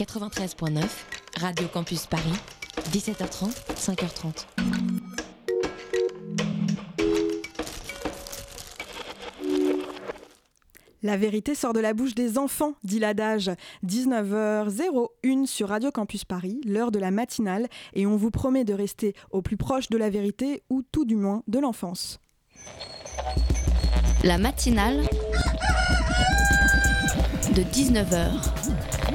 93.9, 0.00 0.82
Radio 1.36 1.68
Campus 1.68 2.06
Paris, 2.06 2.32
17h30, 2.90 3.52
5h30. 3.76 4.46
La 11.02 11.18
vérité 11.18 11.54
sort 11.54 11.74
de 11.74 11.80
la 11.80 11.92
bouche 11.92 12.14
des 12.14 12.38
enfants, 12.38 12.76
dit 12.82 12.98
l'adage. 12.98 13.50
19h01 13.86 15.44
sur 15.44 15.68
Radio 15.68 15.90
Campus 15.90 16.24
Paris, 16.24 16.62
l'heure 16.64 16.92
de 16.92 16.98
la 16.98 17.10
matinale, 17.10 17.68
et 17.92 18.06
on 18.06 18.16
vous 18.16 18.30
promet 18.30 18.64
de 18.64 18.72
rester 18.72 19.14
au 19.30 19.42
plus 19.42 19.58
proche 19.58 19.90
de 19.90 19.98
la 19.98 20.08
vérité, 20.08 20.62
ou 20.70 20.80
tout 20.80 21.04
du 21.04 21.16
moins 21.16 21.42
de 21.46 21.58
l'enfance. 21.58 22.20
La 24.24 24.38
matinale 24.38 25.02
de 27.54 27.62
19h. 27.64 28.79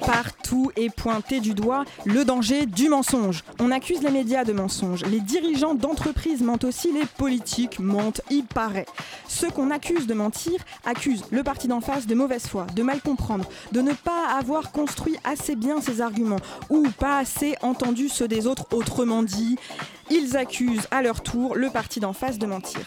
Partout 0.00 0.70
est 0.76 0.94
pointé 0.94 1.40
du 1.40 1.54
doigt 1.54 1.84
le 2.04 2.24
danger 2.24 2.66
du 2.66 2.88
mensonge. 2.88 3.44
On 3.60 3.70
accuse 3.70 4.02
les 4.02 4.10
médias 4.10 4.44
de 4.44 4.52
mensonges, 4.52 5.04
les 5.06 5.20
dirigeants 5.20 5.74
d'entreprises 5.74 6.42
mentent 6.42 6.64
aussi, 6.64 6.92
les 6.92 7.06
politiques 7.06 7.78
mentent, 7.78 8.20
il 8.30 8.44
paraît. 8.44 8.86
Ceux 9.28 9.50
qu'on 9.50 9.70
accuse 9.70 10.06
de 10.06 10.14
mentir 10.14 10.60
accusent 10.84 11.24
le 11.30 11.42
parti 11.42 11.68
d'en 11.68 11.80
face 11.80 12.06
de 12.06 12.14
mauvaise 12.14 12.46
foi, 12.46 12.66
de 12.74 12.82
mal 12.82 13.00
comprendre, 13.00 13.44
de 13.72 13.80
ne 13.80 13.92
pas 13.92 14.28
avoir 14.38 14.72
construit 14.72 15.16
assez 15.24 15.56
bien 15.56 15.80
ses 15.80 16.00
arguments 16.00 16.40
ou 16.70 16.86
pas 16.98 17.18
assez 17.18 17.54
entendu 17.62 18.08
ceux 18.08 18.28
des 18.28 18.46
autres, 18.46 18.66
autrement 18.72 19.22
dit. 19.22 19.58
Ils 20.10 20.36
accusent 20.36 20.88
à 20.90 21.02
leur 21.02 21.22
tour 21.22 21.54
le 21.54 21.68
parti 21.70 22.00
d'en 22.00 22.12
face 22.12 22.38
de 22.38 22.46
mentir. 22.46 22.80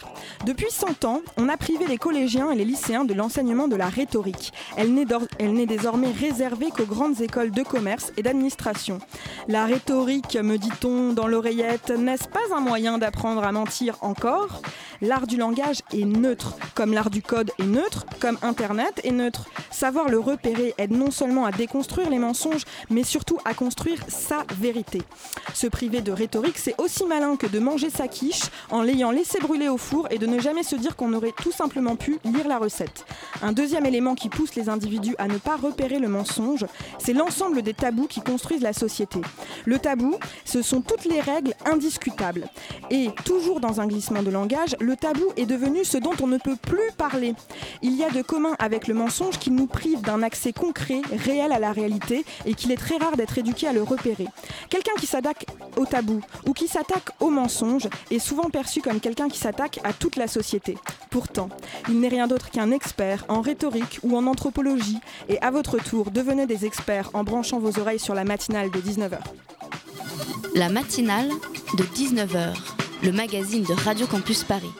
Depuis 0.44 0.70
100 0.70 1.04
ans, 1.04 1.20
on 1.36 1.48
a 1.48 1.56
privé 1.56 1.86
les 1.86 1.98
collégiens 1.98 2.50
et 2.50 2.56
les 2.56 2.64
lycéens 2.64 3.04
de 3.04 3.14
l'enseignement 3.14 3.68
de 3.68 3.76
la 3.76 3.88
rhétorique. 3.88 4.52
Elle 4.76 4.92
n'est 4.92 5.66
désormais 5.66 6.10
réservée 6.10 6.70
qu'aux 6.70 6.84
grandes 6.84 7.20
écoles 7.20 7.52
de 7.52 7.62
commerce 7.62 8.12
et 8.16 8.22
d'administration. 8.22 8.98
La 9.46 9.66
rhétorique, 9.66 10.36
me 10.36 10.56
dit-on 10.56 11.12
dans 11.12 11.28
l'oreillette, 11.28 11.90
n'est-ce 11.90 12.28
pas 12.28 12.40
un 12.54 12.60
moyen 12.60 12.98
d'apprendre 12.98 13.44
à 13.44 13.52
mentir 13.52 13.96
encore? 14.00 14.62
L'art 15.02 15.26
du 15.26 15.36
langage 15.36 15.80
est 15.92 16.04
neutre, 16.04 16.54
comme 16.76 16.92
l'art 16.92 17.10
du 17.10 17.22
code 17.22 17.50
est 17.58 17.66
neutre, 17.66 18.06
comme 18.20 18.38
Internet 18.40 19.00
est 19.02 19.10
neutre. 19.10 19.46
Savoir 19.72 20.08
le 20.08 20.20
repérer 20.20 20.74
aide 20.78 20.92
non 20.92 21.10
seulement 21.10 21.44
à 21.44 21.50
déconstruire 21.50 22.08
les 22.08 22.20
mensonges, 22.20 22.62
mais 22.88 23.02
surtout 23.02 23.36
à 23.44 23.52
construire 23.52 23.98
sa 24.06 24.44
vérité. 24.60 25.02
Se 25.54 25.66
priver 25.66 26.02
de 26.02 26.12
rhétorique, 26.12 26.56
c'est 26.56 26.80
aussi 26.80 27.04
malin 27.04 27.34
que 27.34 27.48
de 27.48 27.58
manger 27.58 27.90
sa 27.90 28.06
quiche 28.06 28.42
en 28.70 28.80
l'ayant 28.80 29.10
laissé 29.10 29.40
brûler 29.40 29.68
au 29.68 29.76
four 29.76 30.06
et 30.12 30.18
de 30.18 30.26
ne 30.26 30.38
jamais 30.38 30.62
se 30.62 30.76
dire 30.76 30.94
qu'on 30.94 31.14
aurait 31.14 31.34
tout 31.36 31.50
simplement 31.50 31.96
pu 31.96 32.20
lire 32.24 32.46
la 32.46 32.58
recette. 32.58 33.04
Un 33.42 33.50
deuxième 33.50 33.86
élément 33.86 34.14
qui 34.14 34.28
pousse 34.28 34.54
les 34.54 34.68
individus 34.68 35.16
à 35.18 35.26
ne 35.26 35.38
pas 35.38 35.56
repérer 35.56 35.98
le 35.98 36.06
mensonge, 36.06 36.64
c'est 37.00 37.12
l'ensemble 37.12 37.62
des 37.62 37.74
tabous 37.74 38.06
qui 38.06 38.20
construisent 38.20 38.62
la 38.62 38.72
société. 38.72 39.20
Le 39.64 39.80
tabou, 39.80 40.14
ce 40.44 40.62
sont 40.62 40.80
toutes 40.80 41.06
les 41.06 41.20
règles 41.20 41.54
indiscutables. 41.64 42.48
Et 42.90 43.08
toujours 43.24 43.58
dans 43.58 43.80
un 43.80 43.88
glissement 43.88 44.22
de 44.22 44.30
langage, 44.30 44.76
le 44.78 44.91
tabou 44.94 45.24
est 45.36 45.46
devenu 45.46 45.84
ce 45.84 45.98
dont 45.98 46.14
on 46.22 46.26
ne 46.26 46.38
peut 46.38 46.56
plus 46.56 46.90
parler. 46.96 47.34
Il 47.82 47.96
y 47.96 48.04
a 48.04 48.10
de 48.10 48.22
commun 48.22 48.54
avec 48.58 48.88
le 48.88 48.94
mensonge 48.94 49.38
qu'il 49.38 49.54
nous 49.54 49.66
prive 49.66 50.00
d'un 50.00 50.22
accès 50.22 50.52
concret, 50.52 51.02
réel 51.12 51.52
à 51.52 51.58
la 51.58 51.72
réalité 51.72 52.24
et 52.46 52.54
qu'il 52.54 52.72
est 52.72 52.76
très 52.76 52.96
rare 52.96 53.16
d'être 53.16 53.38
éduqué 53.38 53.66
à 53.66 53.72
le 53.72 53.82
repérer. 53.82 54.26
Quelqu'un 54.70 54.94
qui 54.98 55.06
s'attaque 55.06 55.46
au 55.76 55.86
tabou 55.86 56.20
ou 56.46 56.52
qui 56.52 56.68
s'attaque 56.68 57.10
au 57.20 57.30
mensonge 57.30 57.88
est 58.10 58.18
souvent 58.18 58.50
perçu 58.50 58.80
comme 58.80 59.00
quelqu'un 59.00 59.28
qui 59.28 59.38
s'attaque 59.38 59.80
à 59.84 59.92
toute 59.92 60.16
la 60.16 60.28
société. 60.28 60.76
Pourtant, 61.10 61.48
il 61.88 62.00
n'est 62.00 62.08
rien 62.08 62.26
d'autre 62.26 62.50
qu'un 62.50 62.70
expert 62.70 63.24
en 63.28 63.40
rhétorique 63.40 64.00
ou 64.02 64.16
en 64.16 64.26
anthropologie 64.26 64.98
et 65.28 65.40
à 65.40 65.50
votre 65.50 65.78
tour, 65.78 66.10
devenez 66.10 66.46
des 66.46 66.64
experts 66.64 67.10
en 67.14 67.24
branchant 67.24 67.58
vos 67.58 67.78
oreilles 67.78 67.98
sur 67.98 68.14
la 68.14 68.24
matinale 68.24 68.70
de 68.70 68.80
19h. 68.80 69.18
La 70.54 70.68
matinale 70.68 71.30
de 71.78 71.84
19h, 71.84 72.54
le 73.02 73.12
magazine 73.12 73.64
de 73.64 73.72
Radio 73.72 74.06
Campus 74.06 74.44
Paris. 74.44 74.70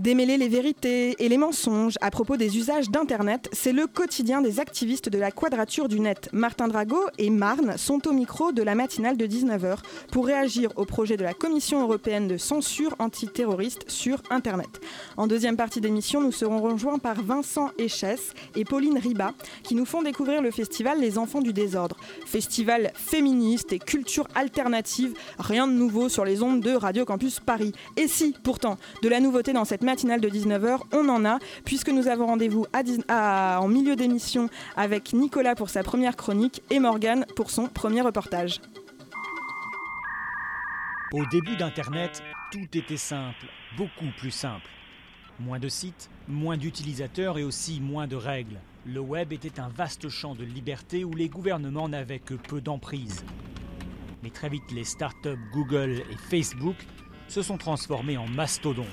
Démêler 0.00 0.38
les 0.38 0.48
vérités 0.48 1.14
et 1.22 1.28
les 1.28 1.36
mensonges 1.36 1.98
à 2.00 2.10
propos 2.10 2.38
des 2.38 2.56
usages 2.56 2.88
d'Internet, 2.88 3.50
c'est 3.52 3.74
le 3.74 3.86
quotidien 3.86 4.40
des 4.40 4.58
activistes 4.58 5.10
de 5.10 5.18
la 5.18 5.30
Quadrature 5.30 5.88
du 5.88 6.00
Net. 6.00 6.30
Martin 6.32 6.68
Drago 6.68 6.96
et 7.18 7.28
Marne 7.28 7.76
sont 7.76 8.08
au 8.08 8.14
micro 8.14 8.50
de 8.50 8.62
la 8.62 8.74
matinale 8.74 9.18
de 9.18 9.26
19h 9.26 9.76
pour 10.10 10.24
réagir 10.24 10.70
au 10.76 10.86
projet 10.86 11.18
de 11.18 11.22
la 11.22 11.34
Commission 11.34 11.82
européenne 11.82 12.28
de 12.28 12.38
censure 12.38 12.96
antiterroriste 12.98 13.90
sur 13.90 14.22
Internet. 14.30 14.80
En 15.18 15.26
deuxième 15.26 15.58
partie 15.58 15.82
d'émission, 15.82 16.22
nous 16.22 16.32
serons 16.32 16.62
rejoints 16.62 16.98
par 16.98 17.20
Vincent 17.22 17.70
Echesse 17.78 18.32
et 18.56 18.64
Pauline 18.64 18.96
Riba 18.96 19.34
qui 19.64 19.74
nous 19.74 19.84
font 19.84 20.00
découvrir 20.00 20.40
le 20.40 20.50
festival 20.50 20.98
Les 20.98 21.18
Enfants 21.18 21.42
du 21.42 21.52
Désordre. 21.52 21.98
Festival 22.24 22.90
féministe 22.94 23.74
et 23.74 23.78
culture 23.78 24.28
alternative, 24.34 25.12
rien 25.38 25.66
de 25.66 25.74
nouveau 25.74 26.08
sur 26.08 26.24
les 26.24 26.42
ondes 26.42 26.62
de 26.62 26.72
Radio 26.72 27.04
Campus 27.04 27.38
Paris. 27.38 27.72
Et 27.98 28.08
si, 28.08 28.34
pourtant, 28.42 28.78
de 29.02 29.08
la 29.10 29.20
nouveauté 29.20 29.52
dans 29.52 29.66
cette 29.66 29.82
matinale 29.90 30.20
de 30.20 30.28
19h, 30.28 30.82
on 30.92 31.08
en 31.08 31.24
a, 31.24 31.40
puisque 31.64 31.88
nous 31.88 32.06
avons 32.06 32.26
rendez-vous 32.26 32.64
en 33.08 33.66
milieu 33.66 33.96
d'émission 33.96 34.48
avec 34.76 35.12
Nicolas 35.12 35.56
pour 35.56 35.68
sa 35.68 35.82
première 35.82 36.14
chronique 36.14 36.62
et 36.70 36.78
Morgane 36.78 37.26
pour 37.34 37.50
son 37.50 37.66
premier 37.66 38.00
reportage. 38.00 38.60
Au 41.12 41.26
début 41.26 41.56
d'Internet, 41.56 42.22
tout 42.52 42.68
était 42.72 42.96
simple, 42.96 43.46
beaucoup 43.76 44.12
plus 44.16 44.30
simple. 44.30 44.70
Moins 45.40 45.58
de 45.58 45.68
sites, 45.68 46.08
moins 46.28 46.56
d'utilisateurs 46.56 47.36
et 47.36 47.42
aussi 47.42 47.80
moins 47.80 48.06
de 48.06 48.14
règles. 48.14 48.60
Le 48.86 49.00
web 49.00 49.32
était 49.32 49.58
un 49.58 49.70
vaste 49.70 50.08
champ 50.08 50.36
de 50.36 50.44
liberté 50.44 51.04
où 51.04 51.14
les 51.14 51.28
gouvernements 51.28 51.88
n'avaient 51.88 52.20
que 52.20 52.34
peu 52.34 52.60
d'emprise. 52.60 53.24
Mais 54.22 54.30
très 54.30 54.50
vite, 54.50 54.70
les 54.70 54.84
startups 54.84 55.36
Google 55.52 56.04
et 56.12 56.16
Facebook 56.30 56.76
se 57.26 57.42
sont 57.42 57.58
transformés 57.58 58.18
en 58.18 58.28
mastodontes. 58.28 58.86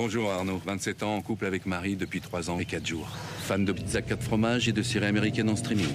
Bonjour 0.00 0.30
Arnaud, 0.30 0.62
27 0.64 1.02
ans, 1.02 1.16
en 1.16 1.22
couple 1.22 1.44
avec 1.44 1.66
Marie 1.66 1.96
depuis 1.96 2.20
3 2.20 2.50
ans 2.50 2.60
et 2.60 2.64
4 2.64 2.86
jours. 2.86 3.08
Fan 3.40 3.64
de 3.64 3.72
pizza 3.72 4.00
4 4.00 4.22
fromages 4.22 4.68
et 4.68 4.72
de 4.72 4.80
séries 4.80 5.06
américaines 5.06 5.50
en 5.50 5.56
streaming. 5.56 5.88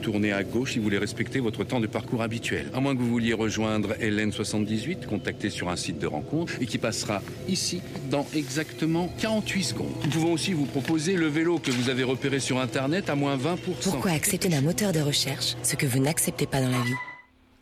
Tournez 0.00 0.32
à 0.32 0.44
gauche 0.44 0.74
si 0.74 0.78
vous 0.78 0.84
voulez 0.84 0.96
respecter 0.96 1.40
votre 1.40 1.64
temps 1.64 1.80
de 1.80 1.88
parcours 1.88 2.22
habituel. 2.22 2.70
À 2.72 2.78
moins 2.78 2.94
que 2.94 3.00
vous 3.00 3.08
vouliez 3.08 3.32
rejoindre 3.32 3.94
LN78, 3.94 5.06
contactez 5.06 5.50
sur 5.50 5.70
un 5.70 5.74
site 5.74 5.98
de 5.98 6.06
rencontre 6.06 6.52
et 6.60 6.66
qui 6.66 6.78
passera 6.78 7.20
ici 7.48 7.82
dans 8.12 8.28
exactement 8.32 9.12
48 9.18 9.62
secondes. 9.64 9.88
Nous 10.04 10.10
pouvons 10.10 10.34
aussi 10.34 10.52
vous 10.52 10.66
proposer 10.66 11.14
le 11.14 11.26
vélo 11.26 11.58
que 11.58 11.72
vous 11.72 11.90
avez 11.90 12.04
repéré 12.04 12.38
sur 12.38 12.60
Internet 12.60 13.10
à 13.10 13.16
moins 13.16 13.36
20%. 13.36 13.56
Pourquoi 13.82 14.12
accepter 14.12 14.48
d'un 14.48 14.60
moteur 14.60 14.92
de 14.92 15.00
recherche 15.00 15.56
ce 15.64 15.74
que 15.74 15.86
vous 15.86 15.98
n'acceptez 15.98 16.46
pas 16.46 16.60
dans 16.60 16.70
la 16.70 16.80
vie? 16.84 17.07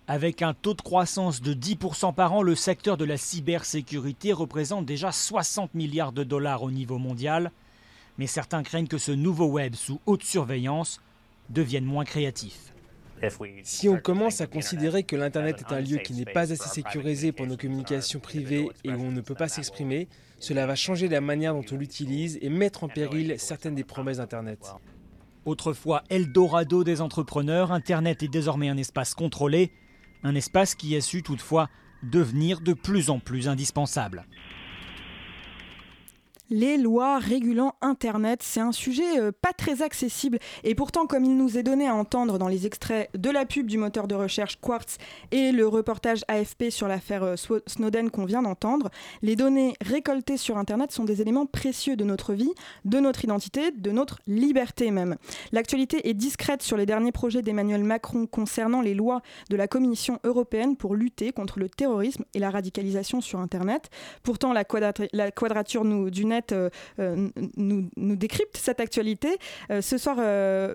Avec 0.09 0.43
un 0.43 0.55
taux 0.55 0.75
de 0.75 0.83
croissance 0.83 1.43
de 1.43 1.53
10% 1.53 2.15
par 2.15 2.33
an, 2.33 2.43
le 2.43 2.55
secteur 2.55 2.97
de 2.97 3.05
la 3.05 3.17
cybersécurité 3.17 4.33
représente 4.33 4.87
déjà 4.87 5.11
60 5.11 5.75
milliards 5.75 6.13
de 6.13 6.23
dollars 6.23 6.63
au 6.63 6.71
niveau 6.71 6.99
mondial. 6.99 7.51
Mais 8.17 8.29
certains 8.29 8.63
craignent 8.63 8.87
que 8.87 8.99
ce 8.99 9.11
nouveau 9.11 9.47
web 9.47 9.75
sous 9.75 10.01
haute 10.07 10.23
surveillance 10.23 11.01
devienne 11.51 11.85
moins 11.85 12.05
créatif. 12.05 12.73
Si 13.65 13.89
on 13.89 13.99
commence 13.99 14.41
à 14.41 14.47
considérer 14.47 15.03
que 15.03 15.17
l'Internet 15.17 15.61
est 15.61 15.73
un 15.73 15.81
lieu 15.81 15.97
qui 15.99 16.13
n'est 16.13 16.25
pas 16.25 16.53
assez 16.53 16.69
sécurisé 16.69 17.33
pour 17.33 17.47
nos 17.47 17.57
communications 17.57 18.21
privées 18.21 18.69
et 18.85 18.91
où 18.91 19.01
on 19.01 19.11
ne 19.11 19.23
peut 19.23 19.35
pas 19.35 19.49
s'exprimer, 19.49 20.07
cela 20.39 20.67
va 20.67 20.77
changer 20.77 21.09
la 21.09 21.21
manière 21.21 21.55
dont 21.55 21.65
on 21.73 21.77
l'utilise 21.77 22.39
et 22.43 22.51
mettre 22.51 22.85
en 22.85 22.89
péril 22.89 23.35
certaines 23.39 23.75
des 23.75 23.85
promesses 23.85 24.19
d'Internet. 24.19 24.61
Autrefois 25.47 26.05
Eldorado 26.11 26.85
des 26.85 27.01
entrepreneurs, 27.01 27.73
Internet 27.73 28.23
est 28.23 28.29
désormais 28.29 28.69
un 28.69 28.77
espace 28.77 29.15
contrôlé, 29.15 29.73
un 30.27 30.35
espace 30.35 30.75
qui 30.75 30.97
a 30.97 31.01
su 31.01 31.23
toutefois 31.23 31.71
devenir 32.03 32.61
de 32.61 32.73
plus 32.73 33.11
en 33.11 33.21
plus 33.21 33.49
indispensable. 33.49 34.27
Les 36.49 36.77
lois 36.77 37.19
régulant 37.19 37.75
Internet, 37.81 38.41
c'est 38.41 38.61
un 38.61 38.71
sujet 38.71 39.19
euh, 39.19 39.33
pas 39.33 39.53
très 39.53 39.83
accessible 39.83 40.39
et 40.63 40.77
pourtant 40.77 41.07
comme 41.07 41.25
il 41.25 41.37
nous 41.37 41.59
est 41.59 41.65
donné 41.65 41.89
à 41.89 41.95
entendre 41.95 42.39
dans 42.39 42.47
les 42.47 42.67
extraits 42.67 43.11
de 43.19 43.31
la 43.31 43.47
pub 43.47 43.67
du 43.67 43.79
moteur 43.79 44.07
de 44.07 44.15
recherche 44.15 44.61
Quartz 44.61 44.99
et 45.33 45.51
le 45.51 45.67
reportage 45.67 46.23
AFP 46.29 46.71
sur 46.71 46.87
l'affaire 46.87 47.25
euh, 47.25 47.35
Snowden 47.67 48.11
qu'on 48.11 48.25
vient 48.27 48.43
d'entendre, 48.43 48.91
les 49.23 49.35
données 49.35 49.75
récoltées 49.81 50.37
sur 50.37 50.57
Internet 50.57 50.93
sont 50.93 51.03
des 51.03 51.21
éléments 51.21 51.47
précieux 51.47 51.97
de 51.97 52.05
notre 52.05 52.33
vie, 52.33 52.53
de 52.85 53.01
notre 53.01 53.25
identité, 53.25 53.73
de 53.73 53.91
notre 53.91 54.21
liberté 54.29 54.93
même. 54.93 55.17
L'actualité 55.51 56.09
est 56.09 56.15
discrète 56.15 56.63
sur 56.63 56.77
les 56.77 56.87
derniers 56.87 57.13
projets 57.13 57.43
d'Emmanuel 57.43 57.83
Macron 57.83 58.27
concernant 58.27 58.83
les 58.83 58.95
lois 58.95 59.21
de 59.51 59.57
la 59.57 59.67
Commission 59.67 60.21
européenne 60.23 60.77
pour 60.77 60.95
lutter 60.95 61.33
contre 61.33 61.59
le 61.59 61.69
terrorisme 61.69 62.25
et 62.35 62.39
la 62.39 62.51
radicalisation 62.51 63.21
sur 63.21 63.41
Internet. 63.41 63.91
Pourtant, 64.23 64.53
la, 64.53 64.63
quadrature 64.65 65.85
nous, 65.85 66.11
du 66.11 66.25
euh, 66.53 66.71
euh, 66.99 67.29
nous, 67.57 68.17
décrypte 68.17 68.57
cette 68.57 68.81
actualité. 68.81 69.39
Euh, 69.71 69.81
ce 69.81 69.99
soir, 69.99 70.17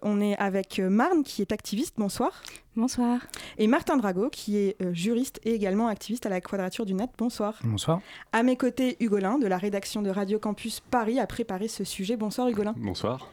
on 0.04 0.22
est 0.22 0.38
avec 0.38 0.80
Marne, 0.80 1.24
qui 1.24 1.42
est 1.42 1.52
activiste. 1.52 1.96
Bonsoir. 1.98 2.44
Bonsoir. 2.76 3.20
Et 3.58 3.68
Martin 3.68 3.98
Drago, 3.98 4.30
qui 4.30 4.58
est 4.58 4.78
juriste 4.94 5.40
et 5.44 5.54
également 5.54 5.88
activiste 5.88 6.26
à 6.26 6.30
la 6.30 6.42
Quadrature 6.42 6.86
du 6.86 6.94
Net. 6.94 7.10
Bonsoir. 7.18 7.60
Bonsoir. 7.64 8.02
À 8.32 8.44
mes 8.44 8.56
côtés, 8.56 8.98
Hugolin, 9.00 9.38
de 9.38 9.48
la 9.48 9.58
rédaction 9.58 10.02
de 10.02 10.10
Radio 10.10 10.40
Campus 10.40 10.80
Paris, 10.80 11.20
a 11.20 11.28
préparé 11.28 11.68
ce 11.68 11.84
sujet. 11.84 12.16
Bonsoir, 12.16 12.48
Hugolin. 12.48 12.74
Bonsoir. 12.78 13.32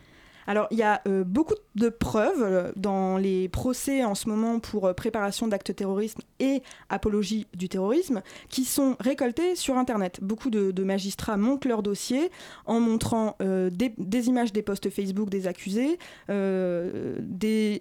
Alors, 0.49 0.67
il 0.71 0.79
y 0.79 0.83
a 0.83 1.03
euh, 1.07 1.25
beaucoup 1.25 1.57
de 1.75 1.91
preuves 1.91 2.43
euh, 2.43 2.73
dans 2.75 3.19
les 3.19 3.51
procès 3.51 4.03
en 4.03 4.15
ce 4.15 4.31
moment 4.31 4.61
pour 4.61 4.87
euh, 4.87 4.95
préparation 4.95 5.47
d'actes 5.47 5.77
terroristes 5.77 6.21
et 6.41 6.63
apologie 6.89 7.47
du 7.55 7.69
terrorisme 7.69 8.23
qui 8.49 8.65
sont 8.65 8.97
récoltées 8.99 9.57
sur 9.57 9.77
Internet. 9.77 10.21
Beaucoup 10.23 10.49
de, 10.49 10.73
magistrats 10.83 11.37
montent 11.37 11.67
leur 11.67 11.83
dossier 11.83 12.31
en 12.65 12.81
montrant 12.81 13.37
des, 13.41 14.29
images 14.29 14.55
des 14.55 14.63
posts 14.63 14.89
Facebook 14.89 15.29
des 15.29 15.47
accusés, 15.47 15.99
des, 16.29 17.81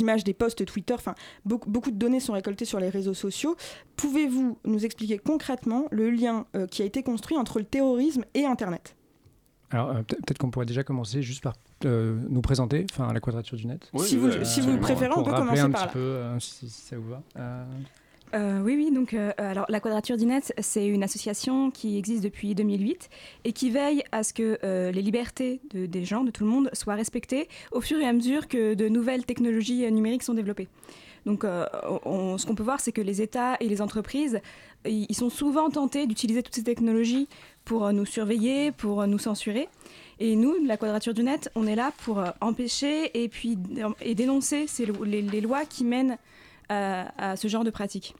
images 0.00 0.24
des 0.24 0.34
posts 0.34 0.66
Twitter, 0.66 0.92
enfin, 0.92 1.14
beaucoup, 1.46 1.70
beaucoup 1.70 1.90
de 1.90 1.96
données 1.96 2.20
sont 2.20 2.34
récoltées 2.34 2.66
sur 2.66 2.80
les 2.80 2.90
réseaux 2.90 3.14
sociaux. 3.14 3.56
Pouvez-vous 3.96 4.58
nous 4.66 4.84
expliquer 4.84 5.16
concrètement 5.16 5.86
le 5.90 6.10
lien 6.10 6.44
qui 6.70 6.82
a 6.82 6.84
été 6.84 7.02
construit 7.02 7.38
entre 7.38 7.60
le 7.60 7.64
terrorisme 7.64 8.24
et 8.34 8.44
Internet? 8.44 8.94
Alors, 9.70 9.90
euh, 9.90 10.02
peut-être 10.02 10.38
qu'on 10.38 10.50
pourrait 10.50 10.66
déjà 10.66 10.82
commencer 10.82 11.22
juste 11.22 11.42
par 11.42 11.54
euh, 11.84 12.18
nous 12.28 12.40
présenter, 12.40 12.86
enfin, 12.90 13.12
la 13.12 13.20
Quadrature 13.20 13.56
du 13.56 13.66
Net. 13.66 13.90
si, 13.98 14.16
vous, 14.16 14.44
si 14.44 14.60
vous 14.60 14.76
préférez, 14.78 15.12
on 15.16 15.22
peut 15.22 15.30
commencer 15.30 15.60
un 15.60 15.70
par 15.70 15.86
petit 15.86 15.92
peu, 15.92 15.98
euh, 16.00 16.40
si, 16.40 16.68
ça 16.68 16.96
vous 16.96 17.10
va. 17.10 17.22
oui, 18.62 18.74
oui. 18.76 18.90
Donc, 18.92 19.14
alors, 19.38 19.66
la 19.68 19.80
Quadrature 19.80 20.16
du 20.16 20.26
Net, 20.26 20.52
c'est 20.58 20.86
une 20.86 21.04
association 21.04 21.70
qui 21.70 21.98
existe 21.98 22.24
depuis 22.24 22.54
2008 22.54 23.08
et 23.44 23.52
qui 23.52 23.70
veille 23.70 24.02
à 24.10 24.24
ce 24.24 24.32
que 24.34 24.58
les 24.90 25.02
libertés 25.02 25.60
de, 25.72 25.86
des 25.86 26.04
gens, 26.04 26.24
de 26.24 26.32
tout 26.32 26.44
le 26.44 26.50
monde, 26.50 26.70
soient 26.72 26.94
respectées 26.94 27.48
au 27.70 27.80
fur 27.80 27.98
et 28.00 28.06
à 28.06 28.12
mesure 28.12 28.48
que 28.48 28.74
de 28.74 28.88
nouvelles 28.88 29.24
technologies 29.24 29.90
numériques 29.92 30.24
sont 30.24 30.34
développées. 30.34 30.68
Donc, 31.26 31.44
ce 31.44 32.46
qu'on 32.46 32.54
peut 32.54 32.62
voir, 32.62 32.80
c'est 32.80 32.92
que 32.92 33.02
les 33.02 33.22
États 33.22 33.56
et 33.60 33.68
les 33.68 33.80
entreprises, 33.82 34.40
ils 34.86 35.14
sont 35.14 35.30
souvent 35.30 35.70
tentés 35.70 36.06
d'utiliser 36.06 36.42
toutes 36.42 36.54
ces 36.54 36.64
technologies 36.64 37.28
pour 37.64 37.86
euh, 37.86 37.92
nous 37.92 38.06
surveiller, 38.06 38.72
pour 38.72 39.02
euh, 39.02 39.06
nous 39.06 39.18
censurer. 39.18 39.68
Et 40.18 40.36
nous, 40.36 40.54
la 40.64 40.76
Quadrature 40.76 41.14
du 41.14 41.22
Net, 41.22 41.50
on 41.54 41.66
est 41.66 41.76
là 41.76 41.92
pour 41.98 42.18
euh, 42.18 42.30
empêcher 42.40 43.22
et 43.22 43.28
puis 43.28 43.58
et 44.00 44.14
dénoncer 44.14 44.66
les, 45.04 45.40
lois 45.40 45.64
qui 45.64 45.84
mènent 45.84 46.18
à, 46.68 47.36
ce 47.36 47.48
genre 47.48 47.64
de 47.64 47.70
pratiques. 47.70 48.14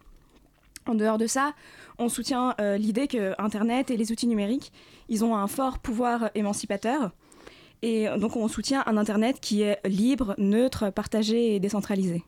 En 0.87 0.95
dehors 0.95 1.19
de 1.19 1.27
ça, 1.27 1.55
on 1.99 2.09
soutient 2.09 2.57
l'idée 2.79 3.07
que 3.07 3.35
Internet 3.39 3.91
et 3.91 3.97
les 3.97 4.11
outils 4.11 4.27
numériques, 4.27 4.73
ils 5.09 5.25
ont 5.25 5.37
un 5.37 5.47
fort 5.47 5.79
pouvoir 5.79 6.31
émancipateur. 6.35 7.13
Et 7.83 8.09
donc 8.19 8.35
on 8.35 8.49
soutient 8.49 8.83
un 8.87 8.97
Internet 8.97 9.39
qui 9.41 9.63
est 9.63 9.79
libre, 9.87 10.35
neutre, 10.39 10.91
partagé 10.91 11.55
et 11.55 11.61
décentralisé. 11.61 12.25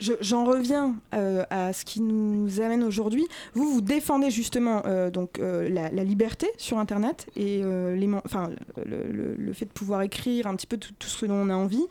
J'en 0.00 0.44
reviens 0.44 0.94
euh, 1.14 1.44
à 1.50 1.72
ce 1.74 1.84
qui 1.84 2.00
nous 2.00 2.60
amène 2.60 2.82
aujourd'hui. 2.82 3.26
Vous, 3.52 3.70
vous 3.70 3.80
défendez 3.82 4.30
justement 4.30 4.82
euh, 4.86 5.10
donc, 5.10 5.38
euh, 5.38 5.68
la, 5.68 6.04
liberté 6.04 6.50
sur 6.56 6.78
Internet 6.78 7.26
et 7.36 7.60
le, 7.60 9.52
fait 9.52 9.66
de 9.66 9.70
pouvoir 9.70 10.02
écrire 10.02 10.46
un 10.46 10.56
petit 10.56 10.66
peu 10.66 10.78
tout, 10.78 10.92
tout 10.98 11.08
ce 11.08 11.26
dont 11.26 11.34
on 11.34 11.50
a 11.50 11.54
envie. 11.54 11.86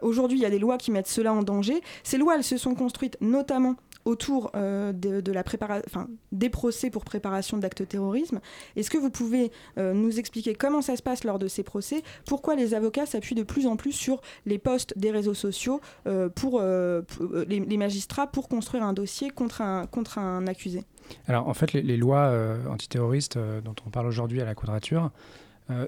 aujourd'hui, 0.00 0.38
il 0.38 0.42
y 0.42 0.46
a 0.46 0.50
des 0.50 0.58
lois 0.58 0.78
qui 0.78 0.90
mettent 0.90 1.06
cela 1.06 1.32
en 1.32 1.42
danger. 1.42 1.80
Ces 2.02 2.16
lois, 2.16 2.36
elles 2.36 2.44
se 2.44 2.56
sont 2.56 2.74
construites 2.74 3.18
notamment 3.20 3.76
autour 4.04 4.50
euh, 4.54 4.92
de, 4.92 5.42
préparation, 5.42 6.08
des 6.32 6.50
procès 6.50 6.90
pour 6.90 7.04
préparation 7.04 7.56
d'actes 7.58 7.80
de 7.80 7.84
terrorisme. 7.84 8.40
Est-ce 8.76 8.90
que 8.90 8.98
vous 8.98 9.10
pouvez 9.10 9.50
euh, 9.78 9.94
nous 9.94 10.18
expliquer 10.18 10.54
comment 10.54 10.82
ça 10.82 10.96
se 10.96 11.02
passe 11.02 11.24
lors 11.24 11.38
de 11.38 11.48
ces 11.48 11.62
procès 11.62 12.02
Pourquoi 12.26 12.54
les 12.54 12.74
avocats 12.74 13.06
s'appuient 13.06 13.34
de 13.34 13.42
plus 13.42 13.66
en 13.66 13.76
plus 13.76 13.92
sur 13.92 14.20
les 14.46 14.58
postes 14.58 14.96
des 14.98 15.10
réseaux 15.10 15.34
sociaux 15.34 15.80
euh, 16.06 16.28
pour, 16.28 16.60
les, 16.60 17.76
magistrats 17.76 18.26
pour 18.26 18.48
construire 18.48 18.82
un 18.84 18.92
dossier 18.92 19.30
contre 19.30 19.62
un, 19.62 19.86
contre 19.86 20.18
un 20.18 20.46
accusé? 20.46 20.84
Alors 21.26 21.48
en 21.48 21.54
fait, 21.54 21.72
les, 21.72 21.96
lois 21.96 22.32
antiterroristes 22.70 23.38
dont 23.64 23.74
on 23.86 23.90
parle 23.90 24.06
aujourd'hui 24.06 24.40
à 24.40 24.44
la 24.44 24.54
Quadrature, 24.54 25.10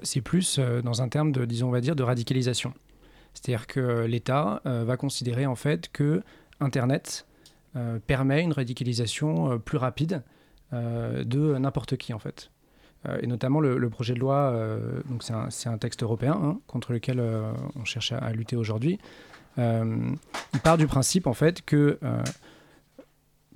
c'est 0.03 0.21
plus 0.21 0.59
dans 0.83 1.01
un 1.01 1.09
terme 1.09 1.31
de, 1.31 1.45
disons, 1.45 1.69
on 1.69 1.71
va 1.71 1.81
dire, 1.81 1.95
de 1.95 2.03
radicalisation. 2.03 2.73
C'est-à-dire 3.33 3.67
que 3.67 4.05
l'État 4.05 4.61
va 4.65 4.97
considérer 4.97 5.45
en 5.45 5.55
fait 5.55 5.89
que 5.91 6.21
Internet 6.59 7.25
permet 8.05 8.41
une 8.41 8.53
radicalisation 8.53 9.51
euh, 9.51 9.57
plus 9.57 9.77
rapide 9.77 10.23
euh, 10.73 11.23
de 11.23 11.57
n'importe 11.57 11.97
qui 11.97 12.13
en 12.13 12.19
fait. 12.19 12.51
et 13.21 13.27
notamment 13.27 13.59
le, 13.61 13.89
projet 13.89 14.13
de 14.13 14.19
loi, 14.19 14.53
donc 15.09 15.23
c'est 15.49 15.69
un, 15.69 15.77
texte 15.77 16.03
européen 16.03 16.37
hein, 16.43 16.59
contre 16.67 16.91
lequel 16.91 17.23
on 17.75 17.85
cherche 17.85 18.11
à, 18.11 18.31
lutter 18.33 18.57
aujourd'hui. 18.57 18.99
il 19.57 20.59
part 20.63 20.77
du 20.77 20.87
principe 20.87 21.25
en 21.25 21.33
fait 21.33 21.61
que 21.61 21.99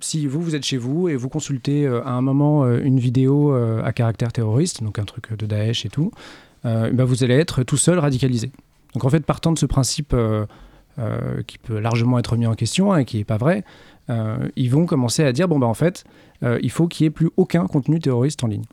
si 0.00 0.26
vous, 0.26 0.40
vous 0.40 0.54
êtes 0.54 0.64
chez 0.64 0.78
vous 0.78 1.10
et 1.10 1.16
vous 1.16 1.28
consultez 1.28 1.86
à 1.86 2.12
un 2.12 2.22
moment 2.22 2.66
une 2.66 2.98
vidéo 2.98 3.52
à 3.52 3.92
caractère 3.92 4.32
terroriste, 4.32 4.82
donc 4.82 4.98
un 4.98 5.04
truc 5.04 5.36
de 5.36 5.44
Daesh 5.44 5.84
et 5.84 5.90
tout, 5.90 6.12
ben 6.64 7.04
vous 7.04 7.22
allez 7.22 7.34
être 7.34 7.62
tout 7.62 7.76
seul 7.76 7.98
radicalisé. 7.98 8.52
Donc 8.94 9.04
en 9.04 9.10
fait, 9.10 9.26
partant 9.26 9.52
de 9.52 9.58
ce 9.58 9.66
principe 9.66 10.16
qui 11.46 11.58
peut 11.58 11.78
largement 11.78 12.18
être 12.18 12.36
mis 12.36 12.46
en 12.46 12.54
question 12.54 12.92
hein, 12.92 12.98
et 12.98 13.04
qui 13.04 13.18
n'est 13.18 13.24
pas 13.24 13.38
vrai, 13.38 13.64
euh, 13.64 13.91
ils 14.08 14.70
vont 14.70 14.86
commencer 14.86 15.24
à 15.24 15.32
dire 15.32 15.48
bon, 15.48 15.58
bah, 15.58 15.66
en 15.66 15.74
fait, 15.74 16.04
euh, 16.42 16.58
il 16.62 16.70
faut 16.70 16.88
qu'il 16.88 17.04
n'y 17.04 17.08
ait 17.08 17.10
plus 17.10 17.30
aucun 17.36 17.66
contenu 17.66 18.00
terroriste 18.00 18.42
en 18.44 18.46
ligne. 18.48 18.64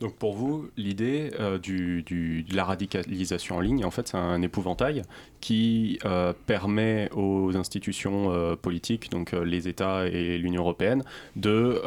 Donc 0.00 0.14
pour 0.14 0.34
vous, 0.34 0.68
l'idée 0.76 1.32
euh, 1.40 1.58
du, 1.58 2.04
de 2.04 2.54
la 2.54 2.64
radicalisation 2.64 3.56
en 3.56 3.60
ligne, 3.60 3.84
en 3.84 3.90
fait, 3.90 4.06
c'est 4.08 4.16
un 4.16 4.40
épouvantail 4.42 5.02
qui 5.40 5.98
permet 6.46 7.10
aux 7.14 7.56
institutions 7.56 8.56
politiques, 8.62 9.10
donc 9.10 9.32
les 9.32 9.68
États 9.68 10.06
et 10.06 10.38
l'Union 10.38 10.62
européenne, 10.62 11.02
de 11.34 11.82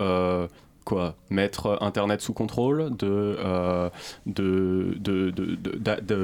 quoi 0.84 1.16
mettre 1.30 1.78
Internet 1.82 2.22
sous 2.22 2.34
contrôle, 2.34 2.96
de, 2.98 3.92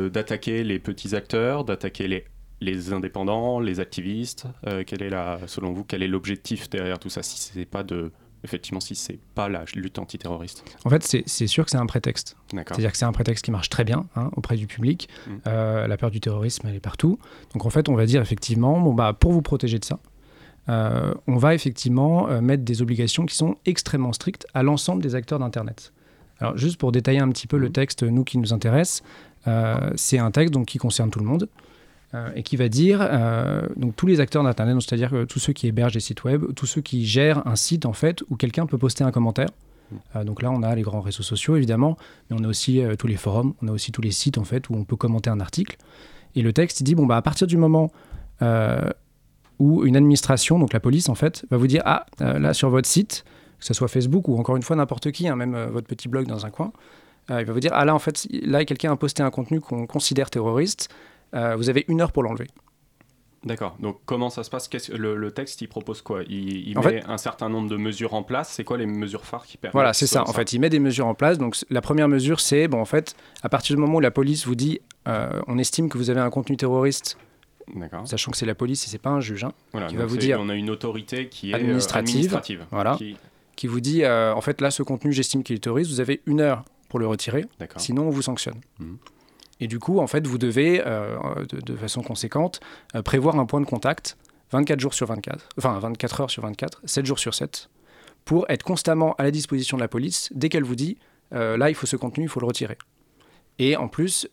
d'attaquer 0.09 0.63
les 0.63 0.79
petits 0.79 1.15
acteurs, 1.15 1.63
d'attaquer 1.63 2.07
les 2.07 2.25
les 2.61 2.93
indépendants, 2.93 3.59
les 3.59 3.79
activistes 3.79 4.47
euh, 4.65 4.83
quel 4.85 5.01
est 5.01 5.09
la, 5.09 5.39
Selon 5.47 5.71
vous, 5.73 5.83
quel 5.83 6.03
est 6.03 6.07
l'objectif 6.07 6.69
derrière 6.69 6.99
tout 6.99 7.09
ça 7.09 7.23
Si 7.23 7.37
c'est 7.39 7.65
pas 7.65 7.83
de 7.83 8.11
effectivement, 8.43 8.79
si 8.79 8.95
c'est 8.95 9.19
pas 9.35 9.49
la 9.49 9.65
lutte 9.75 9.99
antiterroriste? 9.99 10.63
En 10.85 10.89
fait, 10.89 11.03
c'est 11.03 11.47
sûr 11.47 11.65
que 11.65 11.71
c'est 11.71 11.77
un 11.77 11.85
prétexte. 11.85 12.37
C'est-à-dire 12.51 12.91
que 12.91 12.97
c'est 12.97 13.05
un 13.05 13.11
prétexte 13.11 13.43
qui 13.43 13.51
marche 13.51 13.67
très 13.67 13.83
bien 13.83 14.05
hein, 14.15 14.29
auprès 14.37 14.55
du 14.55 14.67
public. 14.67 15.09
Mm. 15.27 15.31
Euh, 15.47 15.87
la 15.87 15.97
peur 15.97 16.11
du 16.11 16.19
terrorisme, 16.19 16.67
elle 16.67 16.75
est 16.75 16.79
partout. 16.79 17.19
Donc 17.53 17.65
en 17.65 17.69
fait, 17.69 17.89
on 17.89 17.95
va 17.95 18.05
dire 18.05 18.21
effectivement, 18.21 18.79
bon, 18.79 18.93
bah, 18.93 19.13
pour 19.13 19.33
vous 19.33 19.41
protéger 19.41 19.79
de 19.79 19.85
ça, 19.85 19.99
euh, 20.69 21.13
on 21.27 21.37
va 21.37 21.55
effectivement 21.55 22.41
mettre 22.41 22.63
des 22.63 22.81
obligations 22.81 23.25
qui 23.25 23.35
sont 23.35 23.55
extrêmement 23.65 24.13
strictes 24.13 24.45
à 24.53 24.63
l'ensemble 24.63 25.01
des 25.01 25.15
acteurs 25.15 25.39
d'Internet. 25.39 25.91
Alors 26.39 26.55
juste 26.57 26.77
pour 26.77 26.91
détailler 26.91 27.19
un 27.19 27.29
petit 27.29 27.47
peu 27.47 27.57
le 27.57 27.69
mm. 27.69 27.73
texte, 27.73 28.03
nous 28.03 28.23
qui 28.23 28.37
nous 28.37 28.53
intéresse, 28.53 29.01
c'est 29.95 30.19
un 30.19 30.31
texte 30.31 30.53
donc, 30.53 30.67
qui 30.67 30.77
concerne 30.77 31.09
tout 31.09 31.19
le 31.19 31.25
monde. 31.25 31.49
Euh, 32.17 32.29
et 32.35 32.43
qui 32.43 32.55
va 32.55 32.69
dire 32.69 32.99
euh, 33.01 33.61
donc 33.75 33.95
tous 33.95 34.07
les 34.07 34.19
acteurs 34.19 34.43
d'internet, 34.43 34.77
c'est-à-dire 34.79 35.25
tous 35.27 35.39
ceux 35.39 35.53
qui 35.53 35.67
hébergent 35.67 35.93
des 35.93 35.99
sites 35.99 36.23
web, 36.23 36.45
tous 36.55 36.65
ceux 36.65 36.81
qui 36.81 37.05
gèrent 37.05 37.45
un 37.47 37.55
site 37.55 37.85
en 37.85 37.93
fait 37.93 38.23
où 38.29 38.35
quelqu'un 38.35 38.65
peut 38.65 38.77
poster 38.77 39.03
un 39.03 39.11
commentaire. 39.11 39.49
Euh, 40.15 40.23
donc 40.23 40.41
là, 40.41 40.51
on 40.51 40.63
a 40.63 40.73
les 40.75 40.81
grands 40.81 41.01
réseaux 41.01 41.23
sociaux 41.23 41.55
évidemment, 41.55 41.97
mais 42.29 42.37
on 42.39 42.43
a 42.43 42.47
aussi 42.47 42.81
tous 42.97 43.07
les 43.07 43.17
forums, 43.17 43.53
on 43.61 43.67
a 43.67 43.71
aussi 43.71 43.91
tous 43.91 44.01
les 44.01 44.11
sites 44.11 44.37
en 44.37 44.43
fait 44.43 44.69
où 44.69 44.75
on 44.75 44.83
peut 44.83 44.95
commenter 44.95 45.29
un 45.29 45.39
article. 45.39 45.77
Et 46.35 46.41
le 46.41 46.53
texte 46.53 46.83
dit 46.83 46.95
bon 46.95 47.05
bah 47.05 47.17
à 47.17 47.21
partir 47.21 47.47
du 47.47 47.57
moment 47.57 47.91
où 49.59 49.85
une 49.85 49.97
administration, 49.97 50.59
donc 50.59 50.73
la 50.73 50.79
police 50.79 51.09
en 51.09 51.15
fait, 51.15 51.45
va 51.51 51.57
vous 51.57 51.67
dire 51.67 51.81
ah 51.85 52.05
là 52.19 52.53
sur 52.53 52.69
votre 52.69 52.87
site, 52.87 53.25
que 53.59 53.65
ce 53.65 53.73
soit 53.73 53.87
Facebook 53.87 54.27
ou 54.27 54.37
encore 54.37 54.55
une 54.55 54.63
fois 54.63 54.75
n'importe 54.75 55.11
qui, 55.11 55.27
hein, 55.27 55.35
même 55.35 55.57
votre 55.71 55.87
petit 55.87 56.07
blog 56.07 56.27
dans 56.27 56.45
un 56.45 56.51
coin, 56.51 56.71
il 57.29 57.45
va 57.45 57.53
vous 57.53 57.59
dire 57.59 57.71
ah 57.73 57.85
là 57.85 57.95
en 57.95 57.99
fait 57.99 58.27
là 58.31 58.63
quelqu'un 58.65 58.91
a 58.91 58.95
posté 58.95 59.23
un 59.23 59.31
contenu 59.31 59.59
qu'on 59.59 59.85
considère 59.87 60.29
terroriste. 60.29 60.89
Euh, 61.33 61.55
vous 61.55 61.69
avez 61.69 61.85
une 61.87 62.01
heure 62.01 62.11
pour 62.11 62.23
l'enlever. 62.23 62.47
D'accord. 63.43 63.77
Donc 63.79 63.99
comment 64.05 64.29
ça 64.29 64.43
se 64.43 64.49
passe? 64.49 64.69
Le, 64.89 65.15
le, 65.15 65.31
texte, 65.31 65.61
il 65.61 65.67
propose 65.67 66.01
quoi? 66.01 66.21
Il, 66.27 66.77
met 66.79 67.03
un 67.05 67.17
certain 67.17 67.49
nombre 67.49 67.69
de 67.69 67.77
mesures 67.77 68.13
en 68.13 68.23
place. 68.23 68.51
C'est 68.51 68.63
quoi 68.63 68.77
les 68.77 68.85
mesures 68.85 69.25
phares 69.25 69.45
qui 69.45 69.57
permettent 69.57 69.73
Voilà, 69.73 69.93
c'est 69.93 70.07
ça. 70.07 70.27
En 70.27 70.33
fait, 70.33 70.53
il 70.53 70.59
met 70.59 70.69
des 70.69 70.79
mesures 70.79 71.07
en 71.07 71.13
place. 71.13 71.37
Donc 71.37 71.55
la 71.69 71.81
première 71.81 72.09
mesure, 72.09 72.39
c'est 72.39 72.67
bon, 72.67 72.81
en 72.81 72.85
fait, 72.85 73.15
à 73.43 73.49
partir 73.49 73.75
du 73.75 73.81
moment 73.81 73.95
où 73.95 73.99
la 73.99 74.11
police 74.11 74.45
vous 74.45 74.55
dit, 74.55 74.79
euh, 75.07 75.41
on 75.47 75.57
estime 75.57 75.89
que 75.89 75.97
vous 75.97 76.09
avez 76.09 76.19
un 76.19 76.29
contenu 76.29 76.57
terroriste. 76.57 77.17
Sachant 78.05 78.31
que 78.31 78.37
c'est 78.37 78.45
la 78.45 78.55
police 78.55 78.85
et 78.85 78.89
c'est 78.89 78.97
pas 78.97 79.09
un 79.09 79.19
juge 79.19 79.43
hein, 79.43 79.51
voilà, 79.73 79.87
qui 79.87 79.97
va 79.97 80.05
vous 80.05 80.15
dire. 80.15 80.39
On 80.41 80.47
a 80.47 80.55
une 80.55 80.69
autorité 80.69 81.27
qui 81.27 81.51
est 81.51 81.53
euh, 81.53 81.57
administrative, 81.57 82.39
voilà, 82.71 82.97
qui... 83.57 83.67
vous 83.67 83.81
dit, 83.81 84.05
euh, 84.05 84.33
en 84.33 84.39
fait, 84.39 84.61
là, 84.61 84.71
ce 84.71 84.83
contenu, 84.83 85.11
j'estime 85.11 85.43
qu'il 85.43 85.57
est 85.57 85.59
terroriste. 85.59 85.91
Vous 85.91 85.99
avez 85.99 86.21
une 86.25 86.39
heure 86.39 86.63
pour 86.87 86.99
le 86.99 87.07
retirer. 87.07 87.45
Sinon, 87.75 88.07
on 88.07 88.09
vous 88.09 88.21
sanctionne. 88.21 88.61
Mmh. 88.79 88.95
Et 89.59 89.67
du 89.67 89.79
coup, 89.79 89.99
en 89.99 90.07
fait, 90.07 90.25
vous 90.27 90.37
devez, 90.37 90.81
euh, 90.85 91.17
de, 91.51 91.75
façon 91.75 92.01
conséquente, 92.01 92.59
euh, 92.95 93.01
prévoir 93.01 93.39
un 93.39 93.45
point 93.45 93.61
de 93.61 93.65
contact 93.65 94.17
24 94.51 94.79
jours 94.79 94.93
sur 94.93 95.07
24, 95.07 95.49
enfin 95.57 95.77
24 95.79 96.21
heures 96.21 96.31
sur 96.31 96.43
24, 96.43 96.81
7 96.85 97.05
jours 97.05 97.19
sur 97.19 97.33
7, 97.33 97.69
pour 98.23 98.45
être 98.49 98.63
constamment 98.63 99.13
à 99.17 99.23
la 99.23 99.31
disposition 99.31 99.77
de 99.77 99.81
la 99.81 99.87
police 99.87 100.29
dès 100.33 100.49
qu'elle 100.49 100.63
vous 100.63 100.75
dit 100.75 100.97
euh, 101.33 101.57
là, 101.57 101.69
il 101.69 101.75
faut 101.75 101.87
ce 101.87 101.95
contenu, 101.95 102.25
il 102.25 102.29
faut 102.29 102.39
le 102.39 102.45
retirer. 102.45 102.77
Et 103.59 103.75
en 103.75 103.87
plus, 103.87 104.27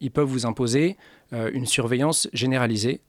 ils 0.00 0.10
peuvent 0.10 0.26
vous 0.26 0.46
imposer 0.46 0.96
une 1.30 1.66
surveillance 1.66 2.26
généralisée 2.32 3.02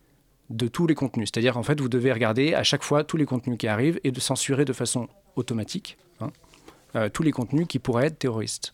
de 0.49 0.67
tous 0.67 0.87
les 0.87 0.93
contenus. 0.93 1.29
C'est-à-dire, 1.33 1.55
en 1.55 1.63
fait, 1.63 1.79
vous 1.79 1.87
devez 1.87 2.11
regarder 2.11 2.53
à 2.53 2.63
chaque 2.63 2.83
fois 2.83 3.05
tous 3.05 3.15
les 3.15 3.25
contenus 3.25 3.57
qui 3.57 3.69
arrivent 3.69 3.97
et 4.03 4.11
de 4.11 4.19
censurer 4.19 4.65
de 4.65 4.73
façon 4.73 5.07
automatique 5.37 5.97
hein, 6.19 7.07
tous 7.13 7.23
les 7.23 7.31
contenus 7.31 7.65
qui 7.65 7.79
pourraient 7.79 8.07
être 8.07 8.19
terroristes. 8.19 8.73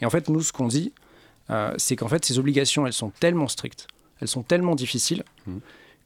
Et 0.00 0.06
en 0.06 0.10
fait, 0.10 0.30
nous, 0.30 0.40
ce 0.40 0.50
qu'on 0.50 0.68
dit, 0.68 0.94
euh, 1.50 1.74
c'est 1.76 1.96
qu'en 1.96 2.08
fait, 2.08 2.24
ces 2.24 2.38
obligations, 2.38 2.86
elles 2.86 2.92
sont 2.92 3.10
tellement 3.10 3.48
strictes, 3.48 3.86
elles 4.20 4.28
sont 4.28 4.42
tellement 4.42 4.74
difficiles, 4.74 5.24
mmh. 5.46 5.56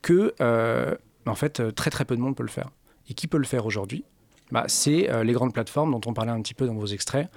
que, 0.03 0.35
euh, 0.41 0.95
en 1.27 1.35
fait, 1.35 1.61
euh, 1.61 1.71
très 1.71 1.91
très 1.91 2.05
peu 2.05 2.17
de 2.17 2.21
monde 2.21 2.37
peut 2.37 2.43
le 2.43 2.49
faire. 2.49 2.71
Et 3.09 3.15
qui 3.15 3.27
peut 3.27 3.39
le 3.39 3.45
faire 3.45 3.67
aujourd'hui? 3.67 4.05
Bah, 4.51 4.65
C'est 4.69 5.09
les 5.25 5.33
grandes 5.33 5.53
plateformes 5.53 5.91
dont 5.91 6.01
on 6.07 6.15
parlait 6.15 6.31
un 6.31 6.41
petit 6.41 6.55
peu 6.55 6.67
dans 6.67 6.75
vos 6.75 6.87
extraits. 6.87 7.29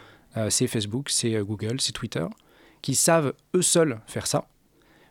c'est 0.50 0.68
Facebook, 0.68 1.10
c'est 1.10 1.42
Google, 1.42 1.82
c'est 1.82 1.92
Twitter, 1.92 2.26
qui 2.82 2.96
savent 2.96 3.34
eux 3.54 3.62
seuls 3.62 4.00
faire 4.08 4.28
ça. 4.28 4.48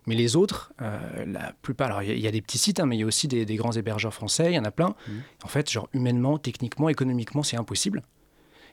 Mais 0.06 0.14
les 0.14 0.36
autres, 0.36 0.72
la 0.78 1.52
plupart, 1.60 1.88
alors 1.88 2.02
il 2.02 2.18
y, 2.18 2.26
a 2.26 2.30
des 2.30 2.40
petits 2.40 2.58
sites, 2.58 2.80
hein, 2.80 2.86
mais 2.86 2.96
il 2.96 3.00
y 3.00 3.02
a 3.02 3.06
aussi 3.06 3.28
des, 3.28 3.44
grands 3.56 3.72
hébergeurs 3.72 4.14
français, 4.14 4.52
il 4.52 4.54
y 4.54 4.58
en 4.58 4.64
a 4.64 4.70
plein. 4.70 4.94
Mmh. 5.08 5.12
En 5.44 5.48
fait, 5.48 5.70
genre 5.70 5.88
humainement, 5.92 6.38
techniquement, 6.38 6.88
économiquement, 6.88 7.42
c'est 7.42 7.58
impossible. 7.58 8.02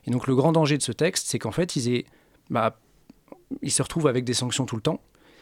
Et 0.06 0.10
donc 0.10 0.26
le 0.26 0.34
grand 0.34 0.52
danger 0.52 0.78
de 0.78 0.82
ce 0.82 0.92
texte, 0.92 1.26
c'est 1.26 1.38
qu'en 1.38 1.50
fait, 1.50 1.76
ils 1.76 1.92
aient 1.92 2.06
bah, 2.48 2.78
ils 3.64 3.72
se 3.72 3.82
retrouvent 3.82 4.06
avec 4.06 4.24
des 4.24 4.34
sanctions 4.34 4.66
tout 4.66 4.76
le 4.76 4.82
temps, 4.82 5.00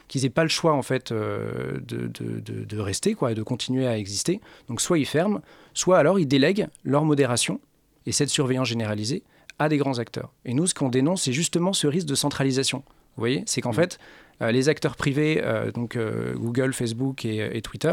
qu'ils 0.09 0.23
n'aient 0.23 0.31
pas 0.31 0.43
le 0.43 0.49
choix 0.49 0.73
en 0.73 0.83
fait 0.83 1.13
euh, 1.13 1.81
de, 1.81 2.07
de, 2.07 2.41
de, 2.41 2.79
rester 2.79 3.15
quoi, 3.15 3.33
et 3.33 3.35
de 3.35 3.43
continuer 3.43 3.87
à 3.87 3.97
exister. 3.97 4.41
Donc 4.69 4.81
soit 4.81 4.99
ils 4.99 5.07
ferment, 5.07 5.41
soit 5.75 5.99
alors 5.99 6.19
ils 6.19 6.27
délèguent 6.27 6.69
leur 6.85 7.05
modération 7.05 7.61
et 8.07 8.13
cette 8.13 8.29
surveillance 8.29 8.69
généralisée 8.69 9.23
à 9.59 9.69
des 9.69 9.79
grands 9.79 9.99
acteurs. 9.99 10.33
Et 10.45 10.55
nous, 10.55 10.67
ce 10.67 10.75
qu'on 10.75 10.89
dénonce, 10.89 11.23
c'est 11.23 11.33
justement 11.33 11.73
ce 11.73 11.87
risque 11.87 12.07
de 12.07 12.15
centralisation. 12.15 12.79
Vous 13.17 13.21
voyez, 13.21 13.43
c'est 13.47 13.61
qu'en 13.61 13.71
mmh. 13.71 13.75
fait, 13.75 13.99
euh, 14.41 14.51
les 14.51 14.69
acteurs 14.69 14.97
privés, 14.97 15.41
euh, 15.43 15.71
donc 15.71 15.99
Google, 16.35 16.73
Facebook 16.73 17.25
et, 17.25 17.57
et, 17.57 17.63
Twitter, 17.63 17.93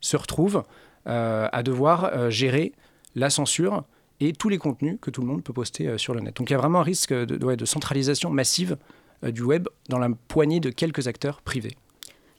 se 0.00 0.16
retrouvent 0.16 0.64
à 1.06 1.62
devoir 1.62 2.30
gérer 2.30 2.72
la 3.16 3.30
censure 3.30 3.84
et 4.20 4.32
tous 4.32 4.48
les 4.48 4.58
contenus 4.58 4.98
que 5.00 5.10
tout 5.10 5.22
le 5.22 5.26
monde 5.26 5.42
peut 5.42 5.52
poster 5.52 5.96
sur 5.98 6.14
le 6.14 6.20
net. 6.20 6.36
Donc 6.36 6.50
il 6.50 6.52
y 6.52 6.56
a 6.56 6.58
vraiment 6.58 6.80
un 6.80 6.84
risque 6.84 7.12
de, 7.12 7.54
de, 7.54 7.64
centralisation 7.64 8.30
massive 8.30 8.76
du 9.22 9.42
web 9.42 9.68
dans 9.88 9.98
la 9.98 10.08
poignée 10.28 10.60
de 10.60 10.70
quelques 10.70 11.06
acteurs 11.06 11.42
privés. 11.42 11.76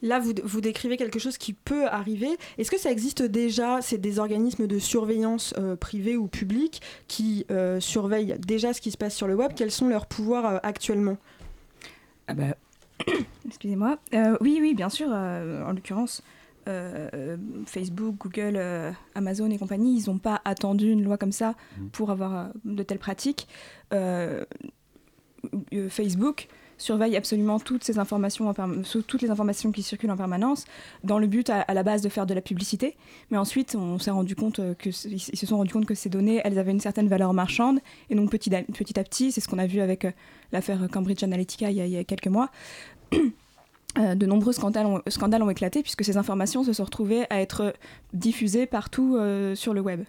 Là, 0.04 0.20
vous, 0.20 0.34
vous, 0.44 0.62
décrivez 0.62 0.98
quelque 0.98 1.20
chose 1.20 1.38
qui 1.38 1.54
peut 1.54 1.86
arriver. 1.86 2.30
Est-ce 2.58 2.72
que 2.72 2.80
ça 2.80 2.92
existe 2.92 3.22
déjà? 3.22 3.84
C'est 3.84 4.00
des 4.00 4.18
organismes 4.18 4.66
de 4.66 4.80
surveillance 4.80 5.54
euh, 5.60 5.76
privés 5.76 6.18
ou 6.18 6.28
publics 6.28 6.82
qui 7.08 7.46
surveillent 7.80 8.36
déjà 8.40 8.74
ce 8.74 8.82
qui 8.82 8.90
se 8.90 8.98
passe 8.98 9.16
sur 9.16 9.28
le 9.28 9.36
web. 9.36 9.52
Quels 9.56 9.72
sont 9.72 9.88
leurs 9.88 10.08
pouvoirs 10.08 10.60
actuellement? 10.64 11.18
Ah 12.28 12.34
bah, 12.34 12.56
Excusez-moi. 13.46 14.00
oui, 14.42 14.58
oui, 14.60 14.74
bien 14.74 14.90
sûr. 14.90 15.10
en 15.10 15.72
l'occurrence, 15.72 16.24
euh, 16.68 17.38
Facebook, 17.66 18.16
Google, 18.18 18.56
euh, 18.58 18.92
Amazon 19.16 19.50
et 19.50 19.58
compagnie, 19.58 20.00
ils 20.00 20.10
n'ont 20.10 20.20
pas 20.20 20.42
attendu 20.46 20.92
une 20.92 21.04
loi 21.04 21.18
comme 21.18 21.32
ça 21.32 21.52
mmh. 21.78 21.88
pour 21.88 22.12
avoir 22.12 22.36
euh, 22.36 22.46
de 22.66 22.84
telles 22.84 23.00
pratiques. 23.00 23.48
Facebook 25.90 26.48
surveille 26.82 27.16
absolument 27.16 27.60
toutes 27.60 27.84
ces 27.84 28.00
informations, 28.00 28.54
toutes 29.08 29.22
les 29.22 29.30
informations 29.30 29.72
qui 29.72 29.84
circulent 29.84 30.12
en 30.12 30.18
permanence, 30.18 30.66
dans 31.04 31.20
le 31.20 31.28
but 31.28 31.50
à, 31.50 31.74
la 31.74 31.84
base 31.84 32.02
de 32.02 32.10
faire 32.10 32.26
de 32.26 32.34
la 32.34 32.42
publicité. 32.42 32.96
Mais 33.30 33.38
ensuite, 33.38 33.76
on 33.76 34.00
s'est 34.00 34.12
rendu 34.12 34.36
compte 34.36 34.60
que 34.78 34.90
ils 35.08 35.20
se 35.20 35.46
sont 35.46 35.58
rendus 35.58 35.74
compte 35.74 35.86
que 35.86 35.96
ces 35.96 36.10
données, 36.10 36.42
elles 36.44 36.60
avaient 36.60 36.72
une 36.72 36.80
certaine 36.80 37.08
valeur 37.08 37.34
marchande, 37.34 37.80
et 38.10 38.16
donc 38.16 38.30
petit 38.32 38.54
à 38.56 38.64
petit, 38.64 38.94
petit 38.94 39.32
c'est 39.32 39.42
ce 39.42 39.48
qu'on 39.48 39.60
a 39.60 39.68
vu 39.68 39.80
avec 39.82 40.08
l'affaire 40.52 40.88
Cambridge 40.92 41.24
Analytica 41.24 41.72
il 41.72 41.78
y, 41.78 41.98
a, 41.98 42.04
quelques 42.04 42.28
mois. 42.28 42.50
Euh, 43.98 44.16
de 44.16 44.26
nombreux 44.26 44.54
scandales 44.54 44.86
ont, 44.88 45.50
éclaté 45.50 45.82
puisque 45.82 46.06
ces 46.06 46.16
informations 46.16 46.64
se 46.64 46.72
sont 46.72 46.86
retrouvées 46.86 47.26
à 47.30 47.42
être 47.42 47.74
diffusées 48.14 48.66
partout 48.66 49.18
euh, 49.18 49.54
sur 49.54 49.74
le 49.74 49.82
web. 49.82 50.06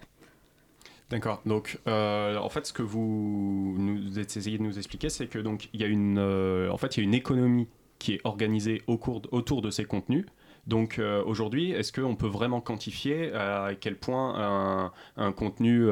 D'accord. 1.09 1.41
Donc, 1.45 1.79
euh, 1.87 2.37
en 2.37 2.49
fait, 2.49 2.65
ce 2.65 2.73
que 2.73 2.81
vous 2.81 3.75
nous 3.77 4.19
essayez 4.19 4.57
de 4.57 4.63
nous 4.63 4.77
expliquer, 4.77 5.09
c'est 5.09 5.27
que 5.27 5.39
donc 5.39 5.69
il 5.73 5.81
y 5.81 5.83
a 5.83 5.87
une, 5.87 6.17
en 6.19 6.77
fait, 6.77 6.97
il 6.97 7.01
y 7.01 7.03
a 7.03 7.05
une 7.05 7.13
économie 7.13 7.67
qui 7.99 8.13
est 8.13 8.21
organisée 8.23 8.81
autour 8.87 9.61
de 9.61 9.69
ces 9.69 9.85
contenus. 9.85 10.25
Donc 10.65 10.99
aujourd'hui, 11.25 11.71
est-ce 11.71 11.91
qu'on 11.91 12.15
peut 12.15 12.27
vraiment 12.27 12.61
quantifier 12.61 13.33
à 13.33 13.71
quel 13.79 13.97
point 13.97 14.33
un, 14.37 14.91
un 15.17 15.31
contenu 15.33 15.87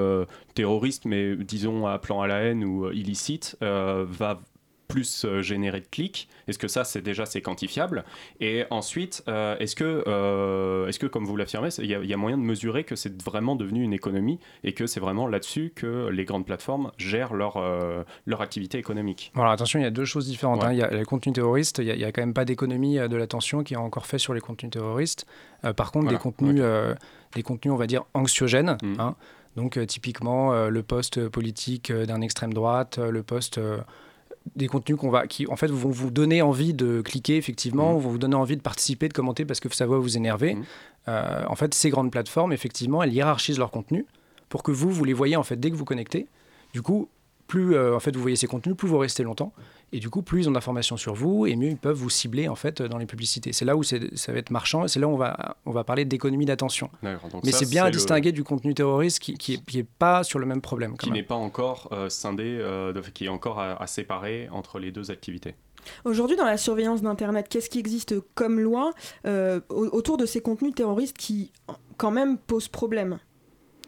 terroriste, 0.56 1.06
mais 1.06 1.36
disons 1.36 1.88
à 1.88 2.00
plan 2.00 2.22
à 2.22 2.28
la 2.28 2.40
haine 2.40 2.64
ou 2.64 2.90
illicite, 2.92 3.58
va 3.62 4.42
plus 4.92 5.26
euh, 5.26 5.42
générer 5.42 5.80
de 5.80 5.86
clics 5.86 6.30
Est-ce 6.48 6.60
que 6.60 6.68
ça, 6.68 6.84
c'est 6.84 7.02
déjà 7.02 7.26
c'est 7.26 7.42
quantifiable? 7.42 8.04
Et 8.40 8.66
ensuite, 8.70 9.24
euh, 9.28 9.58
est-ce 9.60 9.76
que, 9.76 10.04
euh, 10.08 10.88
est-ce 10.88 11.00
que, 11.00 11.08
comme 11.08 11.26
vous 11.26 11.36
l'affirmez, 11.38 11.70
il 11.80 11.86
y, 11.86 12.14
a 12.14 12.18
moyen 12.18 12.38
de 12.38 12.44
mesurer 12.44 12.84
que 12.84 12.96
c'est 12.96 13.22
vraiment 13.22 13.56
devenu 13.56 13.84
une 13.84 13.94
économie 13.94 14.40
et 14.64 14.74
que 14.74 14.88
c'est 14.88 15.00
vraiment 15.00 15.28
là-dessus 15.28 15.72
que 15.76 16.10
les 16.10 16.26
grandes 16.26 16.46
plateformes 16.46 16.92
gèrent 16.98 17.34
leur, 17.34 17.62
leur 18.26 18.42
activité 18.42 18.78
économique? 18.78 19.32
Alors 19.36 19.52
attention, 19.52 19.80
il 19.80 19.84
y 19.84 19.86
a 19.86 19.92
deux 19.92 20.06
choses 20.06 20.28
différentes. 20.28 20.64
Hein. 20.64 20.74
Il 20.74 20.80
y 20.80 20.84
a 20.84 20.90
les 20.90 21.06
contenus 21.06 21.34
terroristes, 21.34 21.80
il 21.80 21.96
n'y 21.96 22.04
a, 22.04 22.12
quand 22.12 22.22
même 22.22 22.34
pas 22.34 22.46
d'économie 22.46 22.98
de 22.98 23.16
l'attention 23.16 23.64
qui 23.64 23.74
est 23.74 23.78
encore 23.78 24.06
fait 24.06 24.20
sur 24.20 24.34
les 24.34 24.42
contenus 24.42 24.72
terroristes. 24.72 25.26
par 25.76 25.92
contre, 25.92 26.10
des, 26.10 26.18
contenus, 26.18 26.62
des 27.34 27.44
contenus, 27.44 27.74
on 27.74 27.78
va 27.78 27.88
dire, 27.88 28.04
anxiogènes. 28.14 28.78
Mmh. 28.82 28.96
Hein. 29.00 29.16
donc 29.56 29.80
typiquement 29.88 30.68
le 30.68 30.84
poste 30.84 31.28
politique 31.30 31.92
d'un 31.92 32.22
extrême 32.22 32.54
droite, 32.54 32.98
le 32.98 33.24
poste 33.24 33.60
des 34.56 34.68
contenus 34.68 34.98
qu'on 34.98 35.10
va, 35.10 35.28
qui 35.28 35.48
en 35.48 35.56
fait 35.56 35.70
vont 35.70 35.90
vous 35.90 36.12
donner 36.12 36.42
envie 36.42 36.74
de 36.74 37.02
cliquer 37.02 37.38
effectivement, 37.38 37.94
mmh. 37.94 38.00
vont 38.00 38.10
vous 38.10 38.18
donner 38.18 38.36
envie 38.36 38.58
de 38.58 38.62
participer, 38.62 39.08
de 39.08 39.14
commenter 39.14 39.46
parce 39.46 39.60
que 39.60 39.74
ça 39.74 39.86
va 39.86 39.98
vous 39.98 40.18
énerver. 40.18 40.56
Mmh. 40.56 40.64
Euh, 41.08 41.44
en 41.48 41.56
fait, 41.56 41.74
ces 41.74 41.90
grandes 41.90 42.12
plateformes, 42.12 42.54
effectivement, 42.54 43.04
elles 43.04 43.14
hiérarchisent 43.14 43.60
leur 43.60 43.72
contenu 43.72 44.06
pour 44.50 44.64
que 44.64 44.72
vous, 44.72 44.92
vous 44.92 45.04
les 45.04 45.14
voyez 45.14 45.36
en 45.36 45.44
fait 45.44 45.60
dès 45.60 45.72
que 45.72 45.76
vous 45.76 45.86
connectez. 45.86 46.28
Du 46.74 46.82
coup, 46.82 47.10
plus 47.52 47.76
euh, 47.76 47.94
en 47.94 48.00
fait 48.00 48.16
vous 48.16 48.22
voyez 48.22 48.38
ces 48.38 48.48
contenus, 48.48 48.78
plus 48.78 48.88
vous 48.88 48.98
restez 48.98 49.24
longtemps. 49.24 49.52
Et 49.92 50.00
du 50.00 50.10
coup, 50.10 50.22
plus 50.22 50.44
ils 50.44 50.48
ont 50.48 50.54
d'informations 50.54 50.96
sur 50.96 51.14
vous, 51.14 51.46
et 51.46 51.58
mieux 51.58 51.68
ils 51.68 51.76
peuvent 51.76 51.98
vous 51.98 52.10
cibler 52.10 52.48
en 52.48 52.56
fait 52.56 52.82
dans 52.82 52.98
les 52.98 53.06
publicités. 53.06 53.52
C'est 53.52 53.66
là 53.66 53.76
où 53.76 53.84
ça 53.84 53.98
va 54.30 54.38
être 54.38 54.52
marchand, 54.52 54.88
c'est 54.88 55.02
là 55.02 55.08
où 55.10 55.12
on 55.12 55.18
va, 55.18 55.58
on 55.66 55.72
va 55.72 55.84
parler 55.84 56.06
d'économie 56.06 56.46
d'attention. 56.46 56.90
Mais 57.04 57.52
c'est 57.52 57.70
bien 57.70 57.84
à 57.84 57.92
distinguer 57.92 58.32
du 58.32 58.46
contenu 58.46 58.74
terroriste 58.74 59.20
qui, 59.20 59.34
qui, 59.34 59.80
est, 59.80 59.84
pas 59.84 60.24
sur 60.24 60.40
le 60.40 60.46
même 60.46 60.62
problème. 60.62 60.96
qui 60.96 61.12
n'est 61.12 61.24
pas 61.24 61.36
encore 61.36 61.90
euh, 61.92 62.08
scindé, 62.08 62.58
euh, 62.62 62.94
qui 63.14 63.26
est 63.26 63.30
encore 63.30 63.60
à, 63.60 63.86
séparer 63.86 64.48
entre 64.54 64.80
les 64.80 64.94
deux 64.94 65.12
activités. 65.12 65.56
Aujourd'hui, 66.06 66.38
dans 66.38 66.46
la 66.46 66.56
surveillance 66.56 67.02
d'Internet, 67.02 67.48
qu'est-ce 67.50 67.70
qui 67.70 67.80
existe 67.80 68.16
comme 68.34 68.62
loi 68.62 68.94
autour 69.70 70.16
de 70.16 70.26
ces 70.26 70.40
contenus 70.40 70.74
terroristes 70.74 71.18
qui, 71.18 71.52
quand 71.98 72.12
même, 72.12 72.38
posent 72.38 72.70
problème? 72.70 73.20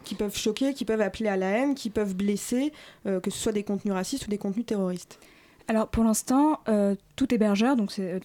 Qui 0.04 0.14
peuvent 0.14 0.36
choquer, 0.36 0.74
qui 0.74 0.84
peuvent 0.84 1.00
appeler 1.00 1.28
à 1.28 1.36
la 1.36 1.46
haine, 1.46 1.74
qui 1.74 1.90
peuvent 1.90 2.14
blesser, 2.14 2.72
euh, 3.06 3.20
que 3.20 3.30
ce 3.30 3.38
soit 3.38 3.52
des 3.52 3.64
contenus 3.64 3.94
racistes 3.94 4.26
ou 4.26 4.30
des 4.30 4.38
contenus 4.38 4.66
terroristes 4.66 5.18
Alors 5.68 5.88
pour 5.88 6.04
l'instant, 6.04 6.60
euh, 6.68 6.94
tout 7.16 7.32
hébergeur, 7.34 7.76
donc 7.76 7.92
euh, 7.98 8.20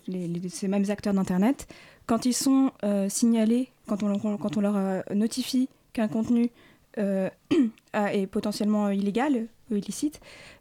ces 0.50 0.68
mêmes 0.68 0.86
acteurs 0.90 1.14
d'Internet, 1.14 1.68
quand 2.06 2.26
ils 2.26 2.34
sont 2.34 2.72
signalés, 3.08 3.70
quand 3.88 4.02
on, 4.02 4.62
leur 4.62 5.04
notifie 5.14 5.70
qu'un 5.94 6.08
contenu 6.08 6.50
est 6.98 8.28
potentiellement 8.32 8.90
illégal 8.90 9.46
illicite, 9.70 10.20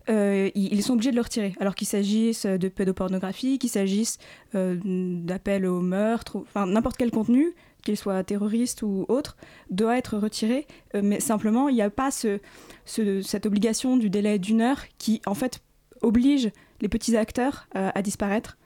ils 0.09 0.83
sont 0.83 0.93
obligés 0.93 1.11
de 1.11 1.17
le 1.17 1.23
retirer. 1.23 1.55
Alors 1.59 1.75
qu'il 1.75 1.87
s'agisse 1.87 2.45
de 2.45 2.69
pédopornographie, 2.69 3.59
qu'il 3.59 3.71
s'agisse 3.71 4.19
d'appel 4.53 5.65
au 5.65 5.81
meurtre, 5.81 6.37
enfin 6.37 6.67
n'importe 6.67 6.99
quel 6.99 7.11
contenu, 7.11 7.55
qu'il 7.83 7.97
soit 7.97 8.23
terroriste 8.25 8.83
ou 8.83 9.07
autre, 9.09 9.37
doit 9.71 9.97
être 9.97 10.19
retiré. 10.19 10.67
Euh, 10.95 11.01
mais 11.03 11.21
simplement, 11.21 11.69
il 11.69 11.75
n'y 11.75 11.83
a 11.83 11.91
pas 11.91 12.11
ce, 12.11 12.41
cette 12.85 13.47
obligation 13.47 13.97
du 13.97 14.11
délai 14.11 14.39
d'une 14.39 14.61
heure 14.61 14.83
qui, 14.99 15.21
en 15.27 15.35
fait, 15.35 15.61
oblige 16.03 16.51
les 16.81 16.89
petits 16.89 17.17
acteurs 17.17 17.67
euh, 17.77 17.91
à 17.95 18.03
disparaître 18.03 18.57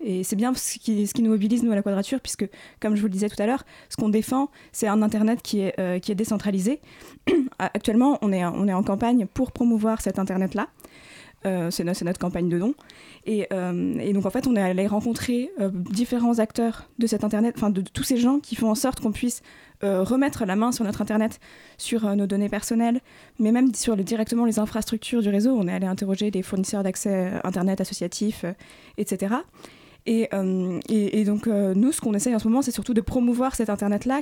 Et 0.00 0.24
c'est 0.24 0.36
bien 0.36 0.52
ce 0.54 0.78
qui, 0.78 1.22
nous 1.22 1.30
mobilise, 1.30 1.62
nous, 1.62 1.72
à 1.72 1.74
la 1.74 1.82
Quadrature, 1.82 2.20
puisque, 2.20 2.48
comme 2.80 2.96
je 2.96 3.00
vous 3.00 3.06
le 3.06 3.12
disais 3.12 3.28
tout 3.28 3.40
à 3.40 3.46
l'heure, 3.46 3.64
ce 3.88 3.96
qu'on 3.96 4.08
défend, 4.08 4.50
c'est 4.72 4.88
un 4.88 5.02
Internet 5.02 5.42
qui 5.42 5.60
est, 5.60 5.78
euh, 5.78 5.98
décentralisé. 6.14 6.80
Actuellement, 7.58 8.18
on 8.22 8.32
est 8.32 8.44
en 8.44 8.82
campagne 8.82 9.26
pour 9.26 9.52
promouvoir 9.52 10.00
cet 10.00 10.18
Internet-là. 10.18 10.68
Euh, 11.46 11.70
c'est 11.70 11.84
notre, 11.84 12.18
campagne 12.18 12.50
de 12.50 12.58
dons. 12.58 12.74
Et, 13.24 13.46
euh, 13.52 13.94
et, 13.98 14.12
donc, 14.12 14.26
en 14.26 14.30
fait, 14.30 14.46
on 14.46 14.56
est 14.56 14.60
allé 14.60 14.86
rencontrer 14.86 15.50
différents 15.70 16.38
acteurs 16.38 16.88
de 16.98 17.06
cet 17.06 17.24
Internet, 17.24 17.54
enfin, 17.56 17.70
de, 17.70 17.80
tous 17.80 18.02
ces 18.02 18.18
gens 18.18 18.40
qui 18.40 18.56
font 18.56 18.70
en 18.70 18.74
sorte 18.74 19.00
qu'on 19.00 19.12
puisse 19.12 19.42
remettre 19.82 20.44
la 20.44 20.56
main 20.56 20.72
sur 20.72 20.84
notre 20.84 21.00
Internet, 21.00 21.40
sur 21.78 22.14
nos 22.14 22.26
données 22.26 22.50
personnelles, 22.50 23.00
mais 23.38 23.50
même 23.50 23.74
sur 23.74 23.96
directement 23.96 24.44
les 24.44 24.58
infrastructures 24.58 25.22
du 25.22 25.30
réseau. 25.30 25.56
On 25.56 25.66
est 25.68 25.72
allé 25.72 25.86
interroger 25.86 26.30
des 26.30 26.42
fournisseurs 26.42 26.82
d'accès 26.82 27.32
Internet 27.44 27.80
associatifs, 27.80 28.44
etc. 28.98 29.36
Et, 30.06 30.28
euh, 30.32 31.24
donc, 31.24 31.46
euh, 31.46 31.74
nous, 31.74 31.92
ce 31.92 32.00
qu'on 32.00 32.14
essaye 32.14 32.34
en 32.34 32.38
ce 32.38 32.48
moment, 32.48 32.62
c'est 32.62 32.70
surtout 32.70 32.94
de 32.94 33.00
promouvoir 33.00 33.54
cet 33.54 33.70
Internet-là 33.70 34.20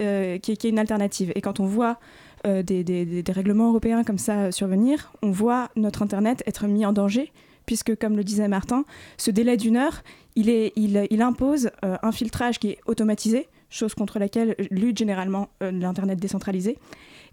euh, 0.00 0.38
qui, 0.38 0.52
est 0.52 0.64
une 0.64 0.78
alternative. 0.78 1.32
Et 1.34 1.40
quand 1.40 1.60
on 1.60 1.66
voit 1.66 1.98
des, 2.44 2.84
des, 2.84 3.32
règlements 3.32 3.68
européens 3.68 4.04
comme 4.04 4.18
ça 4.18 4.52
survenir, 4.52 5.12
on 5.22 5.30
voit 5.30 5.70
notre 5.76 6.02
Internet 6.02 6.42
être 6.46 6.66
mis 6.66 6.86
en 6.86 6.92
danger, 6.92 7.32
puisque, 7.66 7.96
comme 7.98 8.16
le 8.16 8.24
disait 8.24 8.48
Martin, 8.48 8.84
ce 9.16 9.30
délai 9.30 9.56
d'une 9.56 9.76
heure, 9.76 10.02
il, 10.36 10.48
est, 10.48 10.72
il, 10.76 11.22
impose 11.22 11.70
un 11.82 12.12
filtrage 12.12 12.58
qui 12.58 12.70
est 12.70 12.78
automatisé, 12.86 13.48
chose 13.68 13.94
contre 13.94 14.18
laquelle 14.18 14.56
lutte 14.70 14.98
généralement 14.98 15.48
l'Internet 15.60 16.18
décentralisé. 16.18 16.78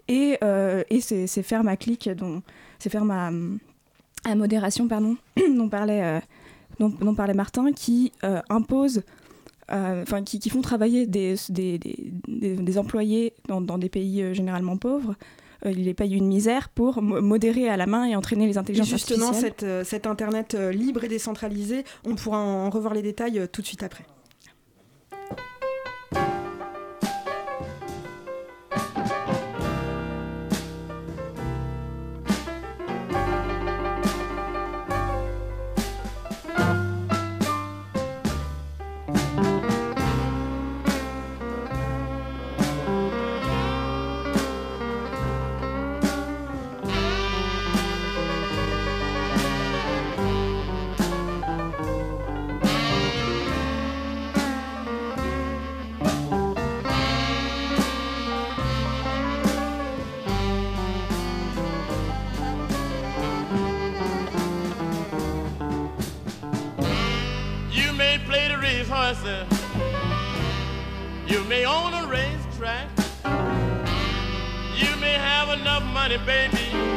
Et, 0.08 0.38
et 0.90 1.02
c'est 1.02 1.44
ferme 1.44 1.68
à 1.68 1.78
clic, 1.78 2.10
c'est 2.80 2.90
ferme 2.90 3.12
à, 3.12 3.32
à, 4.30 4.36
modération, 4.36 4.88
pardon, 4.88 5.16
dont 5.56 5.70
parlait 5.70 6.22
dont, 6.80 6.90
dont 6.90 7.16
parlait 7.16 7.34
Martin, 7.34 7.72
qui 7.74 8.12
euh, 8.24 8.42
imposent, 8.50 9.00
euh, 9.00 9.02
enfin, 9.70 10.24
qui, 10.24 10.40
qui, 10.40 10.50
font 10.50 10.62
travailler 10.62 11.08
des, 11.08 11.36
des, 11.50 11.78
des, 11.80 12.56
des 12.56 12.78
employés 12.78 13.34
dans, 13.48 13.62
dans, 13.62 13.78
des 13.78 13.90
pays 13.90 14.22
euh, 14.22 14.34
généralement 14.34 14.78
pauvres. 14.78 15.16
il 15.66 15.84
les 15.84 15.94
paye 15.94 16.14
une 16.16 16.28
misère 16.28 16.70
pour 16.70 17.02
modérer 17.02 17.70
à 17.70 17.78
la 17.78 17.86
main 17.86 18.06
et 18.06 18.16
entraîner 18.16 18.48
les 18.48 18.58
intelligences 18.58 18.88
et 18.88 18.92
justement, 18.92 19.34
cette, 19.34 19.66
cet 19.84 20.08
Internet 20.08 20.56
libre 20.56 21.04
et 21.04 21.08
décentralisé, 21.08 21.84
on 22.06 22.16
pourra 22.16 22.40
en 22.40 22.70
revoir 22.70 22.94
les 22.94 23.02
détails 23.02 23.48
tout 23.52 23.62
de 23.62 23.68
suite 23.68 23.84
après. 23.84 24.06
You 69.08 69.16
may 71.46 71.66
own 71.66 71.94
a 71.94 72.06
racetrack. 72.08 72.90
You 74.76 74.94
may 74.98 75.14
have 75.14 75.48
enough 75.58 75.84
money, 75.94 76.18
baby, 76.26 76.97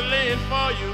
to 0.00 0.06
live 0.08 0.40
for 0.48 0.72
you. 0.72 0.89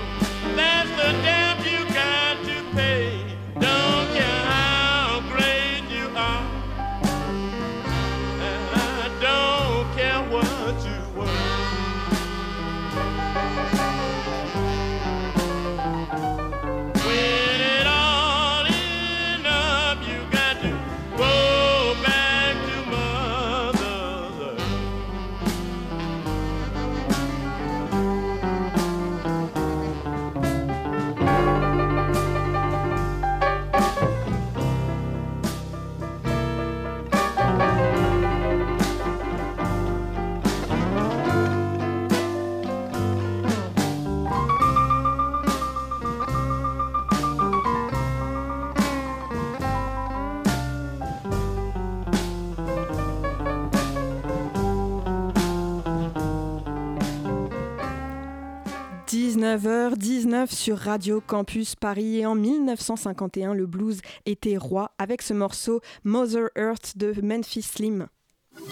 19h19 59.37 60.51
sur 60.51 60.79
Radio 60.79 61.21
Campus 61.21 61.75
Paris 61.77 62.21
et 62.21 62.27
en 62.27 62.35
1951 62.35 63.53
le 63.53 63.67
blues 63.67 64.01
était 64.25 64.57
roi 64.57 64.93
avec 64.99 65.21
ce 65.21 65.35
morceau 65.35 65.83
Mother 66.05 66.49
Earth 66.57 66.97
de 66.97 67.13
Memphis 67.23 67.63
Slim. 67.63 68.07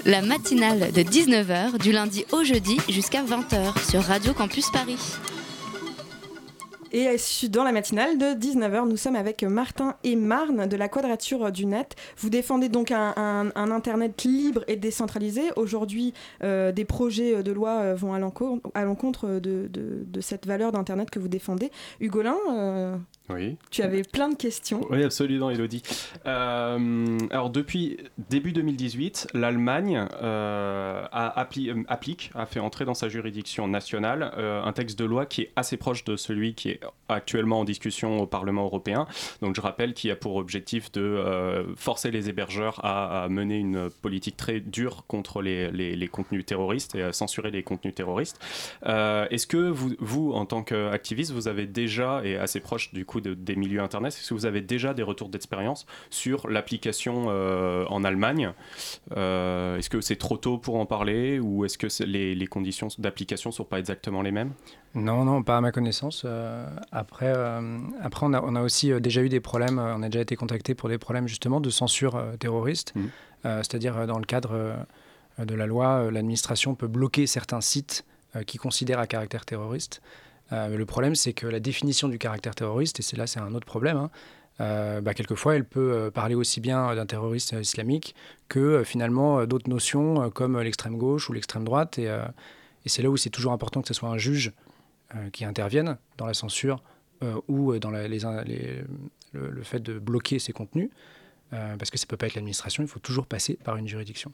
La 0.07 0.23
matinale 0.23 0.91
de 0.93 1.03
19h 1.03 1.79
du 1.79 1.93
lundi 1.93 2.25
au 2.33 2.45
jeudi 2.45 2.79
jusqu'à 2.89 3.23
20h 3.23 3.91
sur 3.91 4.03
Radio 4.05 4.33
Campus 4.33 4.71
Paris. 4.71 4.97
Et 6.97 7.09
dans 7.49 7.65
la 7.65 7.73
matinale 7.73 8.19
de 8.19 8.27
19h, 8.27 8.89
nous 8.89 8.97
sommes 8.97 9.17
avec 9.17 9.43
Martin 9.43 9.97
et 10.05 10.15
Marne 10.15 10.69
de 10.69 10.77
la 10.77 10.89
Quadrature 10.89 11.51
du 11.51 11.67
Net. 11.67 11.97
Vous 12.19 12.31
défendez 12.31 12.69
donc 12.69 12.93
un, 12.93 13.51
Internet 13.57 14.23
libre 14.23 14.63
et 14.69 14.77
décentralisé. 14.77 15.43
Aujourd'hui, 15.57 16.15
euh, 16.45 16.71
des 16.71 16.85
projets 16.85 17.43
de 17.43 17.51
loi 17.51 17.81
euh, 17.81 17.95
vont 17.97 18.15
à 18.15 18.21
l'encontre 18.85 19.41
de, 19.41 20.21
cette 20.21 20.47
valeur 20.47 20.71
d'Internet 20.71 21.11
que 21.11 21.19
vous 21.19 21.27
défendez. 21.27 21.73
Hugolin, 21.99 22.37
euh, 22.53 22.97
oui. 23.29 23.57
tu 23.71 23.83
avais 23.83 24.03
plein 24.03 24.29
de 24.29 24.37
questions. 24.37 24.87
Oui, 24.91 25.03
absolument, 25.03 25.51
Elodie. 25.51 25.83
Euh, 26.27 27.19
alors, 27.31 27.51
depuis 27.51 27.99
début 28.31 28.53
2018, 28.53 29.29
l'Allemagne 29.35 29.97
a 29.97 31.41
appli 31.41 31.73
applique, 31.89 32.31
a 32.35 32.47
fait 32.47 32.61
entrer 32.61 32.85
dans 32.85 32.95
sa 32.95 33.09
juridiction 33.09 33.69
nationale 33.69 34.33
un 34.37 34.73
texte 34.73 34.99
de 34.99 35.05
loi 35.05 35.27
qui 35.27 35.43
est 35.43 35.53
assez 35.57 35.77
proche 35.77 36.05
de 36.05 36.17
celui 36.17 36.55
qui 36.55 36.71
est 36.71 36.81
actuellement 37.09 37.61
en 37.61 37.65
discussion 37.65 38.21
au 38.21 38.27
Parlement 38.27 38.65
européen. 38.65 39.07
Donc 39.41 39.55
je 39.55 39.61
rappelle 39.61 39.95
qu'il 39.95 40.11
a 40.11 40.17
pour 40.17 40.37
objectif 40.37 40.93
de 40.93 41.01
euh, 41.01 41.75
forcer 41.77 42.11
les 42.11 42.29
hébergeurs 42.29 42.85
à, 42.85 43.25
à, 43.25 43.29
mener 43.29 43.59
une 43.59 43.91
politique 43.91 44.37
très 44.37 44.61
dure 44.61 45.05
contre 45.07 45.43
les, 45.43 45.71
les, 45.71 45.97
les, 45.97 46.09
contenus 46.09 46.47
terroristes 46.47 46.95
et 46.95 47.03
à 47.03 47.13
censurer 47.13 47.51
les 47.51 47.63
contenus 47.63 47.95
terroristes. 47.95 48.39
Euh, 48.87 49.27
Est-ce 49.31 49.47
que 49.47 49.57
vous, 49.57 49.95
vous, 49.99 50.33
en 50.33 50.47
tant 50.47 50.63
qu'activiste, 50.63 51.33
vous 51.33 51.49
avez 51.49 51.67
déjà, 51.67 52.23
et 52.25 52.37
assez 52.37 52.61
proche 52.61 52.93
du 52.93 53.05
coup 53.05 53.14
coup 53.15 53.21
des 53.21 53.57
milieux 53.57 53.81
Internet. 53.81 54.13
Est-ce 54.13 54.29
que 54.29 54.35
vous 54.35 54.47
avez 54.47 54.61
déjà 54.61 54.95
des 54.95 55.03
retours 55.03 55.29
d'expérience 55.29 55.87
sur 56.11 56.49
l'application 56.49 57.29
en 57.29 58.05
Allemagne 58.05 58.53
Est-ce 59.11 59.89
que 59.89 60.01
c'est 60.01 60.17
trop 60.17 60.37
tôt 60.37 60.59
pour 60.59 60.77
en 60.77 60.87
parler 60.87 61.39
ou 61.39 61.65
est-ce 61.65 61.79
que 61.79 61.87
les, 62.05 62.35
les, 62.35 62.47
conditions 62.47 62.89
d'application 62.99 63.51
ne 63.51 63.55
sont 63.55 63.65
pas 63.65 63.79
exactement 63.79 64.23
les 64.23 64.33
mêmes? 64.33 64.53
Non, 64.95 65.25
non, 65.25 65.43
pas 65.43 65.57
à 65.57 65.61
ma 65.61 65.73
connaissance. 65.73 66.27
après, 66.93 67.33
après 68.03 68.27
on, 68.27 68.33
a, 68.33 68.43
on 68.43 68.57
a 68.57 68.63
aussi 68.63 68.93
déjà 69.01 69.23
eu 69.23 69.29
des 69.29 69.41
problèmes, 69.41 69.79
on 69.79 70.03
a 70.03 70.09
déjà 70.09 70.21
été 70.21 70.37
contacté 70.37 70.75
pour 70.75 70.89
des 70.89 70.99
problèmes 70.99 71.29
justement 71.29 71.61
de 71.61 71.71
censure 71.71 72.23
terroriste. 72.39 72.95
Mmh. 72.95 73.07
C'est-à-dire 73.43 74.07
dans 74.07 74.19
le 74.19 74.25
cadre 74.25 74.77
de 75.39 75.55
la 75.55 75.67
loi, 75.67 76.11
l'administration 76.11 76.75
peut 76.75 76.89
bloquer 76.89 77.27
certains 77.27 77.61
sites 77.61 78.05
qui 78.47 78.59
considèrent 78.59 78.99
à 78.99 79.07
caractère 79.07 79.45
terroriste. 79.45 80.01
Euh, 80.53 80.77
le 80.77 80.87
problème, 80.87 81.15
c'est 81.15 81.33
que 81.33 81.47
la 81.47 81.61
définition 81.61 82.09
du 82.09 82.19
caractère 82.19 82.55
terroriste, 82.55 83.01
et 83.01 83.03
c'est 83.03 83.17
là 83.17 83.27
c'est 83.27 83.41
un 83.41 83.55
autre 83.55 83.67
problème, 83.67 83.97
hein, 83.97 84.11
euh, 84.61 85.01
bah, 85.01 85.15
quelquefois 85.15 85.57
elle 85.57 85.65
peut 85.65 85.93
euh, 85.93 86.11
parler 86.11 86.35
aussi 86.35 86.61
bien 86.61 86.95
d'un 86.95 87.07
terroriste 87.07 87.57
islamique 87.61 88.15
que 88.49 88.85
finalement 88.85 89.47
d'autres 89.47 89.69
notions 89.69 90.31
comme 90.31 90.61
l'extrême 90.61 90.97
gauche 90.97 91.29
ou 91.29 91.33
l'extrême 91.33 91.65
droite. 91.65 91.99
Et, 91.99 92.09
c'est 92.87 93.03
là 93.03 93.09
où 93.09 93.17
c'est 93.17 93.31
toujours 93.31 93.53
important 93.53 93.81
que 93.81 93.89
ce 93.89 93.95
soit 93.95 94.11
un 94.11 94.19
juge 94.19 94.53
qui 95.33 95.47
intervienne 95.47 95.97
dans 96.19 96.27
la 96.27 96.35
censure 96.35 96.83
ou 97.49 97.79
dans 97.79 97.91
les, 97.91 98.21
le, 99.33 99.63
fait 99.63 99.81
de 99.81 99.99
bloquer 99.99 100.39
ces 100.39 100.53
contenus, 100.53 100.91
parce 101.51 101.91
que 101.91 101.97
ça 101.97 102.05
ne 102.05 102.09
peut 102.09 102.19
pas 102.19 102.27
être 102.27 102.35
l'administration, 102.35 102.83
il 102.83 102.89
faut 102.89 103.01
toujours 103.01 103.27
passer 103.27 103.59
par 103.65 103.77
une 103.77 103.89
juridiction. 103.89 104.33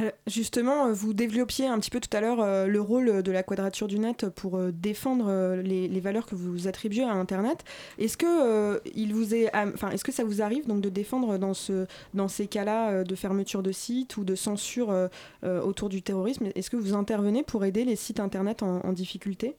Euh, 0.00 0.10
justement, 0.26 0.86
euh, 0.86 0.92
vous 0.92 1.12
développiez 1.12 1.66
un 1.66 1.78
petit 1.78 1.90
peu 1.90 2.00
tout 2.00 2.14
à 2.16 2.20
l'heure 2.20 2.40
euh, 2.40 2.66
le 2.66 2.80
rôle 2.80 3.22
de 3.22 3.32
la 3.32 3.42
quadrature 3.42 3.86
du 3.88 3.98
net 3.98 4.28
pour 4.28 4.58
défendre 4.72 5.56
les, 5.62 6.00
valeurs 6.00 6.26
que 6.26 6.34
vous 6.34 6.68
attribuez 6.68 7.02
à 7.02 7.12
Internet. 7.12 7.64
Est-ce 7.98 8.16
que 8.16 8.80
il 8.94 9.14
vous 9.14 9.34
est, 9.34 9.50
enfin, 9.54 9.90
est-ce 9.90 10.04
que 10.04 10.12
ça 10.12 10.24
vous 10.24 10.42
arrive 10.42 10.66
donc 10.66 10.80
de 10.80 10.88
défendre 10.88 11.38
dans 11.38 11.54
ce, 11.54 11.86
dans 12.14 12.28
ces 12.28 12.46
cas-là 12.46 13.02
de 13.02 13.14
fermeture 13.16 13.62
de 13.62 13.72
sites 13.72 14.16
ou 14.16 14.24
de 14.24 14.36
censure 14.36 14.94
autour 15.42 15.88
du 15.88 16.02
terrorisme? 16.02 16.46
Est-ce 16.54 16.70
que 16.70 16.76
vous 16.76 16.94
intervenez 16.94 17.42
pour 17.42 17.64
aider 17.64 17.84
les 17.84 17.96
sites 17.96 18.20
Internet 18.20 18.62
en, 18.62 18.80
en 18.84 18.92
difficulté? 18.92 19.56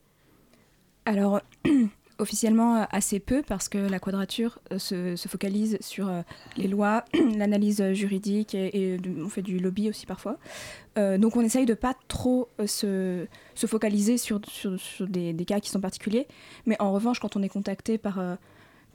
Alors, 1.05 1.41
officiellement 2.19 2.75
euh, 2.75 2.83
assez 2.91 3.19
peu 3.19 3.41
parce 3.41 3.69
que 3.69 3.77
la 3.77 3.99
quadrature 3.99 4.59
euh, 4.71 4.77
se, 5.15 5.27
focalise 5.27 5.77
sur 5.81 6.09
euh, 6.09 6.21
les 6.57 6.67
lois, 6.67 7.05
l'analyse 7.37 7.93
juridique 7.93 8.53
et, 8.53 8.97
on 9.17 9.29
fait 9.29 9.41
du 9.41 9.59
lobby 9.59 9.89
aussi 9.89 10.05
parfois. 10.05 10.37
donc 10.95 11.37
on 11.37 11.41
essaye 11.41 11.65
de 11.65 11.73
pas 11.73 11.95
trop 12.07 12.49
se, 12.65 13.25
focaliser 13.55 14.17
sur, 14.17 14.41
des, 14.99 15.45
cas 15.45 15.59
qui 15.59 15.69
sont 15.69 15.79
particuliers, 15.79 16.27
mais 16.65 16.75
en 16.79 16.91
revanche 16.91 17.19
quand 17.19 17.35
on 17.35 17.43
est 17.43 17.49
contacté 17.49 17.97
par... 17.97 18.19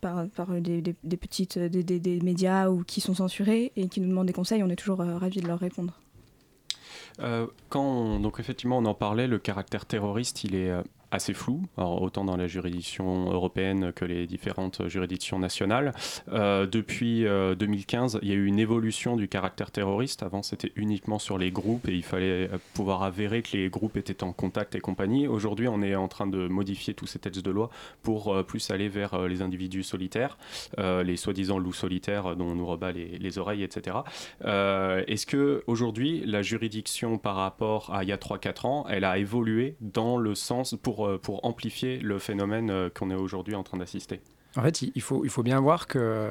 par, 0.00 0.26
des, 0.60 0.82
petites 1.16 1.58
des, 1.58 2.20
médias 2.20 2.68
ou 2.68 2.84
qui 2.84 3.00
sont 3.00 3.14
censurés 3.14 3.72
et 3.76 3.88
qui 3.88 4.00
nous 4.00 4.08
demandent 4.08 4.26
des 4.26 4.34
conseils, 4.34 4.62
on 4.62 4.68
est 4.68 4.76
toujours 4.76 4.98
ravis 4.98 5.40
de 5.40 5.48
leur 5.48 5.58
répondre. 5.58 5.98
quand 7.70 8.20
donc 8.20 8.38
effectivement 8.38 8.78
on 8.78 8.84
en 8.84 8.94
parlait, 8.94 9.26
le 9.26 9.38
caractère 9.38 9.86
terroriste, 9.86 10.44
il 10.44 10.54
est 10.54 10.72
assez 11.10 11.34
flou, 11.34 11.62
autant 11.76 12.24
dans 12.24 12.36
la 12.36 12.46
juridiction 12.46 13.30
européenne 13.30 13.92
que 13.92 14.04
les 14.04 14.26
différentes 14.26 14.88
juridictions 14.88 15.38
nationales. 15.38 15.92
Euh, 16.32 16.66
depuis 16.66 17.24
2015, 17.24 18.16
euh, 18.16 18.18
il 18.22 18.28
y 18.28 18.32
a 18.32 18.34
eu 18.34 18.46
une 18.46 18.58
évolution 18.58 19.16
du 19.16 19.28
caractère 19.28 19.70
terroriste. 19.70 20.22
Avant, 20.22 20.42
c'était 20.42 20.72
uniquement 20.76 21.18
sur 21.18 21.38
les 21.38 21.50
groupes 21.50 21.88
et 21.88 21.94
il 21.94 22.02
fallait 22.02 22.48
euh, 22.48 22.58
pouvoir 22.74 23.02
avérer 23.02 23.42
que 23.42 23.56
les 23.56 23.68
groupes 23.68 23.96
étaient 23.96 24.22
en 24.24 24.32
contact 24.32 24.74
et 24.74 24.80
compagnie. 24.80 25.26
Aujourd'hui, 25.26 25.68
on 25.68 25.82
est 25.82 25.94
en 25.94 26.08
train 26.08 26.26
de 26.26 26.48
modifier 26.48 26.94
tous 26.94 27.06
ces 27.06 27.18
textes 27.18 27.44
de 27.44 27.50
loi 27.50 27.70
pour 28.02 28.44
plus 28.44 28.70
aller 28.70 28.88
vers 28.88 29.28
les 29.28 29.42
individus 29.42 29.82
solitaires, 29.82 30.36
les 30.78 31.16
soi-disant 31.16 31.58
loups 31.58 31.72
solitaires 31.72 32.36
dont 32.36 32.46
on 32.46 32.54
nous 32.54 32.66
rebat 32.66 32.92
les, 32.92 33.18
les 33.18 33.38
oreilles, 33.38 33.62
etc. 33.62 33.98
Est-ce 34.42 35.26
que 35.26 35.62
aujourd'hui, 35.66 36.22
la 36.24 36.42
juridiction 36.42 37.18
par 37.18 37.36
rapport 37.36 37.92
à 37.94 38.04
il 38.04 38.08
y 38.08 38.12
a 38.12 38.16
3-4 38.16 38.66
ans, 38.66 38.86
elle 38.88 39.04
a 39.04 39.18
évolué 39.18 39.76
dans 39.80 40.16
le 40.16 40.34
sens 40.34 40.76
pour 40.80 41.03
euh, 41.06 41.18
pour, 41.18 41.44
amplifier 41.44 41.98
le 41.98 42.18
phénomène 42.18 42.70
euh, 42.70 42.88
qu'on 42.90 43.10
est 43.10 43.14
aujourd'hui 43.14 43.54
en 43.54 43.62
train 43.62 43.78
d'assister 43.78 44.20
En 44.56 44.62
fait, 44.62 44.82
il 44.82 45.02
faut, 45.02 45.24
il 45.24 45.30
faut 45.30 45.42
bien 45.42 45.60
voir 45.60 45.86
que, 45.86 46.30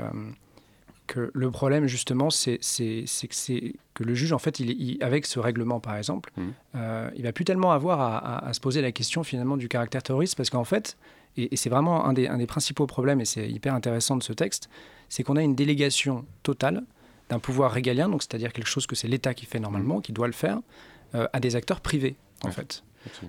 que 1.07 1.31
le 1.33 1.51
problème, 1.51 1.87
justement, 1.87 2.29
c'est 2.29 2.57
que, 2.57 3.73
que 3.93 4.03
le 4.03 4.15
juge, 4.15 4.33
en 4.33 4.39
fait, 4.39 4.59
il, 4.59 4.97
avec 5.01 5.25
ce 5.25 5.39
règlement, 5.39 5.79
par 5.79 5.97
exemple, 5.97 6.31
mmh. 6.35 6.41
euh, 6.75 7.09
il 7.15 7.23
va 7.23 7.33
plus 7.33 7.45
tellement 7.45 7.71
avoir 7.71 7.99
à, 8.45 8.53
se 8.53 8.59
poser 8.59 8.81
la 8.81 8.91
question, 8.91 9.23
finalement, 9.23 9.57
du 9.57 9.67
caractère 9.67 10.03
terroriste, 10.03 10.35
parce 10.35 10.49
qu'en 10.49 10.63
fait, 10.63 10.97
et, 11.37 11.55
c'est 11.55 11.69
vraiment 11.69 12.05
un 12.05 12.13
des, 12.13 12.27
un 12.27 12.37
des 12.37 12.47
principaux 12.47 12.87
problèmes, 12.87 13.21
et 13.21 13.25
c'est 13.25 13.49
hyper 13.49 13.73
intéressant 13.73 14.15
de 14.15 14.23
ce 14.23 14.33
texte, 14.33 14.69
c'est 15.09 15.23
qu'on 15.23 15.35
a 15.35 15.41
une 15.41 15.55
délégation 15.55 16.25
totale 16.43 16.83
d'un 17.29 17.39
pouvoir 17.39 17.71
régalien, 17.71 18.09
donc 18.09 18.23
c'est-à-dire 18.23 18.53
quelque 18.53 18.67
chose 18.67 18.87
que 18.87 18.95
c'est 18.95 19.07
l'État 19.07 19.33
qui 19.33 19.45
fait 19.45 19.59
normalement, 19.59 19.97
mmh. 19.97 20.03
qui 20.03 20.13
doit 20.13 20.27
le 20.27 20.33
faire, 20.33 20.59
à 21.13 21.39
des 21.39 21.55
acteurs 21.55 21.79
privés, 21.79 22.15
en 22.43 22.49
fait. 22.49 22.83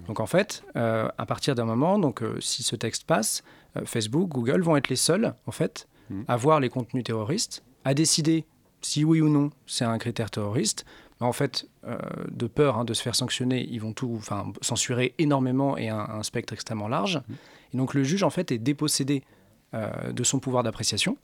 Donc 0.06 0.20
en 0.20 0.26
fait, 0.26 0.64
euh, 0.76 1.08
à 1.18 1.26
partir 1.26 1.54
d'un 1.54 1.64
moment, 1.64 1.98
donc 1.98 2.22
euh, 2.22 2.40
si 2.40 2.62
ce 2.62 2.76
texte 2.76 3.04
passe, 3.04 3.42
euh, 3.76 3.84
Facebook, 3.84 4.28
Google 4.28 4.62
vont 4.62 4.76
être 4.76 4.88
les 4.88 4.96
seuls 4.96 5.34
en 5.46 5.52
fait 5.52 5.88
mmh. 6.10 6.22
à 6.28 6.36
voir 6.36 6.60
les 6.60 6.68
contenus 6.68 7.04
terroristes, 7.04 7.64
à 7.84 7.94
décider 7.94 8.44
si 8.80 9.04
oui 9.04 9.20
ou 9.20 9.28
non 9.28 9.50
c'est 9.66 9.84
un 9.84 9.98
critère 9.98 10.30
terroriste. 10.30 10.84
en 11.20 11.32
fait, 11.32 11.66
de 12.30 12.46
peur 12.46 12.78
hein, 12.78 12.84
de 12.84 12.92
se 12.92 13.02
faire 13.02 13.14
sanctionner, 13.14 13.66
ils 13.70 13.80
vont 13.80 13.92
tout, 13.92 14.14
enfin 14.16 14.52
censurer 14.60 15.14
énormément 15.18 15.76
et 15.76 15.88
un, 15.88 15.98
un 15.98 16.22
spectre 16.22 16.52
extrêmement 16.52 16.88
large. 16.88 17.16
Mmh. 17.16 17.32
Et 17.72 17.76
donc 17.78 17.94
le 17.94 18.04
juge 18.04 18.22
en 18.22 18.30
fait 18.30 18.52
est 18.52 18.58
dépossédé 18.58 19.22
de 19.72 20.22
son 20.22 20.38
pouvoir 20.38 20.62
d'appréciation. 20.62 21.16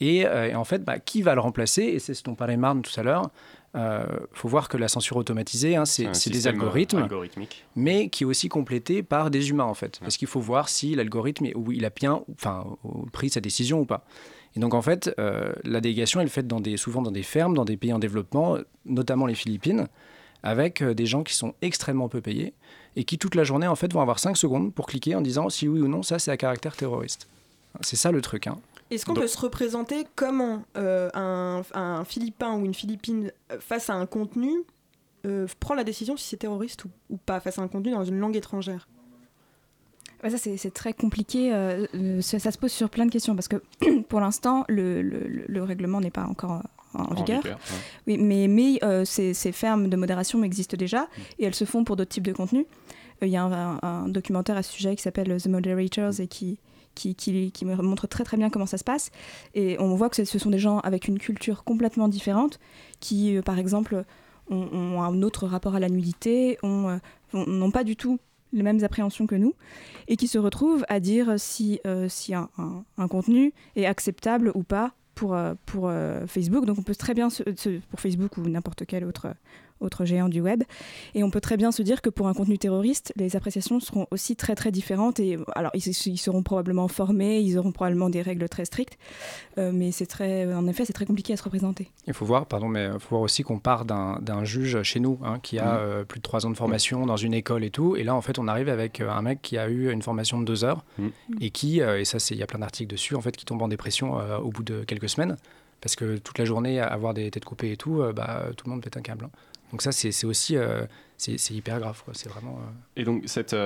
Et, 0.00 0.26
en 0.26 0.64
fait, 0.64 0.84
bah, 0.84 0.98
qui 0.98 1.22
va 1.22 1.34
le 1.34 1.40
remplacer? 1.40 1.82
Et 1.82 1.98
c'est 1.98 2.14
ce 2.14 2.22
dont 2.22 2.34
parlait 2.34 2.56
Marne 2.56 2.82
tout 2.82 2.98
à 2.98 3.02
l'heure. 3.02 3.30
Il 3.74 3.80
euh, 3.80 4.06
faut 4.32 4.48
voir 4.48 4.68
que 4.68 4.78
la 4.78 4.88
censure 4.88 5.16
automatisée, 5.16 5.76
hein, 5.76 5.84
c'est 5.84 6.30
des 6.30 6.46
euh, 6.46 6.50
algorithmes, 6.50 7.06
mais 7.76 8.08
qui 8.08 8.24
est 8.24 8.26
aussi 8.26 8.48
complété 8.48 9.02
par 9.02 9.30
des 9.30 9.50
humains 9.50 9.64
en 9.64 9.74
fait. 9.74 10.00
Parce 10.00 10.16
qu'il 10.16 10.26
faut 10.26 10.40
voir 10.40 10.70
si 10.70 10.94
l'algorithme 10.94 11.46
il 11.70 11.84
a 11.84 11.90
bien, 11.90 12.22
enfin, 12.32 12.64
pris 13.12 13.28
sa 13.28 13.40
décision 13.40 13.80
ou 13.80 13.84
pas. 13.84 14.04
Et 14.56 14.60
donc 14.60 14.72
en 14.72 14.80
fait, 14.80 15.14
euh, 15.18 15.52
la 15.64 15.82
délégation 15.82 16.20
elle 16.20 16.26
est 16.26 16.30
faite 16.30 16.46
dans 16.46 16.60
des, 16.60 16.78
souvent 16.78 17.02
dans 17.02 17.10
des 17.10 17.22
fermes, 17.22 17.54
dans 17.54 17.66
des 17.66 17.76
pays 17.76 17.92
en 17.92 17.98
développement, 17.98 18.56
notamment 18.86 19.26
les 19.26 19.34
Philippines, 19.34 19.86
avec 20.42 20.82
des 20.82 21.06
gens 21.06 21.22
qui 21.22 21.34
sont 21.34 21.54
extrêmement 21.60 22.08
peu 22.08 22.22
payés 22.22 22.54
et 22.96 23.04
qui 23.04 23.18
toute 23.18 23.34
la 23.34 23.44
journée 23.44 23.66
en 23.66 23.76
fait 23.76 23.92
vont 23.92 24.00
avoir 24.00 24.18
5 24.18 24.36
secondes 24.36 24.72
pour 24.72 24.86
cliquer 24.86 25.14
en 25.14 25.20
disant 25.20 25.50
si 25.50 25.68
oui 25.68 25.80
ou 25.80 25.88
non 25.88 26.02
ça 26.02 26.18
c'est 26.18 26.30
à 26.30 26.38
caractère 26.38 26.74
terroriste. 26.74 27.28
C'est 27.82 27.96
ça 27.96 28.12
le 28.12 28.22
truc. 28.22 28.46
Hein. 28.46 28.58
Est-ce 28.90 29.04
qu'on 29.04 29.14
peut 29.14 29.26
se 29.26 29.38
représenter 29.38 30.06
comment 30.16 30.62
euh, 30.76 31.10
un, 31.14 32.04
Philippin 32.04 32.56
ou 32.56 32.64
une 32.64 32.74
Philippine 32.74 33.32
euh, 33.52 33.58
face 33.60 33.90
à 33.90 33.94
un 33.94 34.06
contenu 34.06 34.50
euh, 35.26 35.46
prend 35.60 35.74
la 35.74 35.84
décision 35.84 36.16
si 36.16 36.28
c'est 36.28 36.38
terroriste 36.38 36.84
ou, 37.10 37.16
pas 37.16 37.40
face 37.40 37.58
à 37.58 37.62
un 37.62 37.68
contenu 37.68 37.92
dans 37.92 38.04
une 38.04 38.18
langue 38.18 38.36
étrangère? 38.36 38.88
Ça, 40.28 40.36
c'est 40.36 40.74
très 40.74 40.92
compliqué. 40.92 41.50
ça, 42.22 42.50
se 42.50 42.58
pose 42.58 42.72
sur 42.72 42.90
plein 42.90 43.06
de 43.06 43.10
questions 43.10 43.36
parce 43.36 43.46
que 43.46 43.62
pour 44.08 44.18
l'instant, 44.18 44.64
le, 44.68 45.60
règlement 45.62 46.00
n'est 46.00 46.10
pas 46.10 46.24
encore 46.24 46.62
en, 46.94 47.14
vigueur. 47.14 47.40
Oui, 48.08 48.18
mais, 48.18 48.48
mais 48.48 49.04
ces, 49.04 49.52
fermes 49.52 49.88
de 49.88 49.96
modération 49.96 50.42
existent 50.42 50.76
déjà 50.76 51.08
et 51.38 51.44
elles 51.44 51.54
se 51.54 51.64
font 51.64 51.84
pour 51.84 51.94
d'autres 51.94 52.10
types 52.10 52.26
de 52.26 52.32
contenus. 52.32 52.66
Il 53.22 53.28
y 53.28 53.36
a 53.36 53.44
un, 53.44 53.78
un, 53.80 54.08
documentaire 54.08 54.56
à 54.56 54.64
ce 54.64 54.72
sujet 54.72 54.96
qui 54.96 55.02
s'appelle 55.02 55.40
The 55.40 55.46
Moderators 55.46 56.20
et 56.20 56.26
qui, 56.26 56.58
qui, 56.98 57.64
me 57.64 57.74
montre 57.76 58.06
très 58.06 58.24
très 58.24 58.36
bien 58.36 58.50
comment 58.50 58.66
ça 58.66 58.78
se 58.78 58.84
passe. 58.84 59.10
Et 59.54 59.76
on 59.78 59.94
voit 59.94 60.08
que 60.08 60.24
ce 60.24 60.38
sont 60.38 60.50
des 60.50 60.58
gens 60.58 60.80
avec 60.80 61.08
une 61.08 61.18
culture 61.18 61.64
complètement 61.64 62.08
différente, 62.08 62.58
qui 63.00 63.36
euh, 63.36 63.42
par 63.42 63.58
exemple 63.58 64.04
ont, 64.50 65.02
un 65.02 65.22
autre 65.22 65.46
rapport 65.46 65.74
à 65.74 65.80
la 65.80 65.88
nudité, 65.88 66.58
euh, 66.64 66.98
n'ont 67.34 67.70
pas 67.70 67.84
du 67.84 67.96
tout 67.96 68.18
les 68.52 68.62
mêmes 68.62 68.82
appréhensions 68.82 69.26
que 69.26 69.34
nous, 69.34 69.54
et 70.08 70.16
qui 70.16 70.26
se 70.26 70.38
retrouvent 70.38 70.84
à 70.88 71.00
dire 71.00 71.34
si, 71.38 71.80
euh, 71.86 72.08
si 72.08 72.32
un, 72.34 72.48
contenu 73.08 73.52
est 73.76 73.84
acceptable 73.84 74.52
ou 74.54 74.62
pas 74.62 74.92
pour, 75.14 75.36
pour 75.66 75.92
Facebook. 76.26 76.64
Donc 76.64 76.78
on 76.78 76.82
peut 76.82 76.94
très 76.94 77.12
bien, 77.12 77.28
pour 77.90 78.00
Facebook 78.00 78.38
ou 78.38 78.42
n'importe 78.48 78.86
quel 78.86 79.04
autre 79.04 79.34
autre 79.80 80.04
géant 80.04 80.28
du 80.28 80.40
web. 80.40 80.62
Et 81.14 81.22
on 81.22 81.30
peut 81.30 81.40
très 81.40 81.56
bien 81.56 81.72
se 81.72 81.82
dire 81.82 82.02
que 82.02 82.10
pour 82.10 82.28
un 82.28 82.34
contenu 82.34 82.58
terroriste, 82.58 83.12
les 83.16 83.36
appréciations 83.36 83.80
seront 83.80 84.06
aussi 84.10 84.36
très 84.36 84.54
très 84.54 84.70
différentes. 84.70 85.20
Et 85.20 85.38
alors, 85.54 85.70
ils, 85.74 86.18
seront 86.18 86.42
probablement 86.42 86.88
formés, 86.88 87.40
ils 87.40 87.58
auront 87.58 87.72
probablement 87.72 88.10
des 88.10 88.22
règles 88.22 88.48
très 88.48 88.64
strictes, 88.64 88.98
euh, 89.58 89.70
mais 89.72 89.92
c'est 89.92 90.06
très, 90.06 90.52
en 90.52 90.66
effet, 90.66 90.84
c'est 90.84 90.92
très 90.92 91.06
compliqué 91.06 91.32
à 91.32 91.36
se 91.36 91.42
représenter. 91.42 91.90
Il 92.06 92.14
faut 92.14 92.24
voir, 92.24 92.46
pardon, 92.46 92.68
mais 92.68 92.86
il 92.86 93.00
faut 93.00 93.10
voir 93.10 93.22
aussi 93.22 93.42
qu'on 93.42 93.58
part 93.58 93.84
d'un 93.84 94.44
juge 94.44 94.82
chez 94.82 95.00
nous, 95.00 95.18
hein, 95.24 95.38
qui 95.42 95.58
a 95.58 95.64
mmh. 95.64 95.78
euh, 95.80 96.04
plus 96.04 96.18
de 96.18 96.22
trois 96.22 96.46
ans 96.46 96.50
de 96.50 96.56
formation 96.56 97.06
dans 97.06 97.16
une 97.16 97.34
école 97.34 97.64
et 97.64 97.70
tout. 97.70 97.96
Et 97.96 98.04
là, 98.04 98.14
en 98.14 98.20
fait, 98.20 98.38
on 98.38 98.48
arrive 98.48 98.68
avec 98.68 99.00
euh, 99.00 99.10
un 99.10 99.22
mec 99.22 99.42
qui 99.42 99.58
a 99.58 99.68
eu 99.68 99.90
une 99.90 100.02
formation 100.02 100.38
de 100.40 100.44
deux 100.44 100.64
heures 100.64 100.84
mmh. 100.98 101.08
et 101.40 101.50
qui, 101.50 101.80
et 101.80 102.04
ça, 102.04 102.18
il 102.30 102.36
y 102.36 102.42
a 102.42 102.46
plein 102.46 102.58
d'articles 102.58 102.90
dessus, 102.90 103.14
en 103.14 103.20
fait, 103.20 103.36
qui 103.36 103.44
tombe 103.44 103.62
en 103.62 103.68
dépression 103.68 104.18
au 104.42 104.50
bout 104.50 104.62
de 104.62 104.84
quelques 104.84 105.08
semaines. 105.08 105.36
Parce 105.80 105.94
que 105.94 106.16
toute 106.16 106.38
la 106.38 106.44
journée, 106.44 106.80
avoir 106.80 107.14
des 107.14 107.30
têtes 107.30 107.44
coupées 107.44 107.72
et 107.72 107.76
tout, 107.76 108.02
bah, 108.14 108.46
tout 108.56 108.66
le 108.66 108.72
monde 108.72 108.82
pète 108.82 108.96
un 108.96 109.00
câble. 109.00 109.26
Hein. 109.26 109.30
Donc 109.70 109.82
ça, 109.82 109.92
c'est 109.92 110.24
aussi, 110.24 110.56
euh, 110.56 110.84
c'est 111.18 111.50
hyper 111.50 111.80
grave. 111.80 112.02
C'est 112.12 112.28
vraiment. 112.28 112.60
Et 112.96 113.04
donc 113.04 113.24
cette, 113.26 113.56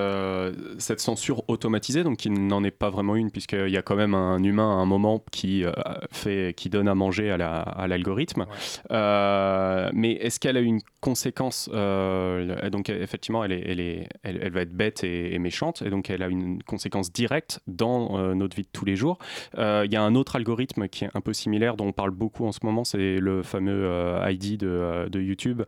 cette 0.79 1.01
censure 1.01 1.45
automatisée, 1.49 2.03
donc 2.03 2.19
qui 2.19 2.31
n'en 2.31 2.65
est 2.65 2.71
pas 2.71 2.91
vraiment 2.91 3.15
une, 3.15 3.31
puisqu'il 3.31 3.69
y 3.69 3.77
a 3.77 3.83
quand 3.83 3.95
même 3.95 4.15
un 4.15 4.43
humain 4.43 4.79
à 4.79 4.81
un 4.81 4.87
moment 4.87 5.23
qui 5.31 5.65
fait, 6.11 6.55
qui 6.57 6.71
donne 6.71 6.89
à 6.89 6.95
manger 6.95 7.31
à 7.31 7.87
l'algorithme. 7.87 8.47
mais 8.91 10.13
est-ce 10.13 10.41
qu'elle 10.41 10.57
a 10.57 10.61
une 10.61 10.81
conséquence 11.01 11.69
Donc 11.69 12.89
effectivement, 12.89 13.45
elle, 13.45 13.53
est, 13.53 13.65
elle, 13.67 13.81
est, 13.81 14.09
elle, 14.23 14.51
va 14.51 14.63
être 14.63 14.75
bête 14.75 15.05
et, 15.05 15.35
et, 15.35 15.39
méchante, 15.39 15.83
et 15.83 15.91
donc 15.91 16.09
elle 16.09 16.23
a 16.23 16.29
une 16.29 16.63
conséquence 16.63 17.13
directe 17.13 17.61
dans 17.67 18.35
notre 18.35 18.57
vie 18.57 18.63
de 18.63 18.69
tous 18.73 18.87
les 18.87 18.97
jours. 18.97 19.19
Il 19.59 19.93
y 19.93 19.97
a 19.97 20.03
un 20.03 20.15
autre 20.15 20.37
algorithme 20.37 20.89
qui 20.89 21.05
est 21.05 21.11
un 21.13 21.21
peu 21.21 21.35
similaire, 21.35 21.77
dont 21.77 21.87
on 21.87 21.93
parle 21.93 22.13
beaucoup 22.13 22.47
en 22.47 22.53
ce 22.53 22.61
moment, 22.63 22.85
c'est 22.85 23.19
le 23.19 23.43
fameux 23.43 24.19
ID 24.27 24.57
de, 24.59 25.09
de 25.11 25.21
YouTube 25.21 25.63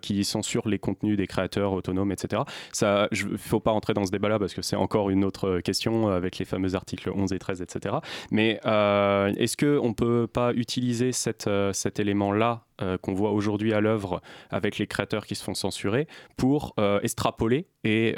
qui 0.00 0.24
censure 0.24 0.68
les 0.68 0.78
contenus 0.78 1.11
des 1.16 1.26
créateurs 1.26 1.72
autonomes, 1.72 2.12
etc. 2.12 2.42
Ça, 2.72 3.08
il 3.12 3.32
ne 3.32 3.36
faut 3.36 3.60
pas 3.60 3.70
rentrer 3.70 3.94
dans 3.94 4.04
ce 4.04 4.10
débat-là 4.10 4.38
parce 4.38 4.54
que 4.54 4.62
c'est 4.62 4.76
encore 4.76 5.10
une 5.10 5.24
autre 5.24 5.60
question 5.60 6.08
avec 6.08 6.38
les 6.38 6.44
fameux 6.44 6.74
articles 6.74 7.10
11 7.14 7.32
et 7.32 7.38
13, 7.38 7.62
etc. 7.62 7.96
Mais 8.30 8.60
euh, 8.66 9.32
est-ce 9.36 9.56
qu'on 9.56 9.92
peut 9.94 10.26
pas 10.26 10.52
utiliser 10.52 11.10
euh, 11.46 11.72
cet 11.72 12.00
élément-là 12.00 12.64
euh, 12.80 12.98
qu'on 12.98 13.12
voit 13.12 13.30
aujourd'hui 13.32 13.72
à 13.72 13.80
l'œuvre 13.80 14.22
avec 14.50 14.78
les 14.78 14.86
créateurs 14.86 15.26
qui 15.26 15.34
se 15.34 15.44
font 15.44 15.54
censurer 15.54 16.06
pour 16.36 16.74
extrapoler 17.02 17.66
et 17.84 18.14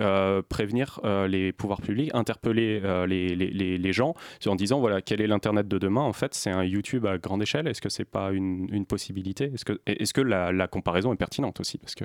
prévenir 0.48 1.00
les 1.28 1.52
pouvoirs 1.52 1.80
publics, 1.80 2.10
interpeller 2.14 2.80
les, 3.06 3.92
gens 3.92 4.14
en 4.46 4.56
disant 4.56 4.80
voilà 4.80 5.02
quel 5.02 5.20
est 5.20 5.26
l'internet 5.26 5.68
de 5.68 5.78
demain? 5.78 6.00
En 6.00 6.12
fait 6.12 6.34
c'est 6.34 6.50
un 6.50 6.64
YouTube 6.64 7.06
à 7.06 7.18
grande 7.18 7.42
échelle 7.42 7.66
est-ce 7.68 7.80
que 7.80 7.88
c'est 7.88 8.04
pas 8.04 8.30
une, 8.32 8.86
possibilité? 8.86 9.50
Est-ce 9.54 9.64
que 9.64 9.80
est-ce 9.86 10.12
que 10.12 10.20
la, 10.20 10.52
la 10.52 10.66
comparaison 10.66 11.12
est 11.12 11.16
pertinente 11.16 11.60
aussi? 11.60 11.78
Parce 11.78 11.94
que 11.94 12.04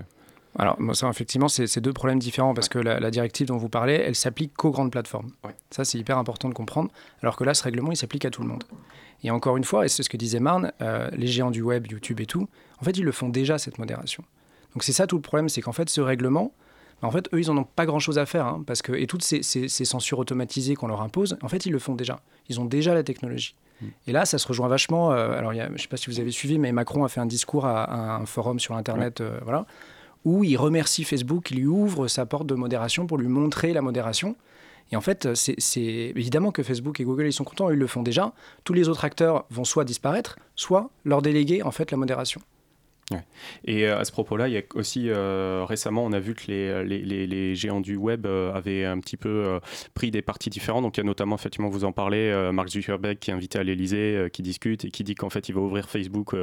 alors, 0.58 0.78
ça, 0.94 1.10
effectivement, 1.10 1.48
c'est 1.48 1.80
deux 1.80 1.94
problèmes 1.94 2.20
différents 2.20 2.54
parce 2.54 2.70
que 2.70 2.80
la, 2.80 3.12
directive 3.12 3.48
dont 3.48 3.58
vous 3.58 3.70
parlez, 3.70 3.94
elle 3.94 4.16
s'applique 4.16 4.54
qu'aux 4.56 4.72
grandes 4.72 4.92
plateformes. 4.92 5.32
Ça, 5.70 5.86
c'est 5.86 5.98
hyper 5.98 6.18
important 6.18 6.50
de 6.50 6.54
comprendre. 6.54 6.90
Alors 7.22 7.36
que 7.36 7.44
là, 7.44 7.54
ce 7.54 7.64
règlement, 7.64 7.92
il 7.92 7.98
s'applique 7.98 8.26
à 8.26 8.32
tout 8.32 8.42
le 8.42 8.48
monde. 8.48 8.64
Et 9.24 9.32
encore 9.32 9.58
une 9.58 9.64
fois, 9.64 9.86
et 9.86 9.90
c'est 9.90 10.02
ce 10.02 10.10
que 10.10 10.18
disait 10.18 10.40
Marne, 10.40 10.72
euh, 10.82 11.10
les 11.12 11.28
géants 11.28 11.52
du 11.52 11.62
web, 11.62 11.86
YouTube 11.88 12.20
et 12.22 12.26
tout, 12.26 12.48
en 12.82 12.86
fait, 12.86 12.98
ils 12.98 13.04
le 13.04 13.12
font 13.12 13.30
déjà, 13.30 13.58
cette 13.58 13.78
modération. 13.78 14.24
Donc, 14.74 14.84
c'est 14.84 14.94
ça 14.94 15.08
tout 15.08 15.18
le 15.18 15.22
problème, 15.22 15.50
c'est 15.50 15.62
qu'en 15.62 15.72
fait, 15.72 15.90
ce 15.90 16.02
règlement, 16.02 16.54
bah, 17.02 17.08
en 17.08 17.12
fait, 17.12 17.30
eux, 17.34 17.42
ils 17.42 17.48
n'en 17.48 17.58
ont 17.58 17.64
pas 17.64 17.86
grand-chose 17.86 18.18
à 18.18 18.26
faire. 18.26 18.46
Hein, 18.46 18.64
parce 18.66 18.82
que, 18.82 18.94
et 18.94 19.08
toutes 19.08 19.24
ces, 19.24 19.44
censures 19.86 20.20
automatisées 20.20 20.76
qu'on 20.76 20.88
leur 20.88 21.02
impose, 21.02 21.38
en 21.42 21.48
fait, 21.48 21.66
ils 21.66 21.72
le 21.72 21.80
font 21.80 21.96
déjà. 21.96 22.22
Ils 22.48 22.60
ont 22.60 22.66
déjà 22.66 22.94
la 22.94 23.04
technologie. 23.04 23.56
Mm. 23.82 23.86
Et 24.08 24.12
là, 24.14 24.26
ça 24.26 24.38
se 24.38 24.48
rejoint 24.48 24.68
vachement. 24.68 25.12
Euh, 25.12 25.38
alors, 25.38 25.54
je 25.54 25.60
ne 25.60 25.78
sais 25.78 25.88
pas 25.88 25.98
si 25.98 26.10
vous 26.10 26.20
avez 26.20 26.32
suivi, 26.32 26.58
mais 26.58 26.72
Macron 26.72 27.04
a 27.04 27.10
fait 27.10 27.20
un 27.20 27.26
discours 27.26 27.66
à, 27.66 28.16
un 28.16 28.26
forum 28.26 28.60
sur 28.60 28.76
Internet. 28.76 29.22
Euh, 29.22 29.40
voilà 29.44 29.66
où 30.26 30.44
il 30.44 30.58
remercie 30.58 31.04
Facebook, 31.04 31.52
il 31.52 31.58
lui 31.58 31.66
ouvre 31.66 32.08
sa 32.08 32.26
porte 32.26 32.48
de 32.48 32.56
modération 32.56 33.08
pour 33.08 33.18
lui 33.18 33.28
montrer 33.28 33.74
la 33.74 33.82
modération. 33.82 34.36
Et 34.92 34.96
en 34.96 35.02
fait, 35.02 35.30
c'est 35.36 35.82
évidemment 35.82 36.52
que 36.52 36.64
Facebook 36.64 37.00
et 37.00 37.04
Google, 37.04 37.28
ils 37.28 37.34
sont 37.34 37.44
contents, 37.44 37.70
ils 37.70 37.78
le 37.78 37.88
font 37.88 38.02
déjà. 38.02 38.34
Tous 38.64 38.74
les 38.74 38.90
autres 38.90 39.06
acteurs 39.06 39.46
vont 39.52 39.64
soit 39.64 39.86
disparaître, 39.86 40.38
soit 40.56 40.90
leur 41.06 41.22
déléguer 41.22 41.62
en 41.62 41.72
fait 41.72 41.92
la 41.92 41.98
modération. 41.98 42.42
Et 43.66 43.86
euh, 43.86 44.00
à 44.00 44.06
ce 44.06 44.12
propos-là, 44.12 44.48
il 44.48 44.54
y 44.54 44.58
a 44.58 44.62
aussi 44.76 45.10
euh, 45.10 45.66
récemment, 45.68 46.06
on 46.06 46.12
a 46.12 46.20
vu 46.20 46.36
que 46.36 46.48
les, 46.48 46.84
les, 46.84 47.56
géants 47.56 47.82
du 47.82 47.96
web 47.96 48.26
euh, 48.26 48.54
avaient 48.54 48.86
un 48.86 49.00
petit 49.00 49.18
peu 49.18 49.60
pris 49.94 50.12
des 50.12 50.22
parties 50.22 50.50
différentes. 50.50 50.84
Donc 50.84 50.98
il 50.98 51.02
y 51.02 51.04
a 51.04 51.06
notamment, 51.06 51.36
effectivement, 51.36 51.70
vous 51.70 51.86
en 51.86 51.92
parlez, 51.92 52.50
Mark 52.54 52.70
Zuckerberg 52.70 53.18
qui 53.20 53.32
est 53.32 53.34
invité 53.34 53.60
à 53.60 53.64
l'Elysée, 53.64 54.30
qui 54.32 54.42
discute 54.42 54.86
et 54.86 54.92
qui 54.92 55.04
dit 55.04 55.16
qu'en 55.16 55.30
fait 55.30 55.50
il 55.50 55.56
va 55.56 55.62
ouvrir 55.62 55.90
Facebook 55.90 56.36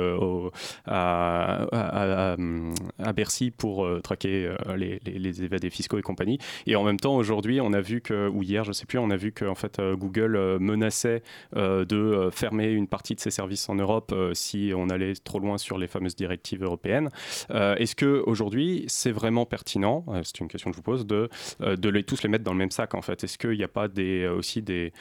à, 0.86 1.66
à, 1.72 3.12
Bercy 3.12 3.50
pour 3.50 3.88
traquer 4.02 4.54
les, 4.76 5.00
les, 5.04 5.42
évadés 5.42 5.70
fiscaux 5.70 5.98
et 5.98 6.02
compagnie. 6.02 6.38
Et 6.66 6.76
en 6.76 6.84
même 6.84 6.98
temps, 6.98 7.16
aujourd'hui, 7.16 7.60
on 7.60 7.72
a 7.72 7.80
vu 7.80 8.00
que, 8.00 8.28
ou 8.28 8.42
hier, 8.42 8.64
je 8.64 8.70
ne 8.70 8.74
sais 8.74 8.86
plus, 8.86 8.98
on 8.98 9.10
a 9.10 9.16
vu 9.16 9.32
que 9.32 9.44
en 9.44 9.54
fait 9.54 9.80
Google 9.80 10.58
menaçait 10.58 11.22
de 11.54 12.28
fermer 12.32 12.70
une 12.70 12.88
partie 12.88 13.14
de 13.14 13.20
ses 13.20 13.30
services 13.30 13.68
en 13.68 13.76
Europe 13.76 14.14
si 14.34 14.72
on 14.74 14.88
allait 14.88 15.14
trop 15.14 15.38
loin 15.38 15.58
sur 15.58 15.78
les 15.78 15.86
fameuses 15.86 16.16
directives 16.16 16.55
européenne. 16.62 17.10
Euh, 17.50 17.74
est-ce 17.76 17.94
que 17.94 18.22
aujourd'hui 18.26 18.84
c'est 18.88 19.12
vraiment 19.12 19.46
pertinent 19.46 20.04
euh, 20.08 20.22
C'est 20.24 20.40
une 20.40 20.48
question 20.48 20.70
que 20.70 20.76
je 20.76 20.78
vous 20.78 20.82
pose 20.84 21.06
de 21.06 21.28
euh, 21.60 21.76
de 21.76 21.88
les 21.88 22.02
tous 22.02 22.22
les 22.22 22.28
mettre 22.28 22.44
dans 22.44 22.52
le 22.52 22.58
même 22.58 22.70
sac 22.70 22.94
en 22.94 23.02
fait? 23.02 23.24
Est-ce 23.24 23.38
qu'il 23.38 23.56
n'y 23.56 23.64
a 23.64 23.68
pas 23.68 23.88
des 23.88 24.26
aussi 24.26 24.62
des 24.62 24.92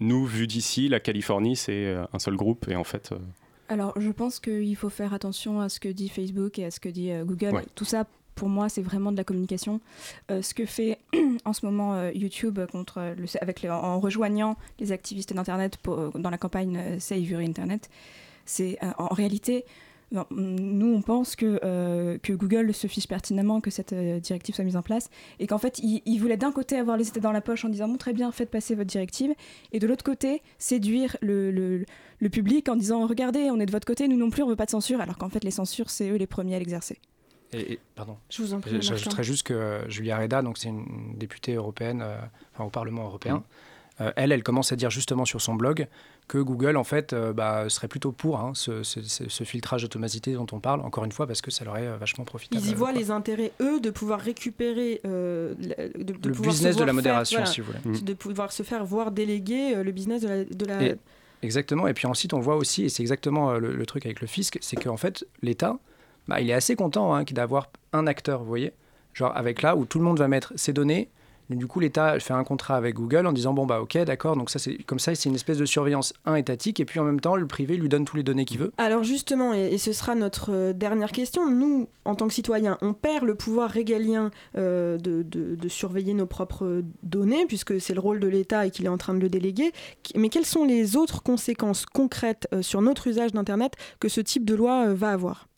nous 0.00 0.26
vu 0.26 0.46
d'ici 0.46 0.88
la 0.88 1.00
Californie 1.00 1.56
c'est 1.56 1.94
un 2.12 2.18
seul 2.18 2.36
groupe 2.36 2.68
et 2.68 2.76
en 2.76 2.84
fait 2.84 3.12
alors, 3.70 3.98
je 3.98 4.10
pense 4.10 4.40
qu'il 4.40 4.76
faut 4.76 4.90
faire 4.90 5.14
attention 5.14 5.58
à 5.58 5.70
ce 5.70 5.80
que 5.80 5.88
dit 5.88 6.10
Facebook 6.10 6.58
et 6.58 6.66
à 6.66 6.70
ce 6.70 6.80
que 6.80 6.90
dit 6.90 7.10
Google. 7.24 7.62
Tout 7.74 7.86
ça, 7.86 8.04
pour 8.34 8.50
moi, 8.50 8.68
c'est 8.68 8.82
vraiment 8.82 9.10
de 9.10 9.16
la 9.16 9.24
communication. 9.24 9.80
ce 10.28 10.52
que 10.52 10.66
fait 10.66 10.98
en 11.46 11.54
ce 11.54 11.64
moment 11.64 12.10
YouTube 12.10 12.60
contre 12.70 13.14
le, 13.16 13.24
avec 13.40 13.64
en 13.64 13.98
rejoignant 14.00 14.58
les 14.80 14.92
activistes 14.92 15.32
d'Internet 15.32 15.78
dans 16.14 16.30
la 16.30 16.36
campagne 16.36 17.00
Save 17.00 17.20
Your 17.20 17.40
Internet, 17.40 17.88
c'est 18.44 18.78
en 18.98 19.14
réalité 19.14 19.64
nous, 20.30 20.94
on 20.94 21.02
pense 21.02 21.36
que, 21.36 21.60
euh, 21.64 22.18
que 22.18 22.32
Google 22.32 22.72
se 22.72 22.86
fiche 22.86 23.08
pertinemment 23.08 23.60
que 23.60 23.70
cette 23.70 23.92
euh, 23.92 24.20
directive 24.20 24.54
soit 24.54 24.64
mise 24.64 24.76
en 24.76 24.82
place 24.82 25.10
et 25.40 25.46
qu'en 25.46 25.58
fait, 25.58 25.78
il, 25.80 26.18
voulait 26.18 26.36
d'un 26.36 26.52
côté 26.52 26.76
avoir 26.76 26.96
les 26.96 27.08
états 27.08 27.20
dans 27.20 27.32
la 27.32 27.40
poche 27.40 27.64
en 27.64 27.68
disant 27.68 27.88
bon, 27.88 27.96
très 27.96 28.12
bien, 28.12 28.30
faites 28.32 28.50
passer 28.50 28.74
votre 28.74 28.88
directive, 28.88 29.32
et 29.72 29.78
de 29.78 29.86
l'autre 29.86 30.04
côté, 30.04 30.42
séduire 30.58 31.16
le, 31.20 31.50
le, 31.50 32.28
public 32.30 32.68
en 32.68 32.76
disant 32.76 33.06
regardez, 33.06 33.50
on 33.50 33.60
est 33.60 33.66
de 33.66 33.72
votre 33.72 33.86
côté, 33.86 34.08
nous 34.08 34.16
non 34.16 34.30
plus, 34.30 34.42
on 34.42 34.48
veut 34.48 34.56
pas 34.56 34.66
de 34.66 34.70
censure, 34.70 35.00
alors 35.00 35.18
qu'en 35.18 35.28
fait, 35.28 35.44
les 35.44 35.50
censures, 35.50 35.90
c'est 35.90 36.08
eux 36.10 36.16
les 36.16 36.26
premiers 36.26 36.56
à 36.56 36.58
l'exercer. 36.58 36.98
Et, 37.52 37.78
pardon. 37.94 38.16
Je 38.30 38.42
vous 38.42 38.54
en 38.54 38.60
prie. 38.60 38.80
J'ajouterais 38.80 39.22
juste 39.22 39.44
que 39.44 39.54
euh, 39.54 39.88
Julia 39.88 40.18
Reda, 40.18 40.42
donc 40.42 40.58
c'est 40.58 40.70
une 40.70 41.14
députée 41.16 41.54
européenne, 41.54 42.04
enfin, 42.52 42.64
au 42.64 42.70
Parlement 42.70 43.04
européen. 43.04 43.36
Mmh. 43.36 43.44
Euh, 44.00 44.12
elle, 44.16 44.32
elle 44.32 44.42
commence 44.42 44.72
à 44.72 44.76
dire 44.76 44.90
justement 44.90 45.24
sur 45.24 45.40
son 45.40 45.54
blog 45.54 45.86
que 46.26 46.38
Google, 46.38 46.76
en 46.76 46.84
fait, 46.84 47.12
euh, 47.12 47.32
bah, 47.32 47.68
serait 47.68 47.86
plutôt 47.86 48.10
pour 48.10 48.40
hein, 48.40 48.52
ce, 48.54 48.82
filtrage 49.44 49.84
automatisé 49.84 50.32
dont 50.32 50.46
on 50.52 50.58
parle, 50.58 50.80
encore 50.80 51.04
une 51.04 51.12
fois, 51.12 51.26
parce 51.26 51.42
que 51.42 51.50
ça 51.50 51.64
leur 51.64 51.76
est 51.76 51.86
euh, 51.86 51.96
vachement 51.96 52.24
profitable. 52.24 52.60
Ils 52.64 52.70
y 52.70 52.74
voient 52.74 52.92
les 52.92 53.10
intérêts, 53.10 53.52
eux, 53.60 53.80
de 53.80 53.90
pouvoir 53.90 54.20
récupérer... 54.20 55.00
de, 55.04 55.56
le 56.24 56.32
business 56.32 56.76
de 56.76 56.84
la 56.84 56.92
modération, 56.92 57.44
si 57.46 57.60
vous 57.60 57.72
voulez. 57.82 58.00
De 58.00 58.14
pouvoir 58.14 58.52
se 58.52 58.62
faire 58.62 58.84
voir 58.84 59.12
déléguer 59.12 59.82
le 59.82 59.92
business 59.92 60.22
de 60.22 60.66
la... 60.66 60.80
exactement, 61.42 61.86
et 61.86 61.94
puis 61.94 62.06
ensuite, 62.06 62.32
on 62.32 62.40
voit 62.40 62.56
aussi, 62.56 62.84
et 62.84 62.88
c'est 62.88 63.02
exactement 63.02 63.52
le, 63.54 63.86
truc 63.86 64.06
avec 64.06 64.20
le 64.20 64.26
fisc, 64.26 64.58
c'est 64.60 64.76
qu'en 64.76 64.96
fait, 64.96 65.24
l'État, 65.42 65.78
bah, 66.26 66.40
il 66.40 66.50
est 66.50 66.54
assez 66.54 66.74
content 66.74 67.14
hein, 67.14 67.22
d'avoir 67.30 67.70
un 67.92 68.06
acteur, 68.06 68.40
vous 68.40 68.48
voyez 68.48 68.72
Genre 69.12 69.30
avec 69.36 69.62
là 69.62 69.76
où 69.76 69.84
tout 69.84 69.98
le 69.98 70.04
monde 70.04 70.18
va 70.18 70.26
mettre 70.26 70.52
ses 70.56 70.72
données, 70.72 71.08
du 71.50 71.66
coup, 71.66 71.80
l'État 71.80 72.18
fait 72.20 72.32
un 72.32 72.44
contrat 72.44 72.76
avec 72.76 72.94
Google 72.94 73.26
en 73.26 73.32
disant 73.32 73.52
bon 73.52 73.66
bah 73.66 73.80
ok 73.80 73.98
d'accord 74.04 74.36
donc 74.36 74.50
ça 74.50 74.58
c'est 74.58 74.76
comme 74.84 74.98
ça 74.98 75.14
c'est 75.14 75.28
une 75.28 75.34
espèce 75.34 75.58
de 75.58 75.66
surveillance 75.66 76.14
un 76.24 76.36
étatique 76.36 76.80
et 76.80 76.84
puis 76.84 77.00
en 77.00 77.04
même 77.04 77.20
temps 77.20 77.36
le 77.36 77.46
privé 77.46 77.76
lui 77.76 77.88
donne 77.88 78.04
toutes 78.04 78.16
les 78.16 78.22
données 78.22 78.44
qu'il 78.44 78.58
veut. 78.58 78.72
Alors 78.78 79.04
justement 79.04 79.52
et, 79.52 79.76
ce 79.78 79.92
sera 79.92 80.14
notre 80.14 80.52
euh, 80.52 80.72
dernière 80.72 81.12
question. 81.12 81.50
Nous 81.50 81.88
en 82.04 82.14
tant 82.14 82.28
que 82.28 82.34
citoyens 82.34 82.78
on 82.80 82.94
perd 82.94 83.24
le 83.24 83.34
pouvoir 83.34 83.70
régalien 83.70 84.30
euh, 84.56 84.98
de, 84.98 85.22
de, 85.22 85.68
surveiller 85.68 86.14
nos 86.14 86.26
propres 86.26 86.82
données 87.02 87.46
puisque 87.46 87.80
c'est 87.80 87.94
le 87.94 88.00
rôle 88.00 88.20
de 88.20 88.28
l'État 88.28 88.66
et 88.66 88.70
qu'il 88.70 88.84
est 88.84 88.90
en 88.90 88.98
train 88.98 89.14
de 89.14 89.20
le 89.20 89.28
déléguer. 89.28 89.72
Mais 90.14 90.28
quelles 90.28 90.46
sont 90.46 90.64
les 90.64 90.96
autres 90.96 91.22
conséquences 91.22 91.86
concrètes 91.86 92.48
euh, 92.52 92.62
sur 92.62 92.80
notre 92.82 93.06
usage 93.06 93.32
d'internet 93.32 93.74
que 94.00 94.08
ce 94.08 94.20
type 94.20 94.44
de 94.44 94.54
loi 94.54 94.92
va 94.94 95.10
avoir? 95.10 95.48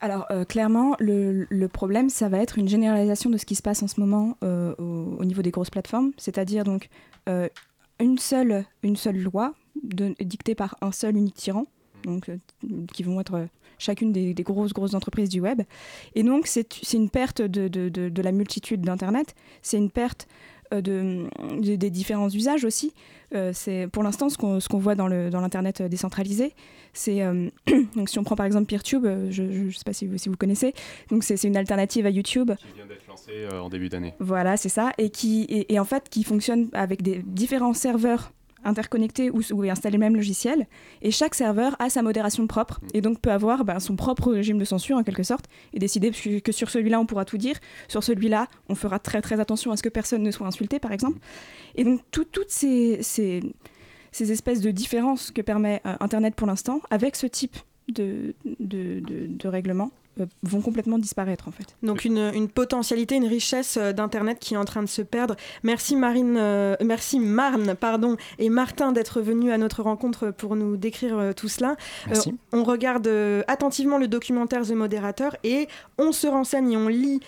Alors 0.00 0.26
euh, 0.30 0.44
clairement, 0.44 0.96
le, 0.98 1.66
problème, 1.66 2.08
ça 2.08 2.28
va 2.28 2.38
être 2.38 2.58
une 2.58 2.68
généralisation 2.68 3.30
de 3.30 3.36
ce 3.36 3.44
qui 3.44 3.54
se 3.54 3.62
passe 3.62 3.82
en 3.82 3.88
ce 3.88 4.00
moment 4.00 4.36
euh, 4.42 4.74
au, 4.78 5.24
niveau 5.24 5.42
des 5.42 5.50
grosses 5.50 5.70
plateformes, 5.70 6.12
c'est-à-dire 6.16 6.64
donc 6.64 6.88
euh, 7.28 7.48
une, 7.98 8.18
seule, 8.18 8.64
une 8.82 8.96
seule 8.96 9.18
loi 9.18 9.54
dictée 10.20 10.54
par 10.54 10.76
un 10.80 10.92
seul 10.92 11.16
unique 11.16 11.36
tyran, 11.36 11.66
donc, 12.04 12.30
qui 12.94 13.02
vont 13.02 13.20
être 13.20 13.46
chacune 13.78 14.10
des, 14.12 14.34
grosses, 14.34 14.72
grosses 14.72 14.94
entreprises 14.94 15.28
du 15.28 15.40
web. 15.40 15.62
Et 16.14 16.22
donc 16.22 16.46
c'est 16.46 16.92
une 16.94 17.10
perte 17.10 17.42
de, 17.42 17.68
de 17.68 18.22
la 18.22 18.32
multitude 18.32 18.80
d'Internet, 18.80 19.34
c'est 19.62 19.76
une 19.76 19.90
perte 19.90 20.26
de, 20.72 21.28
des 21.60 21.90
différents 21.90 22.28
usages 22.28 22.64
aussi. 22.64 22.92
Euh, 23.34 23.52
c'est 23.54 23.86
pour 23.86 24.02
l'instant 24.02 24.28
ce 24.28 24.36
qu'on 24.36 24.78
voit 24.78 24.94
dans 24.94 25.08
l'internet 25.08 25.82
décentralisé. 25.82 26.54
C'est 26.92 27.22
euh, 27.22 27.48
donc 27.96 28.08
si 28.08 28.18
on 28.18 28.24
prend 28.24 28.36
par 28.36 28.46
exemple 28.46 28.66
PeerTube, 28.66 29.06
euh, 29.06 29.30
je 29.30 29.42
ne 29.42 29.70
sais 29.70 29.84
pas 29.84 29.92
si 29.92 30.06
vous, 30.06 30.18
si 30.18 30.28
vous 30.28 30.36
connaissez. 30.36 30.74
Donc 31.10 31.22
c'est 31.22 31.42
une 31.44 31.56
alternative 31.56 32.06
à 32.06 32.10
YouTube. 32.10 32.50
Qui 32.58 32.74
vient 32.74 32.86
d'être 32.86 33.06
lancée 33.08 33.48
en 33.52 33.68
début 33.68 33.88
d'année. 33.88 34.14
Voilà, 34.18 34.56
c'est 34.56 34.68
ça, 34.68 34.92
et 34.98 35.10
qui 35.10 35.46
et, 35.48 35.78
en 35.78 35.84
fait 35.84 36.08
qui 36.08 36.24
fonctionne 36.24 36.68
avec 36.72 37.02
des 37.02 37.22
différents 37.24 37.74
serveurs 37.74 38.32
interconnectés 38.64 39.30
ou, 39.30 39.40
ou 39.52 39.62
installer 39.62 39.94
le 39.94 40.00
même 40.00 40.16
logiciel. 40.16 40.66
Et 41.02 41.10
chaque 41.10 41.34
serveur 41.34 41.76
a 41.78 41.90
sa 41.90 42.02
modération 42.02 42.46
propre 42.46 42.80
mm. 42.82 42.88
et 42.94 43.00
donc 43.00 43.20
peut 43.20 43.32
avoir 43.32 43.64
ben, 43.64 43.80
son 43.80 43.96
propre 43.96 44.32
régime 44.32 44.58
de 44.58 44.64
censure 44.64 44.96
en 44.96 45.02
quelque 45.02 45.22
sorte 45.22 45.46
et 45.72 45.78
décider 45.78 46.10
que 46.10 46.52
sur 46.52 46.70
celui-là 46.70 47.00
on 47.00 47.06
pourra 47.06 47.24
tout 47.24 47.38
dire, 47.38 47.56
sur 47.88 48.02
celui-là 48.02 48.48
on 48.68 48.74
fera 48.74 48.98
très 48.98 49.22
très 49.22 49.40
attention 49.40 49.72
à 49.72 49.76
ce 49.76 49.82
que 49.82 49.88
personne 49.88 50.22
ne 50.22 50.30
soit 50.30 50.46
insulté 50.46 50.78
par 50.78 50.92
exemple. 50.92 51.18
Mm. 51.18 51.80
Et 51.80 51.84
donc 51.84 52.00
toutes 52.10 52.50
ces, 52.50 53.02
ces, 53.02 53.42
ces, 54.12 54.32
espèces 54.32 54.60
de 54.60 54.70
différences 54.70 55.30
que 55.30 55.42
permet 55.42 55.80
euh, 55.86 55.96
Internet 56.00 56.34
pour 56.34 56.46
l'instant 56.46 56.80
avec 56.90 57.16
ce 57.16 57.26
type 57.26 57.56
de, 57.88 58.34
de, 58.60 59.00
de, 59.26 59.48
règlement 59.48 59.90
vont 60.42 60.60
complètement 60.60 60.98
disparaître 60.98 61.48
en 61.48 61.50
fait. 61.50 61.76
Donc 61.82 62.04
une, 62.04 62.30
une 62.34 62.48
potentialité, 62.48 63.16
une 63.16 63.26
richesse 63.26 63.78
d'Internet 63.78 64.38
qui 64.40 64.54
est 64.54 64.56
en 64.56 64.64
train 64.64 64.82
de 64.82 64.88
se 64.88 65.02
perdre. 65.02 65.36
Merci 65.62 65.96
Marine, 65.96 66.76
merci 66.84 67.20
Marne 67.20 67.74
pardon, 67.74 68.16
et 68.38 68.48
Martin 68.48 68.92
d'être 68.92 69.20
venus 69.20 69.52
à 69.52 69.58
notre 69.58 69.82
rencontre 69.82 70.30
pour 70.30 70.56
nous 70.56 70.76
décrire 70.76 71.32
tout 71.36 71.48
cela. 71.48 71.76
on 72.52 72.64
regarde 72.64 73.08
attentivement 73.48 73.98
le 73.98 74.08
documentaire 74.08 74.62
The 74.62 74.72
Moderator 74.72 75.36
et 75.44 75.68
on 75.98 76.12
se 76.12 76.26
renseigne 76.26 76.72
et 76.72 76.76
on 76.76 76.88
lit 76.88 77.20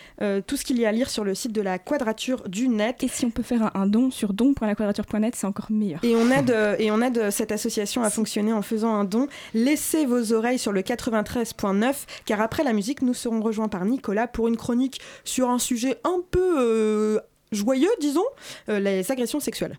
tout 0.47 0.57
ce 0.57 0.65
qu'il 0.65 0.79
y 0.79 0.87
a 0.87 0.89
à 0.89 0.93
lire 0.93 1.11
sur 1.11 1.25
le 1.25 1.35
site 1.35 1.53
de 1.53 1.61
la 1.61 1.79
Quadrature 1.79 2.49
du 2.49 2.69
Net. 2.69 3.03
Et 3.03 3.09
si 3.09 3.25
on 3.25 3.31
peut 3.31 3.43
faire 3.43 3.75
un, 3.77 3.87
don 3.87 4.11
sur 4.11 4.33
don.laquadrature.net, 4.33 5.35
c'est 5.37 5.47
encore 5.47 5.71
meilleur. 5.71 6.01
Et 6.03 6.15
on 6.17 6.31
aide, 6.31 6.55
et 6.79 6.91
on 6.91 7.01
aide 7.01 7.31
cette 7.31 7.53
association 7.53 8.03
à 8.03 8.11
fonctionner 8.11 8.53
en 8.53 8.63
faisant 8.63 8.95
un 8.95 9.05
don. 9.05 9.29
Laissez 9.55 10.07
vos 10.07 10.33
oreilles 10.33 10.59
sur 10.59 10.73
le 10.73 10.81
93.9, 10.81 11.95
car 12.25 12.41
après 12.41 12.65
la 12.65 12.73
nous 13.03 13.15
serons 13.15 13.41
rejoints 13.41 13.69
par 13.69 13.85
Nicolas 13.85 14.27
pour 14.27 14.49
une 14.49 14.57
chronique 14.57 15.01
sur 15.25 15.51
un 15.51 15.59
sujet 15.59 15.99
un 16.05 16.21
peu 16.31 16.55
euh, 16.59 17.21
joyeux, 17.51 17.91
disons, 18.01 18.25
euh, 18.69 18.79
les 18.79 19.11
agressions 19.11 19.41
sexuelles. 19.41 19.79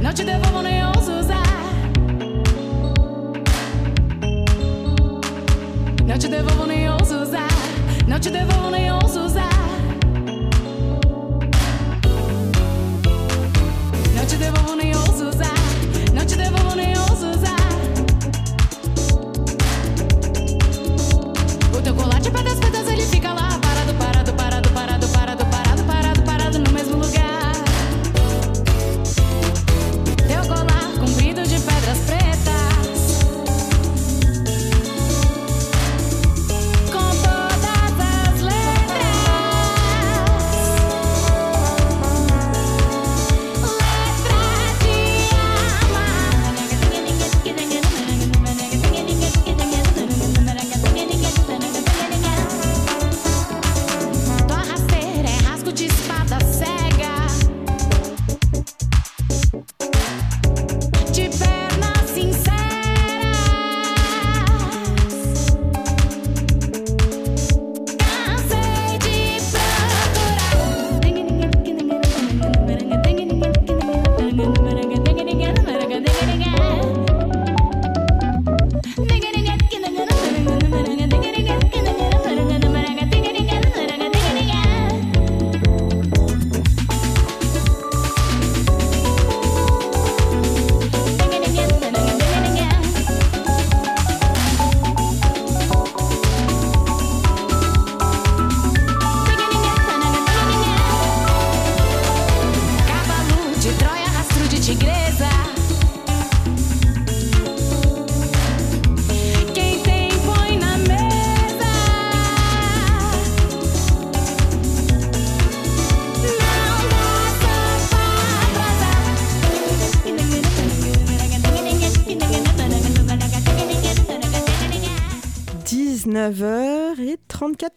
Noite 0.00 0.24
devolvam 0.24 0.60
Não 6.06 6.18
te 6.18 6.28
devolvo 6.28 6.66
nem 6.66 6.90
ouso 6.90 7.22
usar. 7.22 7.48
Não 8.06 8.18
te 8.18 8.30
devolvo 8.30 8.70
nem 8.70 8.92
ouso 8.92 9.20
usar. 9.20 9.48
Não 14.14 14.26
te 14.26 14.36
devolvo 14.36 14.74
nem 14.74 14.96
ouso 14.96 15.28
usar. 15.28 15.54
Não 16.12 16.26
te 16.26 16.36
devolvo 16.36 16.74
nem 16.74 16.98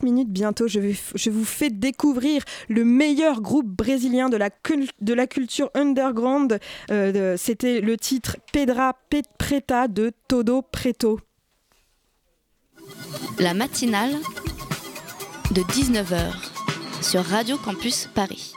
minutes 0.03 0.31
bientôt, 0.31 0.67
je, 0.67 1.29
vous 1.29 1.45
fais 1.45 1.69
découvrir 1.69 2.43
le 2.69 2.85
meilleur 2.85 3.41
groupe 3.41 3.67
brésilien 3.67 4.29
de 4.29 4.37
la, 4.37 4.49
de 5.01 5.13
la 5.13 5.27
culture 5.27 5.69
underground. 5.73 6.59
Euh, 6.91 7.35
c'était 7.37 7.81
le 7.81 7.97
titre 7.97 8.37
Pedra 8.51 8.97
Preta 9.37 9.87
de 9.87 10.11
Todo 10.27 10.61
Preto. 10.61 11.19
La 13.39 13.53
matinale 13.53 14.13
de 15.51 15.61
19h 15.61 16.33
sur 17.01 17.23
Radio 17.23 17.57
Campus 17.57 18.09
Paris. 18.13 18.53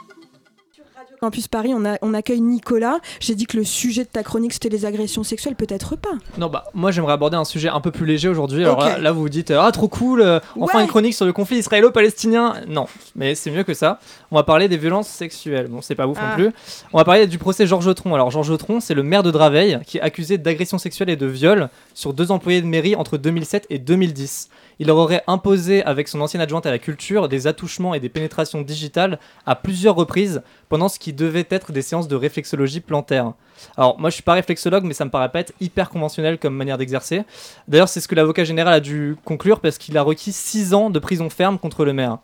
Campus 1.19 1.47
Paris, 1.47 1.73
on, 1.75 1.85
a, 1.85 1.97
on 2.01 2.13
accueille 2.13 2.41
Nicolas. 2.41 2.99
J'ai 3.19 3.35
dit 3.35 3.45
que 3.45 3.57
le 3.57 3.63
sujet 3.63 4.03
de 4.03 4.09
ta 4.09 4.23
chronique 4.23 4.53
c'était 4.53 4.69
les 4.69 4.85
agressions 4.85 5.23
sexuelles, 5.23 5.55
peut-être 5.55 5.95
pas. 5.95 6.13
Non, 6.37 6.47
bah 6.47 6.65
moi 6.73 6.91
j'aimerais 6.91 7.13
aborder 7.13 7.37
un 7.37 7.45
sujet 7.45 7.69
un 7.69 7.81
peu 7.81 7.91
plus 7.91 8.05
léger 8.05 8.29
aujourd'hui. 8.29 8.63
Alors 8.63 8.85
là, 8.99 9.11
vous 9.11 9.21
vous 9.21 9.29
dites 9.29 9.51
ah 9.51 9.71
trop 9.71 9.87
cool, 9.87 10.21
euh, 10.21 10.39
enfin 10.59 10.81
une 10.81 10.87
chronique 10.87 11.13
sur 11.13 11.25
le 11.25 11.33
conflit 11.33 11.57
israélo-palestinien. 11.57 12.55
Non, 12.67 12.87
mais 13.15 13.35
c'est 13.35 13.51
mieux 13.51 13.63
que 13.63 13.73
ça. 13.73 13.99
On 14.31 14.35
va 14.35 14.43
parler 14.43 14.67
des 14.67 14.77
violences 14.77 15.07
sexuelles. 15.07 15.67
Bon, 15.67 15.81
c'est 15.81 15.95
pas 15.95 16.07
ouf 16.07 16.17
non 16.17 16.27
ah. 16.31 16.35
plus. 16.35 16.51
On 16.93 16.97
va 16.97 17.05
parler 17.05 17.27
du 17.27 17.37
procès 17.37 17.65
Georges 17.65 17.93
Tron. 17.95 18.13
Alors 18.13 18.31
Georges 18.31 18.57
Tron, 18.57 18.79
c'est 18.79 18.93
le 18.93 19.03
maire 19.03 19.23
de 19.23 19.31
Draveil 19.31 19.79
qui 19.85 19.97
est 19.97 20.01
accusé 20.01 20.37
d'agression 20.37 20.77
sexuelle 20.77 21.09
et 21.09 21.15
de 21.15 21.25
viol 21.25 21.69
sur 21.93 22.13
deux 22.13 22.31
employés 22.31 22.61
de 22.61 22.67
mairie 22.67 22.95
entre 22.95 23.17
2007 23.17 23.67
et 23.69 23.79
2010 23.79 24.49
il 24.79 24.87
leur 24.87 24.97
aurait 24.97 25.23
imposé, 25.27 25.83
avec 25.83 26.07
son 26.07 26.21
ancienne 26.21 26.41
adjointe 26.41 26.65
à 26.65 26.71
la 26.71 26.79
culture, 26.79 27.27
des 27.27 27.47
attouchements 27.47 27.93
et 27.93 27.99
des 27.99 28.09
pénétrations 28.09 28.61
digitales 28.61 29.19
à 29.45 29.55
plusieurs 29.55 29.95
reprises 29.95 30.41
pendant 30.69 30.89
ce 30.89 30.99
qui 30.99 31.13
devait 31.13 31.47
être 31.49 31.71
des 31.71 31.81
séances 31.81 32.07
de 32.07 32.15
réflexologie 32.15 32.79
plantaire. 32.79 33.33
Alors, 33.75 33.99
moi 33.99 34.09
je 34.09 34.15
suis 34.15 34.23
pas 34.23 34.33
réflexologue, 34.33 34.83
mais 34.83 34.93
ça 34.93 35.05
me 35.05 35.09
paraît 35.09 35.31
pas 35.31 35.39
être 35.39 35.53
hyper 35.59 35.89
conventionnel 35.89 36.37
comme 36.37 36.55
manière 36.55 36.77
d'exercer. 36.77 37.23
D'ailleurs, 37.67 37.89
c'est 37.89 38.01
ce 38.01 38.07
que 38.07 38.15
l'avocat 38.15 38.43
général 38.43 38.73
a 38.73 38.79
dû 38.79 39.15
conclure 39.25 39.59
parce 39.59 39.77
qu'il 39.77 39.97
a 39.97 40.01
requis 40.01 40.31
6 40.31 40.73
ans 40.73 40.89
de 40.89 40.99
prison 40.99 41.29
ferme 41.29 41.57
contre 41.57 41.85
le 41.85 41.93
maire. 41.93 42.19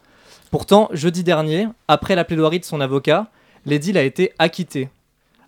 Pourtant, 0.52 0.89
jeudi 0.92 1.24
dernier, 1.24 1.68
après 1.88 2.16
la 2.16 2.24
plaidoirie 2.24 2.60
de 2.60 2.66
son 2.66 2.80
avocat, 2.82 3.28
l'édile 3.66 3.98
a 3.98 4.04
été 4.04 4.34
acquitté. 4.38 4.89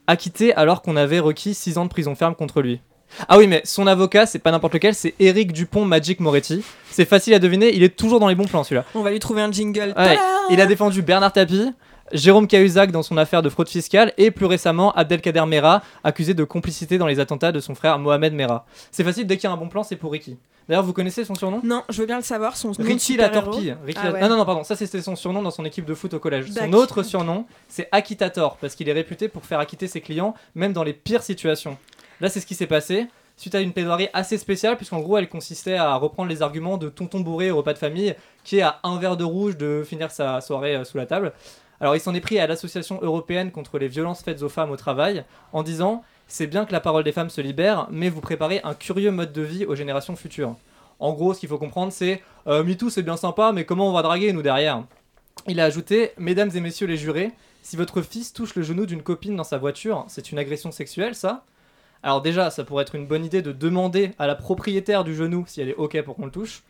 acquitté 0.07 0.53
alors 0.55 0.81
qu'on 0.81 0.95
avait 0.95 1.19
requis 1.19 1.53
6 1.53 1.77
ans 1.77 1.85
de 1.85 1.89
prison 1.89 2.15
ferme 2.15 2.35
contre 2.35 2.61
lui. 2.61 2.81
Ah 3.29 3.37
oui, 3.37 3.47
mais 3.47 3.61
son 3.63 3.87
avocat, 3.87 4.25
c'est 4.25 4.39
pas 4.39 4.51
n'importe 4.51 4.73
lequel, 4.73 4.93
c'est 4.93 5.13
Eric 5.19 5.53
Dupont 5.53 5.85
Magic 5.85 6.19
Moretti. 6.19 6.63
C'est 6.91 7.05
facile 7.05 7.33
à 7.33 7.39
deviner, 7.39 7.73
il 7.75 7.83
est 7.83 7.95
toujours 7.95 8.19
dans 8.19 8.27
les 8.27 8.35
bons 8.35 8.45
plans 8.45 8.63
celui-là. 8.63 8.85
On 8.93 9.01
va 9.01 9.11
lui 9.11 9.19
trouver 9.19 9.41
un 9.41 9.51
jingle. 9.51 9.93
Ouais, 9.97 10.17
il 10.49 10.59
a 10.61 10.65
défendu 10.65 11.01
Bernard 11.01 11.33
Tapie, 11.33 11.71
Jérôme 12.11 12.47
Cahuzac 12.47 12.91
dans 12.91 13.03
son 13.03 13.17
affaire 13.17 13.41
de 13.41 13.49
fraude 13.49 13.69
fiscale 13.69 14.13
et 14.17 14.31
plus 14.31 14.45
récemment 14.45 14.91
Abdelkader 14.93 15.45
Mera, 15.47 15.81
accusé 16.03 16.33
de 16.33 16.43
complicité 16.43 16.97
dans 16.97 17.07
les 17.07 17.19
attentats 17.19 17.51
de 17.51 17.59
son 17.59 17.73
frère 17.73 17.97
Mohamed 17.99 18.33
Mera. 18.33 18.65
C'est 18.91 19.03
facile, 19.03 19.25
dès 19.25 19.37
qu'il 19.37 19.45
y 19.45 19.51
a 19.51 19.53
un 19.53 19.57
bon 19.57 19.69
plan, 19.69 19.83
c'est 19.83 19.95
pour 19.95 20.11
Ricky. 20.11 20.37
D'ailleurs, 20.67 20.83
vous 20.83 20.93
connaissez 20.93 21.23
son 21.23 21.35
surnom? 21.35 21.61
Non, 21.63 21.83
je 21.89 22.01
veux 22.01 22.07
bien 22.07 22.17
le 22.17 22.23
savoir. 22.23 22.57
Son 22.57 22.71
Richie 22.71 23.17
la 23.17 23.29
torpille. 23.29 23.75
Ricky 23.85 23.99
Ah 24.03 24.11
la-. 24.11 24.21
Non, 24.21 24.29
non, 24.29 24.37
non, 24.37 24.45
pardon. 24.45 24.63
Ça, 24.63 24.75
c'était 24.75 25.01
son 25.01 25.15
surnom 25.15 25.43
dans 25.43 25.51
son 25.51 25.63
équipe 25.63 25.85
de 25.85 25.93
foot 25.93 26.15
au 26.15 26.19
collège. 26.19 26.51
Son 26.51 26.73
autre 26.73 27.03
surnom, 27.03 27.45
c'est 27.69 27.87
Acquittator, 27.91 28.57
parce 28.59 28.73
qu'il 28.73 28.89
est 28.89 28.93
réputé 28.93 29.27
pour 29.27 29.45
faire 29.45 29.59
acquitter 29.59 29.87
ses 29.87 30.01
clients, 30.01 30.33
même 30.55 30.73
dans 30.73 30.83
les 30.83 30.93
pires 30.93 31.21
situations. 31.21 31.77
Là, 32.21 32.29
c'est 32.29 32.39
ce 32.39 32.45
qui 32.45 32.55
s'est 32.55 32.67
passé. 32.67 33.07
Suite 33.37 33.55
à 33.55 33.59
une 33.59 33.73
plaidoirie 33.73 34.07
assez 34.13 34.37
spéciale, 34.37 34.77
puisqu'en 34.77 35.01
gros, 35.01 35.17
elle 35.17 35.27
consistait 35.27 35.75
à 35.75 35.95
reprendre 35.95 36.29
les 36.29 36.41
arguments 36.41 36.77
de 36.77 36.87
tonton 36.87 37.19
bourré 37.19 37.51
au 37.51 37.57
repas 37.57 37.73
de 37.73 37.77
famille, 37.77 38.15
qui 38.45 38.59
est 38.59 38.61
à 38.61 38.79
un 38.83 38.97
verre 38.97 39.17
de 39.17 39.25
rouge 39.25 39.57
de 39.57 39.83
finir 39.85 40.09
sa 40.11 40.39
soirée 40.39 40.75
euh, 40.75 40.85
sous 40.85 40.97
la 40.97 41.05
table. 41.05 41.33
Alors, 41.81 41.95
il 41.95 41.99
s'en 41.99 42.13
est 42.13 42.21
pris 42.21 42.39
à 42.39 42.47
l'Association 42.47 42.99
européenne 43.01 43.51
contre 43.51 43.77
les 43.77 43.89
violences 43.89 44.23
faites 44.23 44.41
aux 44.41 44.49
femmes 44.49 44.71
au 44.71 44.77
travail, 44.77 45.25
en 45.51 45.63
disant 45.63 46.03
C'est 46.27 46.47
bien 46.47 46.65
que 46.65 46.71
la 46.71 46.79
parole 46.79 47.03
des 47.03 47.11
femmes 47.11 47.29
se 47.29 47.41
libère, 47.41 47.87
mais 47.91 48.07
vous 48.07 48.21
préparez 48.21 48.61
un 48.63 48.73
curieux 48.73 49.11
mode 49.11 49.33
de 49.33 49.41
vie 49.41 49.65
aux 49.65 49.75
générations 49.75 50.15
futures. 50.15 50.55
En 50.99 51.11
gros, 51.11 51.33
ce 51.33 51.41
qu'il 51.41 51.49
faut 51.49 51.57
comprendre, 51.57 51.91
c'est 51.91 52.21
euh, 52.47 52.63
MeToo, 52.63 52.89
c'est 52.89 53.03
bien 53.03 53.17
sympa, 53.17 53.51
mais 53.51 53.65
comment 53.65 53.89
on 53.89 53.93
va 53.93 54.01
draguer, 54.01 54.31
nous, 54.31 54.41
derrière? 54.41 54.83
Il 55.47 55.59
a 55.59 55.65
ajouté 55.65 56.11
Mesdames 56.17 56.51
et 56.55 56.61
messieurs 56.61 56.87
les 56.87 56.95
jurés, 56.95 57.31
si 57.61 57.75
votre 57.75 58.01
fils 58.01 58.31
touche 58.31 58.55
le 58.55 58.63
genou 58.63 58.85
d'une 58.85 59.03
copine 59.03 59.35
dans 59.35 59.43
sa 59.43 59.57
voiture, 59.57 60.05
c'est 60.07 60.31
une 60.31 60.39
agression 60.39 60.71
sexuelle, 60.71 61.15
ça? 61.15 61.43
Alors, 62.05 62.21
déjà, 62.21 62.51
ça 62.51 62.63
pourrait 62.63 62.83
être 62.83 62.93
une 62.93 63.07
bonne 63.07 63.25
idée 63.25 63.41
de 63.41 63.51
demander 63.51 64.11
à 64.19 64.27
la 64.27 64.35
propriétaire 64.35 65.03
du 65.03 65.15
genou 65.15 65.43
si 65.47 65.59
elle 65.59 65.69
est 65.69 65.75
OK 65.75 65.99
pour 66.03 66.15
qu'on 66.15 66.25
le 66.25 66.31
touche. 66.31 66.61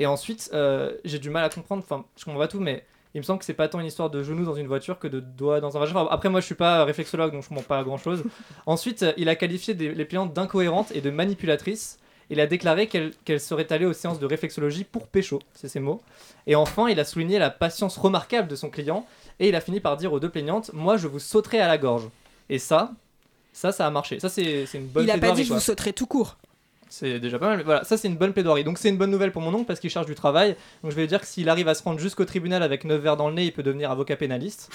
Et 0.00 0.06
ensuite, 0.06 0.50
euh, 0.52 0.92
j'ai 1.04 1.20
du 1.20 1.30
mal 1.30 1.44
à 1.44 1.48
comprendre, 1.48 1.84
enfin, 1.86 2.04
je 2.18 2.24
comprends 2.24 2.40
pas 2.40 2.48
tout, 2.48 2.58
mais 2.58 2.84
il 3.14 3.18
me 3.18 3.22
semble 3.22 3.38
que 3.38 3.44
c'est 3.44 3.54
pas 3.54 3.68
tant 3.68 3.78
une 3.78 3.86
histoire 3.86 4.10
de 4.10 4.22
genou 4.24 4.44
dans 4.44 4.56
une 4.56 4.66
voiture 4.66 4.98
que 4.98 5.06
de 5.06 5.20
doigt 5.20 5.60
dans 5.60 5.76
un 5.76 5.80
vagin. 5.80 5.94
Enfin, 5.94 6.08
après, 6.10 6.28
moi, 6.28 6.40
je 6.40 6.46
suis 6.46 6.56
pas 6.56 6.84
réflexologue, 6.84 7.30
donc 7.32 7.44
je 7.44 7.48
comprends 7.48 7.62
pas 7.62 7.84
grand 7.84 7.98
chose. 7.98 8.24
Ensuite, 8.66 9.04
euh, 9.04 9.12
il 9.16 9.28
a 9.28 9.36
qualifié 9.36 9.74
des- 9.74 9.94
les 9.94 10.04
plaignantes 10.04 10.32
d'incohérentes 10.32 10.90
et 10.92 11.00
de 11.00 11.10
manipulatrices. 11.10 12.00
Il 12.28 12.40
a 12.40 12.48
déclaré 12.48 12.88
qu'elle 12.88 13.12
qu'elle 13.24 13.40
serait 13.40 13.72
allée 13.72 13.86
aux 13.86 13.92
séances 13.92 14.18
de 14.18 14.26
réflexologie 14.26 14.82
pour 14.82 15.06
pécho, 15.06 15.38
c'est 15.52 15.68
ses 15.68 15.78
mots. 15.80 16.00
Et 16.48 16.56
enfin, 16.56 16.88
il 16.88 16.98
a 16.98 17.04
souligné 17.04 17.38
la 17.38 17.50
patience 17.50 17.96
remarquable 17.96 18.48
de 18.48 18.56
son 18.56 18.70
client 18.70 19.06
et 19.38 19.48
il 19.48 19.54
a 19.54 19.60
fini 19.60 19.78
par 19.78 19.96
dire 19.96 20.12
aux 20.12 20.18
deux 20.18 20.30
plaignantes 20.30 20.72
Moi, 20.72 20.96
je 20.96 21.06
vous 21.06 21.18
sauterai 21.20 21.60
à 21.60 21.68
la 21.68 21.78
gorge. 21.78 22.08
Et 22.48 22.58
ça, 22.58 22.92
ça, 23.52 23.72
ça 23.72 23.86
a 23.86 23.90
marché. 23.90 24.20
Ça, 24.20 24.28
c'est 24.28 24.66
une 24.74 24.86
bonne 24.86 25.04
Il 25.04 25.10
a 25.10 25.18
pas 25.18 25.32
dit 25.32 25.44
je 25.44 25.52
vous 25.52 25.60
sauterai 25.60 25.92
tout 25.92 26.06
court. 26.06 26.36
C'est 26.90 27.20
déjà 27.20 27.38
pas 27.38 27.48
mal. 27.48 27.58
mais 27.58 27.62
Voilà, 27.62 27.84
ça 27.84 27.96
c'est 27.96 28.08
une 28.08 28.16
bonne 28.16 28.32
plaidoirie. 28.32 28.64
Donc 28.64 28.76
c'est 28.76 28.88
une 28.88 28.98
bonne 28.98 29.12
nouvelle 29.12 29.30
pour 29.30 29.42
mon 29.42 29.54
oncle 29.54 29.64
parce 29.64 29.78
qu'il 29.78 29.90
cherche 29.90 30.06
du 30.06 30.16
travail. 30.16 30.56
Donc 30.82 30.90
je 30.90 30.96
vais 30.96 31.02
lui 31.02 31.08
dire 31.08 31.20
que 31.20 31.26
s'il 31.26 31.48
arrive 31.48 31.68
à 31.68 31.74
se 31.74 31.84
rendre 31.84 32.00
jusqu'au 32.00 32.24
tribunal 32.24 32.64
avec 32.64 32.84
9 32.84 33.00
verres 33.00 33.16
dans 33.16 33.28
le 33.28 33.34
nez, 33.34 33.44
il 33.44 33.52
peut 33.52 33.62
devenir 33.62 33.92
avocat 33.92 34.16
pénaliste. 34.16 34.70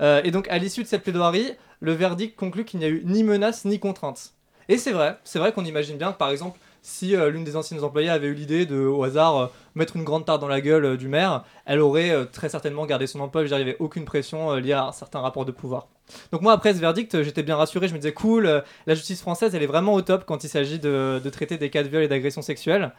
Euh, 0.00 0.20
et 0.22 0.30
donc 0.30 0.48
à 0.48 0.58
l'issue 0.58 0.82
de 0.82 0.88
cette 0.88 1.02
plaidoirie, 1.02 1.52
le 1.80 1.92
verdict 1.92 2.36
conclut 2.36 2.66
qu'il 2.66 2.80
n'y 2.80 2.84
a 2.84 2.88
eu 2.88 3.02
ni 3.06 3.24
menace 3.24 3.64
ni 3.64 3.80
contrainte. 3.80 4.34
Et 4.68 4.76
c'est 4.76 4.92
vrai, 4.92 5.16
c'est 5.24 5.38
vrai 5.38 5.52
qu'on 5.52 5.64
imagine 5.64 5.96
bien 5.96 6.12
que 6.12 6.18
par 6.18 6.30
exemple, 6.30 6.58
si 6.86 7.16
euh, 7.16 7.30
l'une 7.30 7.42
des 7.42 7.56
anciennes 7.56 7.82
employées 7.82 8.10
avait 8.10 8.28
eu 8.28 8.34
l'idée 8.34 8.64
de, 8.64 8.78
au 8.78 9.02
hasard, 9.02 9.36
euh, 9.36 9.46
mettre 9.74 9.96
une 9.96 10.04
grande 10.04 10.24
tarte 10.24 10.40
dans 10.40 10.46
la 10.46 10.60
gueule 10.60 10.84
euh, 10.84 10.96
du 10.96 11.08
maire, 11.08 11.44
elle 11.64 11.80
aurait 11.80 12.26
très 12.30 12.48
certainement 12.48 12.86
gardé 12.86 13.08
son 13.08 13.18
emploi. 13.18 13.44
Je 13.44 13.52
n'y 13.52 13.60
avait 13.60 13.76
aucune 13.80 14.04
pression 14.04 14.54
liée 14.54 14.72
à 14.72 14.86
un 14.86 14.92
certain 14.92 15.18
rapport 15.18 15.44
de 15.44 15.50
pouvoir. 15.50 15.88
Donc 16.30 16.42
moi, 16.42 16.52
après 16.52 16.74
ce 16.74 16.78
verdict, 16.78 17.24
j'étais 17.24 17.42
bien 17.42 17.56
rassuré. 17.56 17.88
Je 17.88 17.92
me 17.92 17.98
disais, 17.98 18.12
cool, 18.12 18.62
la 18.86 18.94
justice 18.94 19.20
française, 19.20 19.52
elle 19.56 19.64
est 19.64 19.66
vraiment 19.66 19.94
au 19.94 20.00
top 20.00 20.24
quand 20.26 20.44
il 20.44 20.48
s'agit 20.48 20.78
de, 20.78 21.20
traiter 21.32 21.58
des 21.58 21.70
cas 21.70 21.82
de 21.82 21.88
viol 21.88 22.04
et 22.04 22.08
d'agression 22.08 22.40
sexuelle. 22.40 22.92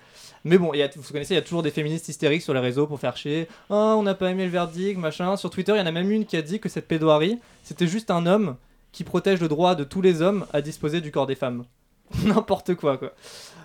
Mais 0.44 0.58
bon, 0.58 0.74
vous 0.74 1.14
connaissez, 1.14 1.34
il 1.34 1.38
y 1.38 1.40
a 1.40 1.44
toujours 1.44 1.64
des 1.64 1.72
féministes 1.72 2.10
hystériques 2.10 2.42
sur 2.42 2.54
les 2.54 2.60
réseaux 2.60 2.88
pour 2.88 3.00
faire 3.00 3.16
chier. 3.16 3.48
Oh, 3.70 3.96
on 3.98 4.04
n'a 4.04 4.16
pas 4.16 4.30
aimé 4.30 4.44
le 4.44 4.52
verdict, 4.52 5.00
machin. 5.00 5.38
Sur 5.38 5.50
Twitter, 5.50 5.72
il 5.76 5.80
y 5.80 5.82
en 5.82 5.86
a 5.86 5.92
même 5.92 6.12
une 6.12 6.26
qui 6.26 6.36
a 6.36 6.42
dit 6.42 6.60
que 6.60 6.68
cette 6.68 6.90
plaidoirie, 6.90 7.40
c'était 7.64 7.88
juste 7.88 8.12
un 8.12 8.26
homme 8.26 8.58
qui 8.92 9.06
protège 9.06 9.40
le 9.40 9.48
droit 9.48 9.76
de 9.76 9.86
tous 9.86 10.02
les 10.02 10.22
hommes 10.22 10.46
à 10.52 10.62
disposer 10.62 11.00
du 11.00 11.10
corps 11.10 11.28
des 11.28 11.36
femmes. 11.36 11.64
N'importe 12.24 12.76
quoi, 12.76 12.97
quoi. 12.97 13.14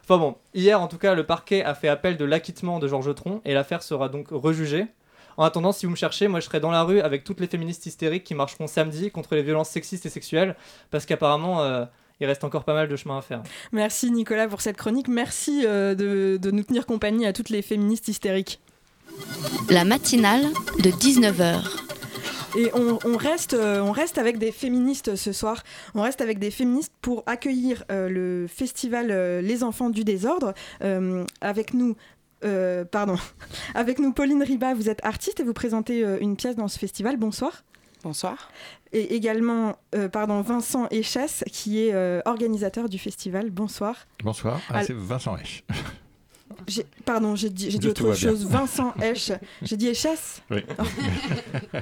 Enfin 0.02 0.18
bon, 0.18 0.36
hier 0.54 0.80
en 0.80 0.88
tout 0.88 0.98
cas, 0.98 1.14
le 1.14 1.24
parquet 1.24 1.62
a 1.62 1.74
fait 1.74 1.88
appel 1.88 2.16
de 2.16 2.24
l'acquittement 2.24 2.78
de 2.78 2.88
Georges 2.88 3.14
Tron 3.14 3.40
et 3.44 3.54
l'affaire 3.54 3.82
sera 3.82 4.08
donc 4.08 4.28
rejugée. 4.30 4.86
En 5.36 5.44
attendant, 5.44 5.72
si 5.72 5.86
vous 5.86 5.92
me 5.92 5.96
cherchez, 5.96 6.28
moi 6.28 6.40
je 6.40 6.46
serai 6.46 6.60
dans 6.60 6.70
la 6.70 6.82
rue 6.82 7.00
avec 7.00 7.24
toutes 7.24 7.40
les 7.40 7.46
féministes 7.46 7.86
hystériques 7.86 8.24
qui 8.24 8.34
marcheront 8.34 8.66
samedi 8.66 9.10
contre 9.10 9.34
les 9.34 9.42
violences 9.42 9.70
sexistes 9.70 10.04
et 10.04 10.10
sexuelles 10.10 10.56
parce 10.90 11.06
qu'apparemment 11.06 11.62
euh, 11.62 11.84
il 12.20 12.26
reste 12.26 12.44
encore 12.44 12.64
pas 12.64 12.74
mal 12.74 12.88
de 12.88 12.96
chemin 12.96 13.18
à 13.18 13.22
faire. 13.22 13.42
Merci 13.70 14.10
Nicolas 14.10 14.48
pour 14.48 14.60
cette 14.60 14.76
chronique. 14.76 15.08
Merci 15.08 15.64
euh, 15.64 15.94
de, 15.94 16.36
de 16.36 16.50
nous 16.50 16.64
tenir 16.64 16.84
compagnie 16.84 17.26
à 17.26 17.32
toutes 17.32 17.48
les 17.48 17.62
féministes 17.62 18.08
hystériques. 18.08 18.60
La 19.70 19.84
matinale 19.84 20.44
de 20.82 20.90
19h. 20.90 21.60
Et 22.56 22.70
on, 22.74 22.98
on 23.04 23.16
reste, 23.16 23.54
euh, 23.54 23.80
on 23.80 23.92
reste 23.92 24.18
avec 24.18 24.38
des 24.38 24.52
féministes 24.52 25.16
ce 25.16 25.32
soir. 25.32 25.62
On 25.94 26.02
reste 26.02 26.20
avec 26.20 26.38
des 26.38 26.50
féministes 26.50 26.92
pour 27.00 27.22
accueillir 27.26 27.84
euh, 27.90 28.08
le 28.08 28.46
festival 28.46 29.08
euh, 29.10 29.40
Les 29.40 29.62
Enfants 29.64 29.88
du 29.90 30.04
Désordre. 30.04 30.52
Euh, 30.82 31.24
avec 31.40 31.72
nous. 31.72 31.96
euh, 32.44 32.84
pardon. 32.84 33.16
Avec 33.74 33.98
nous, 33.98 34.12
Pauline 34.12 34.42
Riba, 34.42 34.74
vous 34.74 34.90
êtes 34.90 35.02
artiste 35.04 35.40
et 35.40 35.44
vous 35.44 35.54
présentez 35.54 36.04
euh, 36.04 36.18
une 36.20 36.36
pièce 36.36 36.56
dans 36.56 36.68
ce 36.68 36.78
festival. 36.78 37.16
Bonsoir. 37.16 37.64
Bonsoir. 38.02 38.50
Et 38.92 39.14
également, 39.14 39.76
euh, 39.94 40.08
pardon, 40.08 40.42
Vincent 40.42 40.88
Echès, 40.90 41.44
qui 41.50 41.86
est 41.86 41.94
euh, 41.94 42.20
organisateur 42.26 42.88
du 42.88 42.98
festival. 42.98 43.48
Bonsoir. 43.50 44.06
Bonsoir, 44.22 44.60
ah, 44.68 44.78
Al- 44.78 44.86
c'est 44.86 44.94
Vincent 44.96 45.36
Hesch. 45.38 45.64
J'ai- 46.68 46.84
Pardon, 47.06 47.34
j'ai 47.34 47.48
dit, 47.48 47.78
autre 47.88 48.12
chose. 48.12 48.44
Vincent 48.46 48.92
Esch. 49.00 49.32
J'ai 49.62 49.76
dit 49.76 49.88
Echès 49.88 50.42
Oui. 50.50 50.62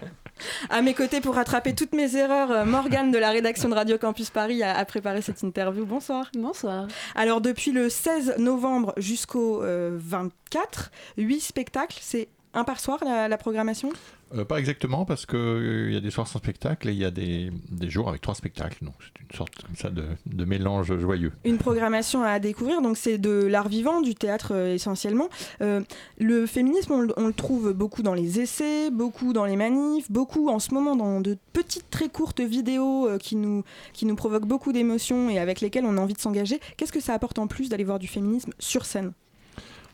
À 0.68 0.82
mes 0.82 0.94
côtés 0.94 1.20
pour 1.20 1.34
rattraper 1.34 1.74
toutes 1.74 1.92
mes 1.92 2.16
erreurs, 2.16 2.50
euh, 2.50 2.64
Morgane 2.64 3.10
de 3.10 3.18
la 3.18 3.30
rédaction 3.30 3.68
de 3.68 3.74
Radio 3.74 3.98
Campus 3.98 4.30
Paris 4.30 4.62
a, 4.62 4.76
a 4.76 4.84
préparé 4.84 5.22
cette 5.22 5.42
interview. 5.42 5.84
Bonsoir. 5.84 6.30
Bonsoir. 6.34 6.86
Alors 7.14 7.40
depuis 7.40 7.72
le 7.72 7.88
16 7.88 8.34
novembre 8.38 8.92
jusqu'au 8.96 9.62
euh, 9.62 9.90
24, 10.00 10.90
8 11.16 11.40
spectacles, 11.40 11.98
c'est 12.00 12.28
un 12.54 12.64
par 12.64 12.80
soir 12.80 12.98
la, 13.04 13.28
la 13.28 13.38
programmation? 13.38 13.90
Euh, 14.34 14.44
pas 14.44 14.58
exactement, 14.58 15.04
parce 15.04 15.26
qu'il 15.26 15.90
y 15.92 15.96
a 15.96 16.00
des 16.00 16.10
soirs 16.10 16.28
sans 16.28 16.38
spectacle 16.38 16.88
et 16.88 16.92
il 16.92 16.98
y 16.98 17.04
a 17.04 17.10
des, 17.10 17.50
des 17.70 17.90
jours 17.90 18.08
avec 18.08 18.20
trois 18.20 18.34
spectacles. 18.36 18.84
Donc 18.84 18.94
c'est 19.00 19.22
une 19.22 19.36
sorte 19.36 19.54
comme 19.62 19.74
ça 19.74 19.90
de, 19.90 20.04
de 20.26 20.44
mélange 20.44 20.96
joyeux. 20.98 21.32
Une 21.44 21.58
programmation 21.58 22.22
à 22.22 22.38
découvrir, 22.38 22.80
donc 22.80 22.96
c'est 22.96 23.18
de 23.18 23.44
l'art 23.46 23.68
vivant, 23.68 24.00
du 24.00 24.14
théâtre 24.14 24.52
euh, 24.54 24.74
essentiellement. 24.74 25.28
Euh, 25.62 25.80
le 26.18 26.46
féminisme, 26.46 26.92
on, 26.92 27.00
le- 27.00 27.14
on 27.16 27.26
le 27.26 27.32
trouve 27.32 27.72
beaucoup 27.72 28.02
dans 28.02 28.14
les 28.14 28.40
essais, 28.40 28.90
beaucoup 28.90 29.32
dans 29.32 29.46
les 29.46 29.56
manifs, 29.56 30.10
beaucoup 30.10 30.48
en 30.48 30.60
ce 30.60 30.72
moment 30.72 30.94
dans 30.94 31.20
de 31.20 31.36
petites 31.52 31.90
très 31.90 32.08
courtes 32.08 32.40
vidéos 32.40 33.08
euh, 33.08 33.18
qui, 33.18 33.34
nous, 33.34 33.64
qui 33.92 34.06
nous 34.06 34.14
provoquent 34.16 34.46
beaucoup 34.46 34.72
d'émotions 34.72 35.28
et 35.28 35.38
avec 35.40 35.60
lesquelles 35.60 35.84
on 35.84 35.96
a 35.96 36.00
envie 36.00 36.14
de 36.14 36.20
s'engager. 36.20 36.60
Qu'est-ce 36.76 36.92
que 36.92 37.00
ça 37.00 37.14
apporte 37.14 37.38
en 37.40 37.48
plus 37.48 37.68
d'aller 37.68 37.84
voir 37.84 37.98
du 37.98 38.06
féminisme 38.06 38.52
sur 38.60 38.84
scène? 38.84 39.12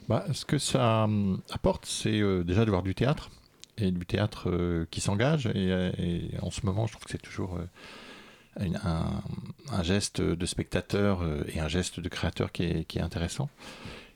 Bah, 0.08 0.24
ce 0.32 0.44
que 0.44 0.58
ça 0.58 1.04
hum, 1.04 1.40
apporte, 1.50 1.86
c'est 1.86 2.20
euh, 2.20 2.44
déjà 2.44 2.64
de 2.64 2.70
voir 2.70 2.82
du 2.82 2.94
théâtre, 2.94 3.30
et 3.76 3.90
du 3.90 4.06
théâtre 4.06 4.50
euh, 4.50 4.86
qui 4.90 5.00
s'engage. 5.00 5.46
Et, 5.46 5.72
euh, 5.72 5.90
et 5.98 6.30
en 6.42 6.50
ce 6.50 6.64
moment, 6.64 6.86
je 6.86 6.92
trouve 6.92 7.04
que 7.04 7.10
c'est 7.10 7.22
toujours 7.22 7.58
un, 8.58 9.82
geste 9.82 10.20
de 10.20 10.46
spectateur 10.46 11.22
et 11.48 11.60
un 11.60 11.68
geste 11.68 12.00
de 12.00 12.08
créateur 12.08 12.52
qui 12.52 12.62
est, 12.64 13.00
intéressant. 13.00 13.50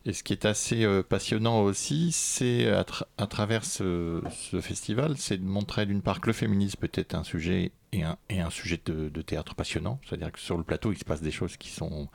Et 0.06 0.14
ce 0.14 0.22
qui 0.22 0.32
est 0.32 0.46
assez 0.46 0.86
passionnant 1.10 1.60
aussi, 1.60 2.10
c'est 2.10 2.70
à, 2.70 2.84
tra- 2.84 3.04
à 3.18 3.26
travers 3.26 3.66
ce, 3.66 4.22
festival, 4.62 5.18
c'est 5.18 5.36
de 5.36 5.44
montrer 5.44 5.84
d'une 5.84 6.00
part 6.00 6.22
que 6.22 6.28
le 6.28 6.32
féminisme 6.32 6.78
peut 6.80 6.90
être 6.94 7.14
un 7.14 7.24
sujet 7.24 7.72
et 7.92 8.02
un, 8.02 8.16
et 8.30 8.40
un 8.40 8.48
sujet 8.48 8.80
de 8.86 9.22
théâtre 9.22 9.54
passionnant. 9.54 10.00
C'est-à-dire 10.06 10.32
que 10.32 10.38
sur 10.38 10.56
le 10.56 10.64
plateau, 10.64 10.92
il 10.92 10.98
se 10.98 11.04
passe 11.04 11.20
des 11.20 11.32
choses 11.32 11.58
qui 11.58 11.68
sont 11.68 12.08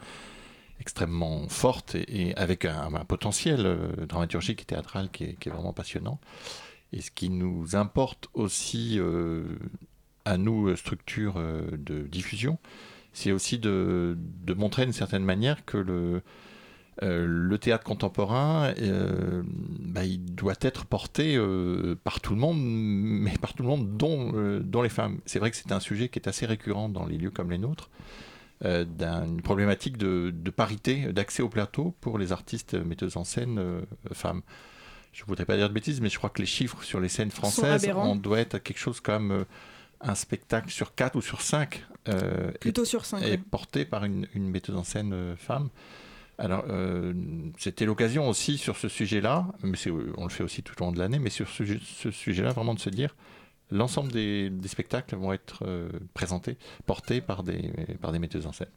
extrêmement 0.80 1.48
forte 1.48 1.96
et, 1.96 2.36
avec 2.36 2.66
un, 2.66 2.90
potentiel 3.08 3.66
euh, 3.66 4.06
dramaturgique 4.06 4.62
et 4.62 4.66
théâtral 4.66 5.10
qui 5.12 5.24
est, 5.24 5.50
vraiment 5.50 5.74
passionnant. 5.74 6.20
Et 6.94 7.02
ce 7.02 7.12
qui 7.12 7.30
nous 7.30 7.76
importe 7.76 8.30
aussi 8.34 8.98
euh, 9.00 9.44
à 10.26 10.38
nous, 10.38 10.70
euh, 10.70 10.76
structures 10.76 11.36
de 11.36 12.04
diffusion, 12.04 12.58
c'est 13.14 13.32
aussi 13.32 13.58
de, 13.60 14.18
montrer 14.56 14.84
d'une 14.84 14.94
certaine 14.94 15.24
manière 15.24 15.66
que 15.66 15.78
le, 15.78 16.22
le 17.02 17.58
théâtre 17.58 17.84
contemporain, 17.86 18.74
bah, 19.80 20.04
il 20.04 20.24
doit 20.36 20.56
être 20.62 20.86
porté 20.86 21.38
par 22.04 22.20
tout 22.20 22.34
le 22.34 22.40
monde, 22.40 22.58
mais 22.60 23.38
par 23.38 23.54
tout 23.54 23.64
le 23.64 23.70
monde, 23.70 23.96
dont, 23.96 24.60
dont 24.60 24.82
les 24.82 24.90
femmes. 24.90 25.20
C'est 25.26 25.40
vrai 25.40 25.50
que 25.52 25.56
c'est 25.56 25.72
un 25.72 25.80
sujet 25.80 26.10
qui 26.10 26.20
est 26.20 26.28
assez 26.28 26.46
récurrent 26.46 26.90
dans 26.90 27.06
les 27.06 27.18
lieux 27.18 27.32
comme 27.32 27.52
les 27.52 27.58
nôtres 27.58 27.90
euh, 28.64 28.86
d'une 28.86 29.42
problématique 29.42 29.98
de, 29.98 30.32
de 30.34 30.50
parité, 30.52 31.12
d'accès 31.12 31.44
au 31.44 31.50
plateau 31.50 31.96
pour 32.00 32.18
les 32.18 32.32
artistes 32.32 32.74
metteuses 32.74 33.18
en 33.18 33.24
scène 33.24 33.58
euh, 33.60 33.82
femmes. 34.14 34.42
Je 35.12 35.24
ne 35.24 35.28
voudrais 35.28 35.46
pas 35.46 35.58
dire 35.58 35.70
de 35.70 35.74
bêtises, 35.74 36.02
mais 36.02 36.10
je 36.10 36.18
crois 36.18 36.30
que 36.30 36.42
les 36.42 36.48
chiffres 36.48 36.84
sur 36.84 37.00
les 37.00 37.10
scènes 37.10 37.32
françaises, 37.32 37.90
on 37.96 38.16
doit 38.16 38.40
être 38.40 38.56
à 38.56 38.60
quelque 38.60 38.80
chose 38.80 39.00
comme 39.00 39.32
euh, 39.32 39.44
un 40.02 40.16
spectacle 40.16 40.70
sur 40.70 40.94
quatre 40.94 41.16
ou 41.16 41.22
sur 41.22 41.42
cinq 41.42 41.84
euh, 42.10 42.52
Plutôt 42.60 42.84
est, 42.84 42.86
sur 42.86 43.06
cinq, 43.06 43.22
est 43.22 43.32
ouais. 43.32 43.38
porté 43.38 43.86
par 43.86 44.04
une, 44.04 44.28
une 44.34 44.50
metteuse 44.50 44.76
en 44.76 44.84
scène 44.84 45.36
femme. 45.38 45.70
Alors, 46.38 46.66
euh, 46.68 47.14
c'était 47.58 47.86
l'occasion 47.86 48.28
aussi 48.28 48.58
sur 48.58 48.76
ce 48.76 48.90
sujet-là, 48.90 49.48
mais 49.64 49.78
on 50.18 50.26
le 50.26 50.30
fait 50.30 50.44
aussi 50.44 50.64
tout 50.64 50.76
au 50.82 50.86
long 50.86 50.92
de 50.92 51.00
l'année, 51.00 51.18
mais 51.18 51.30
sur 51.30 51.48
ce, 51.48 51.64
ce 51.64 52.12
sujet-là, 52.12 52.52
vraiment 52.52 52.74
de 52.74 52.80
se 52.80 52.90
dire, 52.90 53.16
l'ensemble 53.72 54.12
des, 54.12 54.50
des 54.50 54.68
spectacles 54.68 55.16
vont 55.16 55.34
être 55.34 55.64
euh, 55.66 55.90
présentés, 56.14 56.58
portés 56.86 57.22
par 57.22 57.44
des, 57.44 57.72
par 58.02 58.12
des 58.12 58.20
metteuses 58.20 58.46
en 58.46 58.52
scène. 58.52 58.70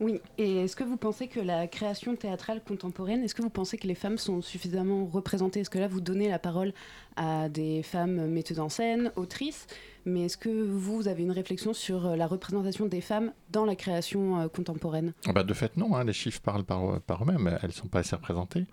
Oui, 0.00 0.18
et 0.38 0.64
est-ce 0.64 0.76
que 0.76 0.84
vous 0.84 0.96
pensez 0.96 1.28
que 1.28 1.40
la 1.40 1.66
création 1.66 2.16
théâtrale 2.16 2.62
contemporaine, 2.64 3.22
est-ce 3.22 3.34
que 3.34 3.42
vous 3.42 3.50
pensez 3.50 3.76
que 3.76 3.86
les 3.86 3.94
femmes 3.94 4.16
sont 4.16 4.40
suffisamment 4.40 5.04
représentées? 5.04 5.60
Est-ce 5.60 5.68
que 5.68 5.78
là, 5.78 5.88
vous 5.88 6.00
donnez 6.00 6.30
la 6.30 6.38
parole 6.38 6.72
à 7.16 7.50
des 7.50 7.82
femmes 7.82 8.26
metteuses 8.28 8.60
en 8.60 8.70
scène, 8.70 9.12
autrices, 9.16 9.66
mais 10.06 10.22
est-ce 10.22 10.38
que 10.38 10.48
vous, 10.48 10.96
vous 10.96 11.08
avez 11.08 11.22
une 11.22 11.32
réflexion 11.32 11.74
sur 11.74 12.06
euh, 12.06 12.16
la 12.16 12.26
représentation 12.26 12.86
des 12.86 13.02
femmes 13.02 13.34
dans 13.50 13.66
la 13.66 13.76
création 13.76 14.40
euh, 14.40 14.48
contemporaine? 14.48 15.12
Ah 15.26 15.34
bah, 15.34 15.42
de 15.42 15.52
fait, 15.52 15.76
non, 15.76 15.94
hein, 15.94 16.04
les 16.04 16.14
chiffres 16.14 16.40
parlent 16.40 16.64
par, 16.64 16.98
par 17.02 17.22
eux-mêmes, 17.22 17.58
elles 17.60 17.68
ne 17.68 17.74
sont 17.74 17.88
pas 17.88 17.98
assez 17.98 18.16
représentées. 18.16 18.64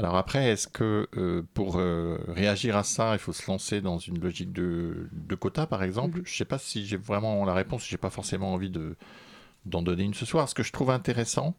Alors 0.00 0.16
après, 0.16 0.52
est-ce 0.52 0.66
que 0.66 1.08
euh, 1.18 1.42
pour 1.52 1.76
euh, 1.76 2.16
réagir 2.28 2.74
à 2.74 2.84
ça, 2.84 3.12
il 3.12 3.18
faut 3.18 3.34
se 3.34 3.46
lancer 3.50 3.82
dans 3.82 3.98
une 3.98 4.18
logique 4.18 4.50
de, 4.50 5.10
de 5.12 5.34
quota, 5.34 5.66
par 5.66 5.82
exemple? 5.82 6.22
Je 6.24 6.32
ne 6.32 6.36
sais 6.36 6.46
pas 6.46 6.56
si 6.56 6.86
j'ai 6.86 6.96
vraiment 6.96 7.44
la 7.44 7.52
réponse, 7.52 7.86
je 7.86 7.92
n'ai 7.92 7.98
pas 7.98 8.08
forcément 8.08 8.54
envie 8.54 8.70
de, 8.70 8.96
d'en 9.66 9.82
donner 9.82 10.04
une 10.04 10.14
ce 10.14 10.24
soir. 10.24 10.48
Ce 10.48 10.54
que 10.54 10.62
je 10.62 10.72
trouve 10.72 10.88
intéressant, 10.88 11.54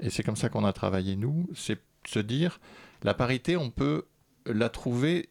et 0.00 0.08
c'est 0.08 0.22
comme 0.22 0.34
ça 0.34 0.48
qu'on 0.48 0.64
a 0.64 0.72
travaillé 0.72 1.14
nous, 1.14 1.46
c'est 1.54 1.78
se 2.06 2.20
dire, 2.20 2.58
la 3.02 3.12
parité, 3.12 3.58
on 3.58 3.68
peut 3.68 4.06
la 4.46 4.70
trouver 4.70 5.28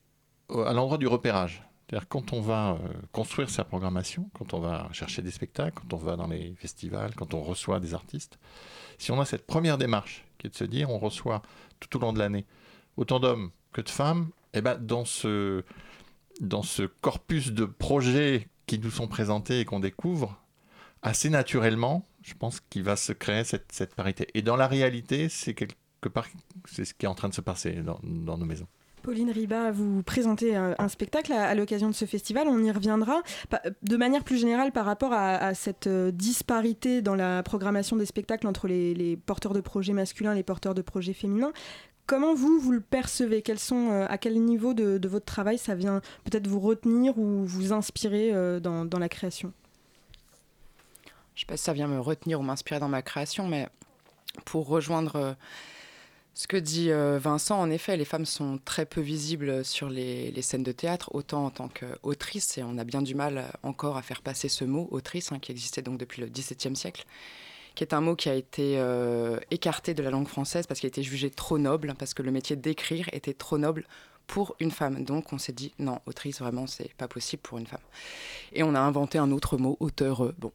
euh, 0.51 0.63
à 0.65 0.73
l'endroit 0.73 0.99
du 0.99 1.07
repérage. 1.07 1.63
C'est-à-dire 1.89 2.07
quand 2.07 2.33
on 2.33 2.41
va 2.41 2.77
construire 3.11 3.49
sa 3.49 3.63
programmation, 3.63 4.29
quand 4.37 4.53
on 4.53 4.59
va 4.59 4.89
chercher 4.91 5.23
des 5.23 5.31
spectacles, 5.31 5.79
quand 5.81 5.93
on 5.93 5.97
va 5.97 6.17
dans 6.17 6.27
les 6.27 6.53
festivals, 6.55 7.15
quand 7.15 7.33
on 7.33 7.41
reçoit 7.41 7.79
des 7.79 7.95
artistes, 7.95 8.37
si 8.99 9.11
on 9.11 9.19
a 9.19 9.25
cette 9.25 9.47
première 9.47 9.79
démarche 9.79 10.23
de 10.49 10.55
se 10.55 10.63
dire 10.63 10.89
on 10.89 10.99
reçoit 10.99 11.41
tout 11.79 11.97
au 11.97 11.99
long 11.99 12.13
de 12.13 12.19
l'année 12.19 12.45
autant 12.97 13.19
d'hommes 13.19 13.51
que 13.71 13.81
de 13.81 13.89
femmes, 13.89 14.29
et 14.53 14.61
ben 14.61 14.77
dans 14.79 15.05
ce, 15.05 15.63
corpus 17.01 17.51
de 17.51 17.65
projets 17.65 18.47
qui 18.67 18.79
nous 18.79 18.91
sont 18.91 19.07
présentés 19.07 19.59
et 19.59 19.65
qu'on 19.65 19.79
découvre, 19.79 20.39
assez 21.01 21.29
naturellement, 21.29 22.05
je 22.21 22.33
pense 22.33 22.59
qu'il 22.59 22.83
va 22.83 22.95
se 22.95 23.11
créer 23.11 23.43
cette, 23.43 23.95
parité. 23.95 24.27
Et 24.35 24.41
dans 24.41 24.55
la 24.55 24.67
réalité, 24.67 25.27
c'est 25.27 25.53
quelque 25.53 26.09
part 26.09 26.27
ce 26.65 26.81
qui 26.93 27.05
est 27.05 27.09
en 27.09 27.15
train 27.15 27.29
de 27.29 27.33
se 27.33 27.41
passer 27.41 27.81
dans 27.81 28.37
nos 28.37 28.45
maisons. 28.45 28.67
Pauline 29.03 29.31
Riba, 29.31 29.69
vous 29.71 30.01
présentez 30.01 30.55
un, 30.55 30.87
spectacle 30.87 31.33
à, 31.33 31.53
l'occasion 31.55 31.89
de 31.89 31.93
ce 31.93 32.05
festival, 32.05 32.47
on 32.47 32.63
y 32.63 32.71
reviendra. 32.71 33.21
De 33.81 33.97
manière 33.97 34.23
plus 34.23 34.37
générale, 34.37 34.71
par 34.71 34.85
rapport 34.85 35.11
à, 35.11 35.53
cette 35.53 35.87
euh, 35.87 36.09
disparité 36.09 37.01
dans 37.01 37.13
la 37.13 37.43
programmation 37.43 37.97
des 37.97 38.05
spectacles 38.05 38.47
entre 38.47 38.67
les, 38.67 39.17
porteurs 39.17 39.53
de 39.53 39.59
projets 39.59 39.91
masculins 39.91 40.31
et 40.31 40.35
les 40.35 40.43
porteurs 40.43 40.73
de 40.73 40.81
projets 40.81 41.11
féminins, 41.11 41.51
comment 42.05 42.33
vous, 42.33 42.59
vous 42.59 42.71
le 42.71 42.79
percevez? 42.79 43.41
Quels 43.41 43.59
sont, 43.59 43.91
euh, 43.91 44.05
À 44.07 44.17
quel 44.17 44.41
niveau 44.41 44.73
de, 44.73 45.05
votre 45.05 45.25
travail 45.25 45.57
ça 45.57 45.75
vient 45.75 45.99
peut-être 46.23 46.47
vous 46.47 46.61
retenir 46.61 47.17
ou 47.19 47.43
vous 47.43 47.73
inspirer 47.73 48.31
euh, 48.33 48.61
dans, 48.61 48.99
la 48.99 49.09
création? 49.09 49.51
Je 51.35 51.41
sais 51.41 51.45
pas 51.45 51.57
si 51.57 51.65
ça 51.65 51.73
vient 51.73 51.87
me 51.87 51.99
retenir 51.99 52.39
ou 52.39 52.43
m'inspirer 52.43 52.79
dans 52.79 52.89
ma 52.89 53.01
création, 53.01 53.49
mais 53.49 53.67
pour 54.45 54.67
rejoindre 54.67 55.35
ce 56.35 56.47
que 56.47 56.57
dit 56.57 56.91
euh, 56.91 57.19
Vincent, 57.19 57.59
en 57.59 57.69
effet, 57.69 57.95
les 57.95 58.05
femmes 58.05 58.25
sont 58.25 58.59
très 58.65 58.85
peu 58.85 59.01
visibles 59.01 59.63
sur 59.63 59.89
les, 59.89 60.41
scènes 60.41 60.63
de 60.63 60.71
théâtre, 60.71 61.13
autant 61.13 61.45
en 61.45 61.51
tant 61.51 61.67
qu'autrice, 61.69 62.57
et 62.57 62.63
on 62.63 62.77
a 62.79 62.83
bien 62.83 63.03
du 63.03 63.13
mal 63.13 63.51
encore 63.61 63.97
à 63.97 64.01
faire 64.01 64.21
passer 64.21 64.49
ce 64.49 64.65
mot, 64.65 64.87
autrice, 64.91 65.31
hein, 65.31 65.37
qui 65.39 65.51
existait 65.51 65.83
donc 65.83 65.99
depuis 65.99 66.21
le 66.21 66.27
XVIIe 66.27 66.75
siècle, 66.75 67.05
qui 67.75 67.83
est 67.83 67.93
un 67.93 68.01
mot 68.01 68.15
qui 68.15 68.29
a 68.29 68.35
été 68.35 68.79
euh, 68.79 69.39
écarté 69.51 69.93
de 69.93 70.01
la 70.01 70.09
langue 70.09 70.27
française 70.27 70.65
parce 70.67 70.79
qu'il 70.79 70.87
a 70.87 70.89
été 70.89 71.03
jugé 71.03 71.29
trop 71.29 71.59
noble, 71.59 71.93
parce 71.97 72.15
que 72.15 72.23
le 72.23 72.31
métier 72.31 72.55
d'écrire 72.55 73.09
était 73.13 73.33
trop 73.33 73.59
noble 73.59 73.85
pour 74.25 74.55
une 74.59 74.71
femme. 74.71 75.03
Donc 75.03 75.33
on 75.33 75.37
s'est 75.37 75.53
dit, 75.53 75.71
non, 75.77 75.99
autrice, 76.07 76.39
vraiment, 76.39 76.65
c'est 76.65 76.93
pas 76.95 77.07
possible 77.07 77.43
pour 77.43 77.59
une 77.59 77.67
femme. 77.67 77.79
Et 78.53 78.63
on 78.63 78.73
a 78.73 78.79
inventé 78.79 79.19
un 79.19 79.31
autre 79.31 79.57
mot, 79.57 79.77
auteur. 79.79 80.33
Bon. 80.39 80.51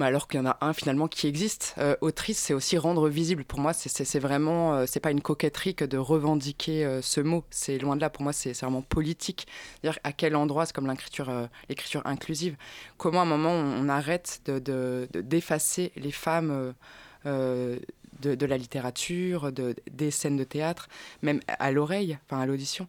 Alors 0.00 0.28
qu'il 0.28 0.38
y 0.38 0.42
en 0.42 0.46
a 0.46 0.58
un 0.60 0.74
finalement 0.74 1.08
qui 1.08 1.26
existe. 1.26 1.74
Euh, 1.78 1.96
autrice, 2.02 2.38
c'est 2.38 2.52
aussi 2.54 2.76
rendre 2.76 3.08
visible. 3.08 3.42
Pour 3.44 3.58
moi, 3.58 3.72
c'est- 3.72 4.18
vraiment, 4.18 4.74
euh, 4.74 4.84
c'est 4.86 5.00
pas 5.00 5.10
une 5.10 5.22
coquetterie 5.22 5.74
que 5.74 5.84
de 5.84 5.96
revendiquer 5.96 6.84
euh, 6.84 7.00
ce 7.02 7.20
mot. 7.20 7.42
C'est 7.50 7.78
loin 7.78 7.96
de 7.96 8.02
là. 8.02 8.10
Pour 8.10 8.22
moi, 8.22 8.32
c'est 8.34 8.52
vraiment 8.52 8.82
politique. 8.82 9.46
C'est-à-dire 9.80 9.98
à 10.04 10.12
quel 10.12 10.36
endroit, 10.36 10.66
c'est 10.66 10.74
comme 10.74 10.88
l'écriture, 10.88 11.30
euh, 11.30 11.46
l'écriture 11.68 12.02
inclusive. 12.04 12.56
Comment 12.98 13.20
à 13.20 13.22
un 13.22 13.26
moment 13.26 13.52
on, 13.52 13.88
arrête 13.88 14.40
de 14.44 14.58
de- 14.58 15.08
de- 15.12 15.20
d'effacer 15.22 15.92
les 15.96 16.12
femmes. 16.12 16.74
de, 17.24 18.46
la 18.46 18.56
littérature, 18.56 19.52
de, 19.52 19.76
des 19.92 20.10
scènes 20.10 20.36
de 20.36 20.44
théâtre, 20.44 20.88
même 21.22 21.40
à 21.46 21.70
l'oreille, 21.70 22.18
enfin 22.24 22.40
à 22.40 22.46
l'audition. 22.46 22.88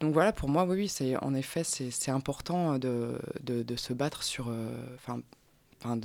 Donc 0.00 0.12
voilà, 0.12 0.32
pour 0.32 0.48
moi, 0.48 0.64
oui, 0.64 0.76
oui, 0.76 0.88
c'est 0.88 1.16
en 1.22 1.34
effet, 1.34 1.62
c'est 1.64 2.10
important 2.10 2.78
de, 2.78 3.18
de, 3.42 3.76
se 3.76 3.92
battre 3.92 4.22
sur, 4.22 4.50
enfin 5.82 5.98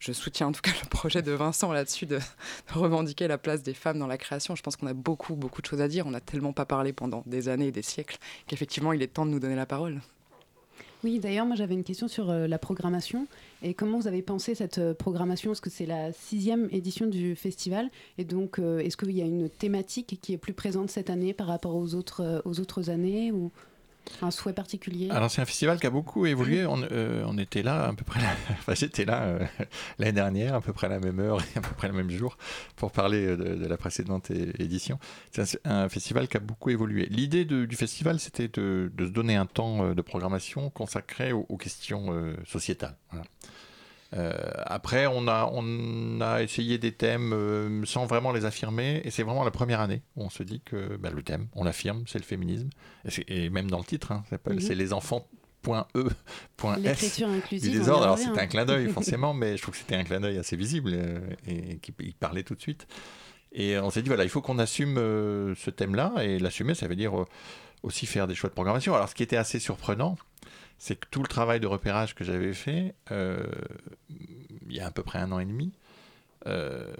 je 0.00 0.12
soutiens 0.12 0.48
en 0.48 0.52
tout 0.52 0.60
cas 0.60 0.72
le 0.82 0.88
projet 0.88 1.22
de 1.22 1.32
Vincent 1.32 1.72
là-dessus 1.72 2.04
de, 2.04 2.18
de 2.18 2.78
revendiquer 2.78 3.26
la 3.26 3.38
place 3.38 3.62
des 3.62 3.72
femmes 3.72 3.98
dans 3.98 4.06
la 4.06 4.18
création. 4.18 4.54
Je 4.54 4.62
pense 4.62 4.76
qu'on 4.76 4.86
a 4.86 4.92
beaucoup, 4.92 5.34
beaucoup 5.34 5.62
de 5.62 5.66
choses 5.66 5.80
à 5.80 5.88
dire. 5.88 6.06
On 6.06 6.10
n'a 6.10 6.20
tellement 6.20 6.52
pas 6.52 6.66
parlé 6.66 6.92
pendant 6.92 7.22
des 7.26 7.48
années 7.48 7.68
et 7.68 7.72
des 7.72 7.82
siècles 7.82 8.18
qu'effectivement, 8.46 8.92
il 8.92 9.02
est 9.02 9.06
temps 9.06 9.24
de 9.24 9.30
nous 9.30 9.40
donner 9.40 9.56
la 9.56 9.66
parole. 9.66 10.00
Oui, 11.04 11.20
d'ailleurs, 11.20 11.44
moi 11.44 11.54
j'avais 11.54 11.74
une 11.74 11.84
question 11.84 12.08
sur 12.08 12.30
euh, 12.30 12.46
la 12.46 12.58
programmation 12.58 13.26
et 13.62 13.74
comment 13.74 13.98
vous 13.98 14.08
avez 14.08 14.22
pensé 14.22 14.54
cette 14.54 14.78
euh, 14.78 14.94
programmation? 14.94 15.50
Parce 15.50 15.60
que 15.60 15.70
c'est 15.70 15.86
la 15.86 16.12
sixième 16.12 16.68
édition 16.70 17.06
du 17.06 17.36
festival 17.36 17.90
et 18.16 18.24
donc 18.24 18.58
euh, 18.58 18.78
est-ce 18.78 18.96
qu'il 18.96 19.12
y 19.12 19.20
a 19.20 19.26
une 19.26 19.50
thématique 19.50 20.18
qui 20.20 20.32
est 20.32 20.38
plus 20.38 20.54
présente 20.54 20.90
cette 20.90 21.10
année 21.10 21.34
par 21.34 21.46
rapport 21.46 21.76
aux 21.76 21.94
autres, 21.94 22.22
euh, 22.22 22.40
aux 22.44 22.58
autres 22.60 22.90
années 22.90 23.32
ou? 23.32 23.50
Un 24.22 24.30
souhait 24.30 24.52
particulier 24.52 25.10
Alors 25.10 25.30
c'est 25.30 25.42
un 25.42 25.44
festival 25.44 25.78
qui 25.78 25.86
a 25.86 25.90
beaucoup 25.90 26.26
évolué. 26.26 26.66
On, 26.66 26.82
euh, 26.82 27.36
était 27.38 27.62
là 27.62 27.86
à 27.86 27.92
peu 27.92 28.04
près, 28.04 28.20
enfin 28.50 28.74
j'étais 28.74 29.04
là 29.04 29.22
euh, 29.22 29.44
l'année 29.98 30.12
dernière, 30.12 30.54
à 30.54 30.60
peu 30.60 30.72
près 30.72 30.86
à 30.86 30.90
la 30.90 31.00
même 31.00 31.18
heure 31.20 31.40
et 31.40 31.58
à 31.58 31.60
peu 31.60 31.74
près 31.74 31.88
le 31.88 31.94
même 31.94 32.10
jour 32.10 32.36
pour 32.76 32.92
parler 32.92 33.26
euh, 33.26 33.36
de, 33.36 33.66
la 33.66 33.76
précédente 33.76 34.30
édition. 34.30 34.98
C'est 35.32 35.58
un, 35.64 35.88
festival 35.88 36.28
qui 36.28 36.36
a 36.36 36.40
beaucoup 36.40 36.70
évolué. 36.70 37.06
L'idée 37.06 37.44
du 37.44 37.76
festival, 37.76 38.18
c'était 38.20 38.48
de, 38.48 38.90
se 38.98 39.04
donner 39.04 39.36
un 39.36 39.46
temps 39.46 39.94
de 39.94 40.02
programmation 40.02 40.70
consacré 40.70 41.32
aux, 41.32 41.56
questions 41.56 42.34
sociétales. 42.46 42.96
Euh, 44.16 44.32
après, 44.66 45.06
on 45.06 45.26
a, 45.26 45.50
on 45.52 46.20
a 46.20 46.42
essayé 46.42 46.78
des 46.78 46.92
thèmes 46.92 47.32
euh, 47.32 47.84
sans 47.84 48.06
vraiment 48.06 48.32
les 48.32 48.44
affirmer, 48.44 49.00
et 49.04 49.10
c'est 49.10 49.22
vraiment 49.22 49.44
la 49.44 49.50
première 49.50 49.80
année 49.80 50.02
où 50.16 50.22
on 50.24 50.30
se 50.30 50.42
dit 50.42 50.60
que 50.64 50.96
bah, 50.96 51.10
le 51.10 51.22
thème, 51.22 51.48
on 51.54 51.64
l'affirme, 51.64 52.04
c'est 52.06 52.18
le 52.18 52.24
féminisme, 52.24 52.68
et, 53.28 53.50
même 53.50 53.70
dans 53.70 53.78
le 53.78 53.84
titre, 53.84 54.12
hein, 54.12 54.24
Mhm. 54.46 54.60
c'est 54.60 54.74
les 54.74 54.92
enfants. 54.92 55.26
Point 55.62 55.86
E, 55.96 56.10
point 56.58 56.76
S, 56.76 56.82
L'écriture 57.00 57.28
du 57.50 57.70
désordre. 57.70 58.02
Alors 58.02 58.18
c'était 58.18 58.38
un 58.38 58.46
clin 58.46 58.66
d'œil 58.66 58.86
forcément, 58.92 59.32
mais 59.32 59.56
je 59.56 59.62
trouve 59.62 59.72
que 59.72 59.80
c'était 59.80 59.96
un 59.96 60.04
clin 60.04 60.20
d'œil 60.20 60.36
assez 60.36 60.56
visible 60.56 60.90
euh, 60.92 61.20
et 61.48 61.78
qui 61.78 61.90
parlait 62.20 62.42
tout 62.42 62.54
de 62.54 62.60
suite. 62.60 62.86
Et 63.50 63.78
on 63.78 63.88
s'est 63.88 64.02
dit 64.02 64.08
voilà, 64.08 64.24
il 64.24 64.28
faut 64.28 64.42
qu'on 64.42 64.58
assume 64.58 64.96
ce 64.96 65.70
thème-là 65.70 66.12
et 66.22 66.38
l'assumer, 66.38 66.74
ça 66.74 66.86
veut 66.86 66.96
dire 66.96 67.14
aussi 67.82 68.04
faire 68.04 68.26
des 68.26 68.34
choix 68.34 68.50
de 68.50 68.54
programmation. 68.54 68.94
Alors 68.94 69.08
ce 69.08 69.14
qui 69.14 69.22
était 69.22 69.38
assez 69.38 69.58
surprenant, 69.58 70.18
c'est 70.78 70.96
que 70.96 71.06
tout 71.10 71.22
le 71.22 71.28
travail 71.28 71.60
de 71.60 71.66
repérage 71.66 72.14
que 72.14 72.24
j'avais 72.24 72.52
fait 72.52 72.94
euh, 73.10 73.44
il 74.08 74.72
y 74.72 74.80
a 74.80 74.86
à 74.86 74.90
peu 74.90 75.02
près 75.02 75.18
un 75.18 75.32
an 75.32 75.38
et 75.38 75.44
demi 75.44 75.72
euh, 76.46 76.92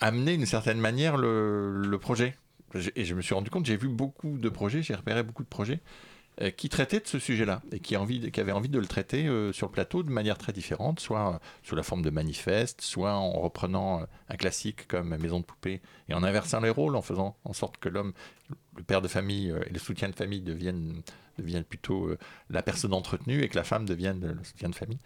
amenait 0.00 0.36
d'une 0.36 0.46
certaine 0.46 0.78
manière 0.78 1.16
le, 1.16 1.82
le 1.82 1.98
projet. 1.98 2.36
Et 2.94 3.04
je 3.04 3.14
me 3.14 3.20
suis 3.20 3.34
rendu 3.34 3.50
compte, 3.50 3.66
j'ai 3.66 3.76
vu 3.76 3.88
beaucoup 3.88 4.38
de 4.38 4.48
projets, 4.48 4.82
j'ai 4.82 4.94
repéré 4.94 5.24
beaucoup 5.24 5.42
de 5.42 5.48
projets 5.48 5.80
euh, 6.40 6.50
qui 6.50 6.68
traitaient 6.68 7.00
de 7.00 7.06
ce 7.06 7.18
sujet-là 7.18 7.62
et 7.72 7.80
qui, 7.80 7.96
envie, 7.96 8.30
qui 8.30 8.40
avaient 8.40 8.52
envie 8.52 8.68
de 8.68 8.78
le 8.78 8.86
traiter 8.86 9.24
sur 9.52 9.66
le 9.66 9.72
plateau 9.72 10.04
de 10.04 10.10
manière 10.10 10.38
très 10.38 10.52
différente, 10.52 11.00
soit 11.00 11.40
sous 11.64 11.74
la 11.74 11.82
forme 11.82 12.02
de 12.02 12.10
manifeste, 12.10 12.80
soit 12.80 13.14
en 13.14 13.32
reprenant 13.32 14.06
un 14.28 14.36
classique 14.36 14.86
comme 14.86 15.16
Maison 15.16 15.40
de 15.40 15.44
poupée 15.44 15.82
et 16.08 16.14
en 16.14 16.22
inversant 16.22 16.60
les 16.60 16.70
rôles, 16.70 16.94
en 16.94 17.02
faisant 17.02 17.36
en 17.44 17.52
sorte 17.52 17.76
que 17.78 17.88
l'homme, 17.88 18.12
le 18.76 18.82
père 18.82 19.02
de 19.02 19.08
famille 19.08 19.50
euh, 19.50 19.60
et 19.66 19.72
le 19.72 19.78
soutien 19.78 20.08
de 20.08 20.14
famille 20.14 20.40
deviennent, 20.40 21.02
deviennent 21.38 21.64
plutôt 21.64 22.06
euh, 22.06 22.18
la 22.48 22.62
personne 22.62 22.92
entretenue 22.92 23.42
et 23.42 23.48
que 23.48 23.56
la 23.56 23.64
femme 23.64 23.84
devienne 23.84 24.36
le 24.38 24.44
soutien 24.44 24.68
de 24.68 24.74
famille. 24.74 24.98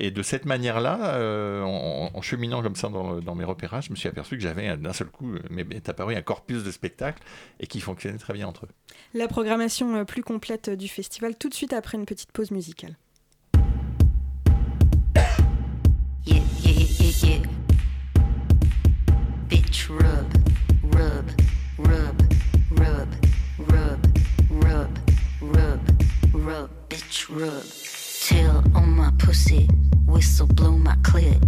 Et 0.00 0.12
de 0.12 0.22
cette 0.22 0.44
manière-là, 0.44 1.14
euh, 1.14 1.62
en, 1.62 2.10
en 2.14 2.22
cheminant 2.22 2.62
comme 2.62 2.76
ça 2.76 2.88
dans, 2.88 3.20
dans 3.20 3.34
mes 3.34 3.44
repérages, 3.44 3.86
je 3.86 3.90
me 3.90 3.96
suis 3.96 4.08
aperçu 4.08 4.36
que 4.36 4.42
j'avais 4.42 4.76
d'un 4.76 4.92
seul 4.92 5.08
coup, 5.08 5.34
euh, 5.34 5.40
m'est 5.50 5.88
apparu 5.88 6.14
un 6.14 6.22
corpus 6.22 6.62
de 6.62 6.70
spectacles 6.70 7.22
et 7.58 7.66
qui 7.66 7.80
fonctionnait 7.80 8.18
très 8.18 8.32
bien 8.32 8.46
entre 8.46 8.66
eux. 8.66 8.70
La 9.14 9.26
programmation 9.26 10.04
plus 10.04 10.22
complète 10.22 10.70
du 10.70 10.86
festival 10.88 11.36
tout 11.36 11.48
de 11.48 11.54
suite 11.54 11.72
après 11.72 11.98
une 11.98 12.06
petite 12.06 12.30
pause 12.30 12.52
musicale. 12.52 12.96
Yeah, 16.26 16.42
yeah, 16.62 17.10
yeah. 17.22 17.42
Bitch, 19.48 19.88
rub, 19.88 20.37
rub, 27.30 27.40
rub, 27.40 27.50
rub, 27.50 27.62
bitch, 29.18 29.58
rub. 29.58 30.08
Whistle 30.08 30.46
blow 30.46 30.72
my 30.72 30.96
clit. 31.02 31.38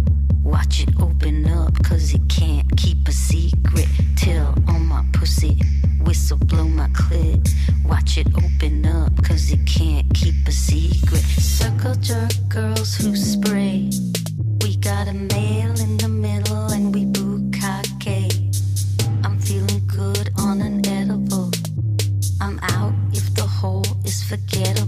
Watch 0.43 0.81
it 0.81 0.89
open 0.99 1.47
up, 1.47 1.73
cause 1.83 2.13
it 2.13 2.21
can't 2.29 2.67
keep 2.77 3.07
a 3.07 3.11
secret. 3.11 3.87
Till 4.15 4.53
on 4.67 4.85
my 4.87 5.03
pussy. 5.13 5.59
Whistle 6.01 6.37
blow 6.37 6.65
my 6.65 6.87
clit. 6.89 7.49
Watch 7.85 8.17
it 8.17 8.27
open 8.35 8.85
up, 8.85 9.11
cause 9.23 9.51
it 9.51 9.65
can't 9.65 10.13
keep 10.13 10.47
a 10.47 10.51
secret. 10.51 11.23
Circle 11.39 11.95
jerk 11.95 12.31
girls 12.49 12.95
who 12.95 13.15
spray. 13.15 13.89
We 14.61 14.77
got 14.77 15.07
a 15.07 15.13
male 15.13 15.79
in 15.79 15.97
the 15.97 16.07
middle 16.07 16.71
and 16.71 16.93
we 16.93 17.05
bukkake. 17.05 18.33
I'm 19.23 19.39
feeling 19.39 19.81
good 19.87 20.29
on 20.37 20.61
an 20.61 20.85
edible. 20.85 21.51
I'm 22.39 22.59
out 22.61 22.93
if 23.13 23.33
the 23.35 23.43
hole 23.43 23.85
is 24.05 24.23
forgettable. 24.23 24.80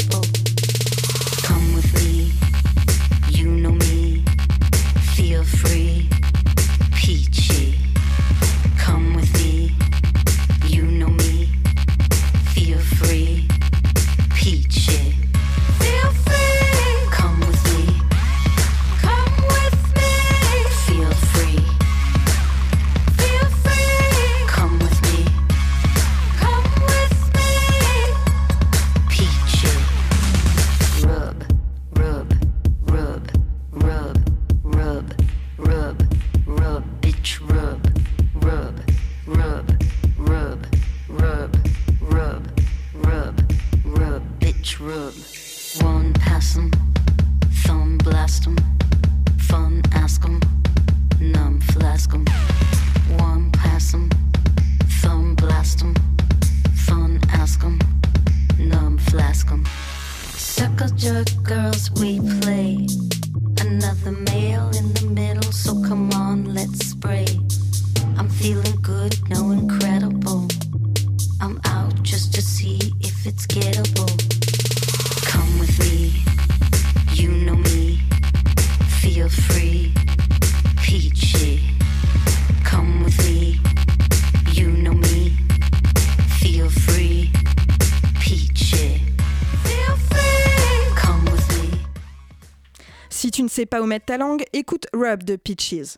Pas 93.74 93.82
où 93.82 93.88
mettre 93.88 94.06
ta 94.06 94.20
langue, 94.20 94.46
écoute 94.54 94.86
Rub 94.94 95.24
de 95.24 95.36
Peaches. 95.36 95.98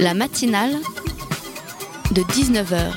La 0.00 0.12
matinale 0.12 0.72
de 2.10 2.22
19h 2.22 2.92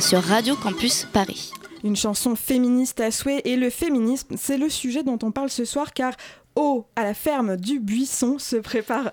sur 0.00 0.22
Radio 0.22 0.56
Campus 0.56 1.06
Paris. 1.12 1.52
Une 1.82 1.94
chanson 1.94 2.34
féministe 2.34 3.00
à 3.00 3.10
souhait 3.10 3.42
et 3.44 3.56
le 3.56 3.68
féminisme, 3.68 4.36
c'est 4.38 4.56
le 4.56 4.70
sujet 4.70 5.02
dont 5.02 5.18
on 5.22 5.30
parle 5.30 5.50
ce 5.50 5.66
soir 5.66 5.92
car 5.92 6.14
au 6.56 6.86
à 6.96 7.02
la 7.02 7.14
ferme 7.14 7.56
du 7.56 7.80
Buisson 7.80 8.38
se 8.38 8.56
prépare 8.56 9.12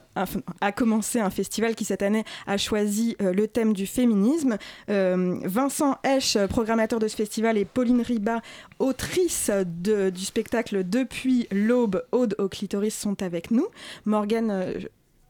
à 0.61 0.71
commencer 0.71 1.19
un 1.19 1.29
festival 1.29 1.75
qui 1.75 1.85
cette 1.85 2.01
année 2.03 2.23
a 2.45 2.57
choisi 2.57 3.15
euh, 3.21 3.33
le 3.33 3.47
thème 3.47 3.73
du 3.73 3.87
féminisme. 3.87 4.57
Euh, 4.89 5.39
Vincent 5.43 5.97
Esch, 6.03 6.37
programmateur 6.49 6.99
de 6.99 7.07
ce 7.07 7.15
festival, 7.15 7.57
et 7.57 7.65
Pauline 7.65 8.01
Riba, 8.01 8.41
autrice 8.79 9.49
de- 9.65 10.09
du 10.11 10.25
spectacle 10.25 10.87
Depuis 10.87 11.47
l'aube, 11.51 12.03
Aude 12.11 12.35
au 12.37 12.47
clitoris, 12.47 12.95
sont 12.95 13.21
avec 13.23 13.49
nous. 13.51 13.67
Morgane 14.05 14.51
euh, 14.51 14.73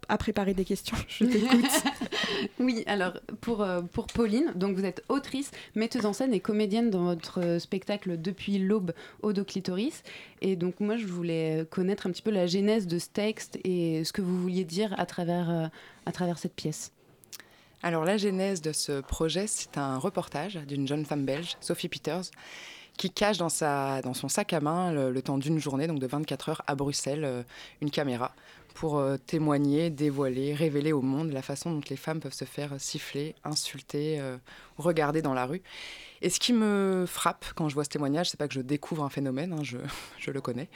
a 0.10 0.18
préparé 0.18 0.54
des 0.54 0.66
questions, 0.66 0.98
je 1.08 1.24
t'écoute. 1.26 1.66
oui, 2.60 2.84
alors 2.88 3.14
pour, 3.42 3.62
euh, 3.62 3.82
pour 3.82 4.08
Pauline, 4.08 4.52
donc 4.56 4.76
vous 4.76 4.86
êtes 4.86 5.04
autrice, 5.10 5.52
metteuse 5.76 6.06
en 6.06 6.14
scène 6.14 6.34
et 6.34 6.40
comédienne 6.40 6.90
dans 6.90 7.04
votre 7.04 7.42
euh, 7.42 7.60
spectacle 7.60 8.20
Depuis 8.20 8.60
l'aube, 8.60 8.94
au 9.22 9.34
clitoris. 9.34 10.04
Et 10.42 10.56
donc 10.56 10.80
moi, 10.80 10.98
je 10.98 11.08
voulais 11.08 11.66
connaître 11.70 12.08
un 12.08 12.12
petit 12.12 12.22
peu 12.22 12.32
la 12.32 12.48
genèse 12.48 12.88
de 12.88 13.00
ce 13.00 13.08
texte 13.10 13.60
et 13.64 14.04
ce 14.04 14.14
que 14.14 14.22
vous 14.22 14.40
vouliez 14.40 14.66
dire 14.66 14.94
à 15.00 15.06
travers, 15.06 15.50
euh, 15.50 15.68
à 16.06 16.12
travers 16.12 16.38
cette 16.38 16.56
pièce. 16.56 16.92
Alors 17.84 18.06
la 18.06 18.18
genèse 18.18 18.62
de 18.62 18.74
ce 18.74 19.02
projet, 19.02 19.48
c'est 19.48 19.78
un 19.78 19.98
reportage 19.98 20.56
d'une 20.68 20.88
jeune 20.88 21.06
femme 21.06 21.26
belge, 21.26 21.58
Sophie 21.62 21.90
Peters, 21.90 22.26
qui 22.96 23.10
cache 23.10 23.38
dans, 23.38 23.50
sa, 23.50 24.02
dans 24.04 24.14
son 24.14 24.30
sac 24.30 24.54
à 24.54 24.60
main 24.60 24.92
le, 24.92 25.10
le 25.10 25.22
temps 25.24 25.40
d'une 25.40 25.58
journée, 25.58 25.88
donc 25.88 25.98
de 25.98 26.06
24 26.06 26.50
heures 26.50 26.62
à 26.68 26.76
Bruxelles, 26.76 27.46
une 27.82 27.90
caméra 27.90 28.36
pour 28.74 28.98
euh, 29.00 29.18
témoigner, 29.18 29.90
dévoiler, 29.90 30.54
révéler 30.54 30.92
au 30.94 31.02
monde 31.02 31.32
la 31.32 31.42
façon 31.42 31.72
dont 31.72 31.82
les 31.90 31.96
femmes 31.98 32.20
peuvent 32.20 32.34
se 32.34 32.46
faire 32.46 32.74
siffler, 32.80 33.36
insulter, 33.44 34.20
euh, 34.20 34.38
regarder 34.78 35.22
dans 35.22 35.34
la 35.34 35.46
rue. 35.46 35.62
Et 36.22 36.30
ce 36.30 36.40
qui 36.40 36.54
me 36.54 37.06
frappe 37.08 37.46
quand 37.56 37.68
je 37.70 37.74
vois 37.74 37.84
ce 37.84 37.90
témoignage, 37.90 38.30
c'est 38.30 38.38
pas 38.38 38.48
que 38.48 38.54
je 38.54 38.62
découvre 38.62 39.04
un 39.04 39.10
phénomène, 39.10 39.54
hein, 39.54 39.64
je, 39.64 39.78
je 40.20 40.32
le 40.32 40.42
connais, 40.42 40.70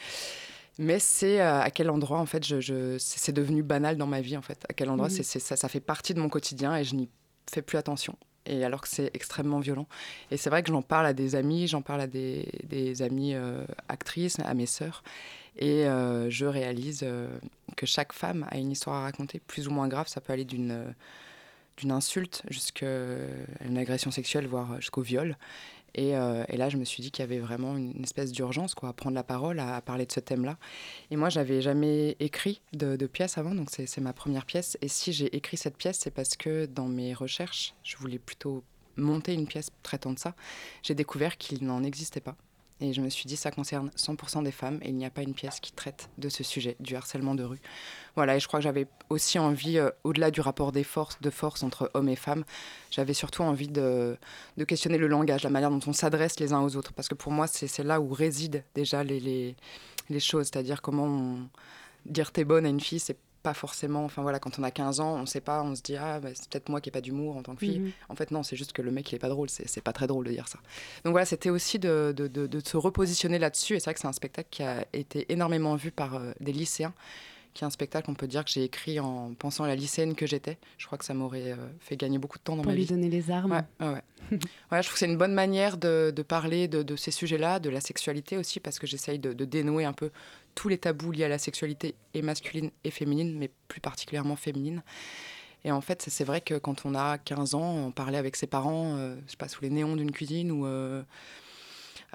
mais 0.77 0.99
c'est 0.99 1.39
euh, 1.41 1.61
à 1.61 1.71
quel 1.71 1.89
endroit 1.89 2.19
en 2.19 2.25
fait 2.25 2.45
je, 2.45 2.59
je- 2.59 2.97
c'est 2.99 3.31
devenu 3.31 3.63
banal 3.63 3.97
dans 3.97 4.07
ma 4.07 4.21
vie 4.21 4.35
en 4.37 4.41
fait. 4.41 4.65
À 4.69 4.73
quel 4.73 4.89
endroit 4.89 5.07
c'est 5.15 5.23
c'est- 5.23 5.39
ça, 5.39 5.55
ça 5.55 5.69
fait 5.69 5.79
partie 5.79 6.13
de 6.13 6.19
mon 6.19 6.29
quotidien 6.29 6.75
et 6.75 6.83
je 6.83 6.95
n'y 6.95 7.09
fais 7.51 7.61
plus 7.61 7.77
attention. 7.77 8.17
Et 8.45 8.63
alors 8.63 8.81
que 8.81 8.87
c'est 8.87 9.09
extrêmement 9.13 9.59
violent. 9.59 9.87
Et 10.31 10.37
c'est 10.37 10.49
vrai 10.49 10.63
que 10.63 10.69
j'en 10.69 10.81
parle 10.81 11.05
à 11.05 11.13
des 11.13 11.35
amis, 11.35 11.67
j'en 11.67 11.81
parle 11.81 12.01
à 12.01 12.07
des, 12.07 12.47
des 12.63 13.01
amies 13.01 13.33
euh, 13.33 13.65
actrices, 13.89 14.39
à 14.39 14.53
mes 14.53 14.65
sœurs. 14.65 15.03
Et 15.57 15.87
euh, 15.87 16.29
je 16.29 16.45
réalise 16.45 17.01
euh, 17.03 17.27
que 17.75 17.85
chaque 17.85 18.13
femme 18.13 18.45
a 18.51 18.57
une 18.57 18.71
histoire 18.71 18.97
à 18.97 19.01
raconter, 19.03 19.41
plus 19.47 19.67
ou 19.67 19.71
moins 19.71 19.87
grave. 19.87 20.07
Ça 20.07 20.21
peut 20.21 20.33
aller 20.33 20.45
d'une 20.45 20.93
d'une 21.77 21.91
insulte 21.91 22.41
jusqu'à 22.49 22.87
une 23.65 23.77
agression 23.77 24.09
sexuelle, 24.09 24.47
voire 24.47 24.79
jusqu'au 24.79 25.01
viol. 25.01 25.35
Et, 25.95 26.15
euh, 26.15 26.43
et 26.49 26.57
là, 26.57 26.69
je 26.69 26.77
me 26.77 26.83
suis 26.83 27.01
dit 27.01 27.09
qu'il 27.09 27.23
y 27.23 27.27
avait 27.27 27.39
vraiment 27.39 27.75
une 27.77 28.03
espèce 28.03 28.31
d'urgence 28.31 28.75
quoi, 28.75 28.89
à 28.89 28.93
prendre 28.93 29.15
la 29.15 29.23
parole, 29.23 29.59
à, 29.59 29.81
parler 29.81 30.05
de 30.05 30.11
ce 30.11 30.19
thème-là. 30.19 30.57
Et 31.09 31.15
moi, 31.15 31.29
j'avais 31.29 31.61
jamais 31.61 32.17
écrit 32.19 32.61
de, 32.73 32.95
pièce 33.07 33.37
avant, 33.37 33.55
donc 33.55 33.69
c'est 33.71 34.01
ma 34.01 34.13
première 34.13 34.45
pièce. 34.45 34.77
Et 34.81 34.89
si 34.89 35.13
j'ai 35.13 35.33
écrit 35.35 35.57
cette 35.57 35.77
pièce, 35.77 35.99
c'est 35.99 36.11
parce 36.11 36.35
que 36.35 36.65
dans 36.65 36.87
mes 36.87 37.13
recherches, 37.13 37.73
je 37.83 37.95
voulais 37.97 38.19
plutôt 38.19 38.63
monter 38.97 39.33
une 39.33 39.47
pièce 39.47 39.69
traitant 39.83 40.11
de 40.11 40.19
ça. 40.19 40.35
J'ai 40.83 40.95
découvert 40.95 41.37
qu'il 41.37 41.65
n'en 41.65 41.83
existait 41.83 42.21
pas. 42.21 42.35
Et 42.81 42.91
je 42.91 42.99
me 42.99 43.09
suis 43.09 43.25
dit, 43.25 43.37
ça 43.37 43.51
concerne 43.51 43.89
100% 43.95 44.43
des 44.43 44.51
femmes 44.51 44.79
et 44.81 44.89
il 44.89 44.95
n'y 44.95 45.05
a 45.05 45.09
pas 45.09 45.21
une 45.21 45.33
pièce 45.33 45.61
qui 45.61 45.71
traite 45.71 46.09
de 46.17 46.27
ce 46.27 46.43
sujet, 46.43 46.75
du 46.81 46.95
harcèlement 46.95 47.33
de 47.33 47.43
rue. 47.43 47.61
Voilà, 48.15 48.35
et 48.35 48.39
je 48.41 48.47
crois 48.47 48.59
que 48.59 48.65
j'avais 48.65 48.87
aussi 49.09 49.39
envie, 49.39 49.77
euh, 49.77 49.89
au-delà 50.03 50.29
du 50.29 50.41
rapport 50.41 50.73
des 50.73 50.83
forces, 50.83 51.21
de 51.21 51.29
force 51.29 51.63
entre 51.63 51.89
hommes 51.93 52.09
et 52.09 52.17
femmes, 52.17 52.43
j'avais 52.91 53.13
surtout 53.13 53.43
envie 53.43 53.69
de, 53.69 54.17
questionner 54.67 54.97
le 54.97 55.07
langage, 55.07 55.43
la 55.43 55.49
manière 55.49 55.69
dont 55.69 55.79
on 55.87 55.93
s'adresse 55.93 56.37
les 56.41 56.51
uns 56.51 56.61
aux 56.61 56.75
autres. 56.75 56.91
Parce 56.91 57.07
que 57.07 57.15
pour 57.15 57.31
moi, 57.31 57.47
c'est 57.47 57.83
là 57.83 58.01
où 58.01 58.11
résident 58.11 58.61
déjà 58.73 59.05
les, 59.05 59.55
les, 60.09 60.19
choses, 60.19 60.47
c'est-à-dire 60.47 60.81
comment 60.81 61.37
dire 62.05 62.31
t'es 62.33 62.43
bonne 62.43 62.65
à 62.65 62.69
une 62.69 62.81
fille, 62.81 62.99
c'est 62.99 63.17
pas 63.45 63.53
forcément. 63.53 64.03
Enfin 64.03 64.21
voilà, 64.23 64.39
quand 64.39 64.59
on 64.59 64.63
a 64.63 64.71
15 64.71 64.99
ans, 64.99 65.15
on 65.15 65.25
sait 65.25 65.39
pas, 65.39 65.61
on 65.63 65.75
se 65.75 65.81
dit 65.81 65.95
ah, 65.95 66.19
bah, 66.19 66.29
c'est 66.33 66.49
peut-être 66.49 66.67
moi 66.69 66.81
qui 66.81 66.89
n'ai 66.89 66.91
pas 66.91 67.01
d'humour 67.01 67.37
en 67.37 67.43
tant 67.43 67.53
que 67.53 67.59
fille. 67.59 67.79
Mhm. 67.79 67.91
En 68.09 68.15
fait, 68.15 68.31
non, 68.31 68.43
c'est 68.43 68.55
juste 68.55 68.73
que 68.73 68.81
le 68.81 68.91
mec, 68.91 69.11
il 69.11 69.15
est 69.15 69.19
pas 69.19 69.29
drôle. 69.29 69.49
C'est 69.49 69.81
pas 69.83 69.93
très 69.93 70.07
drôle 70.07 70.25
de 70.25 70.31
dire 70.31 70.47
ça. 70.47 70.59
Donc 71.03 71.11
voilà, 71.11 71.25
c'était 71.25 71.49
aussi 71.51 71.79
de, 71.79 72.13
de, 72.17 72.27
de- 72.27 72.47
de 72.47 72.59
se 72.67 72.75
repositionner 72.75 73.39
là-dessus. 73.39 73.75
Et 73.75 73.79
c'est 73.79 73.85
vrai 73.85 73.93
que 73.93 73.99
c'est 74.01 74.07
un 74.07 74.11
spectacle 74.13 74.49
qui 74.51 74.63
a 74.63 74.85
été 74.93 75.31
énormément 75.31 75.75
vu 75.75 75.91
par 75.91 76.15
euh, 76.15 76.31
des 76.39 76.51
lycéens, 76.51 76.93
qui 77.53 77.63
est 77.63 77.67
un 77.67 77.69
spectacle, 77.69 78.09
on 78.09 78.15
peut 78.15 78.27
dire, 78.27 78.43
que 78.43 78.51
j'ai 78.51 78.63
écrit 78.63 78.99
en 78.99 79.33
pensant 79.37 79.63
à 79.63 79.67
la 79.67 79.75
lycéenne 79.75 80.15
que 80.15 80.25
j'étais. 80.25 80.57
Je 80.77 80.87
crois 80.87 80.97
que 80.97 81.05
ça 81.05 81.13
m'aurait 81.13 81.51
euh, 81.53 81.55
fait 81.79 81.95
gagner 81.95 82.17
beaucoup 82.17 82.37
de 82.39 82.43
temps 82.43 82.55
dans 82.57 82.63
Pour 82.63 82.71
ma 82.71 82.75
lui 82.75 82.83
vie. 82.85 82.89
donner 82.89 83.09
les 83.09 83.29
armes. 83.31 83.51
Ouais, 83.79 83.85
ouais, 83.87 83.93
ouais. 83.93 84.01
Ouais, 84.71 84.81
je 84.81 84.87
trouve 84.87 84.93
que 84.93 84.99
c'est 84.99 85.05
une 85.05 85.17
bonne 85.17 85.35
manière 85.35 85.77
de, 85.77 86.11
de 86.13 86.21
parler 86.23 86.67
de, 86.67 86.81
de 86.81 86.95
ces 86.95 87.11
sujets-là, 87.11 87.59
de 87.59 87.69
la 87.69 87.79
sexualité 87.79 88.37
aussi, 88.37 88.59
parce 88.59 88.79
que 88.79 88.87
j'essaye 88.87 89.19
de, 89.19 89.31
de 89.33 89.45
dénouer 89.45 89.85
un 89.85 89.93
peu 89.93 90.09
tous 90.55 90.69
les 90.69 90.77
tabous 90.77 91.11
liés 91.11 91.25
à 91.25 91.29
la 91.29 91.37
sexualité, 91.37 91.95
et 92.13 92.21
masculine 92.21 92.71
et 92.83 92.91
féminine, 92.91 93.37
mais 93.37 93.51
plus 93.67 93.81
particulièrement 93.81 94.35
féminine. 94.35 94.81
Et 95.63 95.71
en 95.71 95.81
fait, 95.81 96.01
c'est- 96.07 96.23
vrai 96.23 96.41
que 96.41 96.55
quand 96.55 96.85
on 96.85 96.93
a 96.95 97.17
15 97.17 97.55
ans, 97.55 97.75
on 97.87 97.91
parlait 97.91 98.17
avec 98.17 98.35
ses 98.35 98.47
parents, 98.47 98.95
euh, 98.97 99.15
je 99.25 99.31
sais 99.31 99.37
pas, 99.37 99.47
sous 99.47 99.61
les 99.63 99.69
néons 99.69 99.95
d'une 99.95 100.11
cuisine 100.11 100.51
ou 100.51 100.65
euh, 100.65 101.03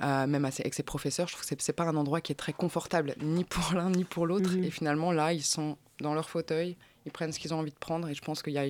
même 0.01 0.45
avec 0.45 0.73
ses 0.73 0.83
professeurs. 0.83 1.29
Je 1.29 1.35
trouve 1.35 1.47
que 1.47 1.63
c'est 1.63 1.73
pas 1.73 1.85
un 1.85 1.97
endroit 1.97 2.21
qui 2.21 2.33
est 2.33 2.37
très 2.37 2.53
confortable, 2.53 3.15
ni 3.21 3.45
pour 3.45 3.75
l'un 3.75 3.91
ni 3.91 4.05
pour 4.05 4.27
l'autre. 4.27 4.51
Mhm. 4.57 4.65
Et 4.65 4.71
finalement, 4.71 5.13
là, 5.13 5.33
ils 5.33 5.43
sont 5.43 5.77
dans 6.01 6.15
leur 6.15 6.31
fauteuil, 6.31 6.77
ils 7.07 7.13
prennent 7.13 7.33
ce 7.33 7.39
qu'ils 7.39 7.53
ont 7.53 7.59
envie 7.59 7.73
de 7.73 7.79
prendre. 7.79 8.09
Et 8.09 8.15
je 8.15 8.23
pense 8.23 8.43
qu'il 8.43 8.53
y 8.55 8.59
a 8.59 8.67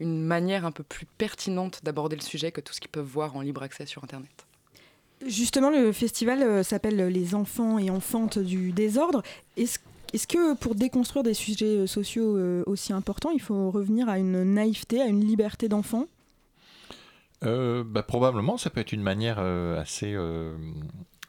une 0.00 0.22
manière 0.22 0.64
un 0.64 0.72
peu 0.72 0.82
plus 0.82 1.06
pertinente 1.06 1.80
d'aborder 1.84 2.16
le 2.16 2.22
sujet 2.22 2.50
que 2.52 2.60
tout 2.60 2.72
ce 2.72 2.80
qu'ils 2.80 2.90
peuvent 2.90 3.04
voir 3.06 3.36
en 3.36 3.42
libre 3.42 3.62
accès 3.62 3.86
sur 3.86 4.02
Internet. 4.02 4.46
Justement, 5.26 5.70
le 5.70 5.92
festival 5.92 6.42
euh, 6.42 6.62
s'appelle 6.62 6.96
Les 7.08 7.34
enfants 7.34 7.78
et 7.78 7.90
enfantes 7.90 8.38
du 8.38 8.72
désordre. 8.72 9.22
Est-ce 9.56 9.78
est 10.12 10.26
que 10.26 10.54
pour 10.56 10.74
déconstruire 10.74 11.22
des 11.22 11.34
sujets 11.34 11.78
euh, 11.78 11.86
sociaux 11.86 12.36
euh, 12.36 12.62
aussi 12.66 12.92
importants, 12.92 13.30
il 13.30 13.40
faut 13.40 13.70
revenir 13.70 14.08
à 14.08 14.18
une 14.18 14.42
naïveté, 14.42 15.00
à 15.00 15.06
une 15.06 15.24
liberté 15.24 15.68
d'enfant? 15.68 16.06
Bah, 17.42 18.02
Probablement, 18.02 18.56
ça 18.56 18.70
peut 18.70 18.80
être 18.80 18.92
une 18.92 19.02
manière 19.02 19.40
assez, 19.40 20.16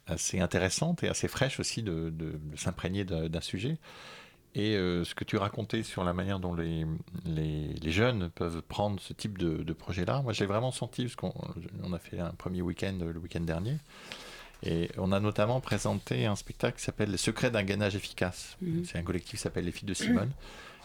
assez 0.05 0.39
intéressante 0.39 1.03
et 1.03 1.07
assez 1.07 1.27
fraîche 1.27 1.59
aussi 1.59 1.81
de, 1.81 2.11
de 2.11 2.39
s'imprégner 2.55 3.03
d'un 3.03 3.41
sujet. 3.41 3.79
Et 4.55 4.75
euh, 4.75 5.03
ce 5.03 5.15
que 5.15 5.23
tu 5.23 5.37
racontais 5.37 5.81
sur 5.81 6.03
la 6.03 6.13
manière 6.13 6.39
dont 6.39 6.53
les, 6.53 6.85
les, 7.25 7.91
jeunes 7.91 8.29
peuvent 8.29 8.61
prendre 8.61 8.99
ce 8.99 9.11
type 9.13 9.37
de, 9.39 9.63
de 9.63 9.73
projet-là, 9.73 10.21
moi 10.21 10.31
j'ai 10.31 10.45
vraiment 10.45 10.71
senti, 10.71 11.03
parce 11.03 11.15
qu'on 11.15 11.33
on 11.81 11.91
a 11.91 11.97
fait 11.97 12.19
un 12.19 12.31
premier 12.31 12.61
week-end 12.61 12.93
le 12.99 13.19
week-end 13.19 13.41
dernier, 13.41 13.77
et 14.63 14.89
on 14.97 15.11
a 15.11 15.19
notamment 15.19 15.59
présenté 15.59 16.25
un 16.25 16.35
spectacle 16.35 16.77
qui 16.77 16.83
s'appelle 16.83 17.11
Les 17.11 17.17
secrets 17.17 17.51
d'un 17.51 17.63
gainage 17.63 17.95
efficace. 17.95 18.57
Mhm. 18.61 18.85
C'est 18.85 18.97
un 18.97 19.03
collectif 19.03 19.31
qui 19.31 19.41
s'appelle 19.41 19.65
Les 19.65 19.71
filles 19.71 19.89
de 19.89 19.93
Simone. 19.93 20.31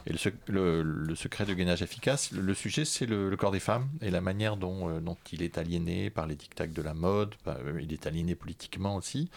Et 0.07 0.13
le, 0.47 0.83
le, 0.83 1.15
secret 1.15 1.45
de 1.45 1.53
gainage 1.53 1.83
efficace, 1.83 2.31
le, 2.33 2.55
sujet 2.55 2.85
c'est 2.85 3.05
le, 3.05 3.37
corps 3.37 3.51
des 3.51 3.61
femmes 3.61 3.89
et 4.01 4.11
la 4.11 4.21
manière 4.21 4.57
dont, 4.57 4.89
euh, 4.89 5.01
dont 5.01 5.19
il 5.33 5.43
est 5.43 5.59
aliéné 5.59 6.09
par 6.09 6.27
les 6.27 6.35
dictats 6.35 6.67
de 6.67 6.83
la 6.83 6.95
mode, 6.95 7.35
euh, 7.47 7.79
il 7.83 7.93
est 7.93 8.07
aliéné 8.07 8.35
politiquement 8.35 8.97
aussi, 8.97 9.29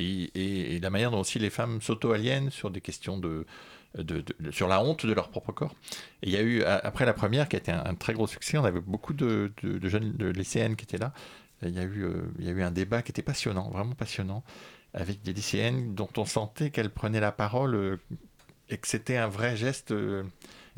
et, 0.00 0.78
la 0.80 0.90
manière 0.90 1.10
dont 1.10 1.20
aussi 1.20 1.38
les 1.38 1.50
femmes 1.50 1.80
s'auto-aliènent 1.80 2.50
sur 2.50 2.70
des 2.70 2.80
questions 2.80 3.18
de, 3.18 3.46
sur 4.50 4.68
la 4.68 4.82
honte 4.82 5.04
de 5.04 5.12
leur 5.12 5.28
propre 5.30 5.52
corps. 5.52 5.74
Et 6.22 6.28
il 6.28 6.32
y 6.32 6.36
a 6.36 6.42
eu, 6.42 6.62
après 6.62 7.06
la 7.06 7.12
première, 7.12 7.48
qui 7.48 7.56
a 7.56 7.58
été 7.58 7.72
un, 7.72 7.94
très 7.94 8.12
gros 8.12 8.26
succès, 8.26 8.58
on 8.58 8.64
avait 8.64 8.80
beaucoup 8.80 9.14
de, 9.14 9.52
jeunes 9.82 10.12
de 10.12 10.28
lycéennes 10.28 10.76
qui 10.76 10.84
étaient 10.84 10.98
là. 10.98 11.12
Il 11.62 11.74
y, 11.74 11.78
a 11.78 11.82
eu, 11.82 12.04
euh, 12.04 12.22
il 12.38 12.46
y 12.46 12.48
a 12.48 12.52
eu 12.52 12.62
un 12.62 12.70
débat 12.70 13.02
qui 13.02 13.10
était 13.10 13.22
passionnant, 13.22 13.68
vraiment 13.68 13.94
passionnant, 13.94 14.42
avec 14.94 15.20
des 15.22 15.34
lycéennes 15.34 15.94
dont 15.94 16.08
on 16.16 16.24
sentait 16.24 16.70
qu'elles 16.70 16.90
prenaient 16.90 17.20
la 17.20 17.32
parole 17.32 17.74
euh, 17.74 17.96
et 18.70 18.78
que 18.78 18.88
c'était 18.88 19.18
un 19.18 19.28
vrai 19.28 19.56
geste 19.56 19.90
euh, 19.90 20.22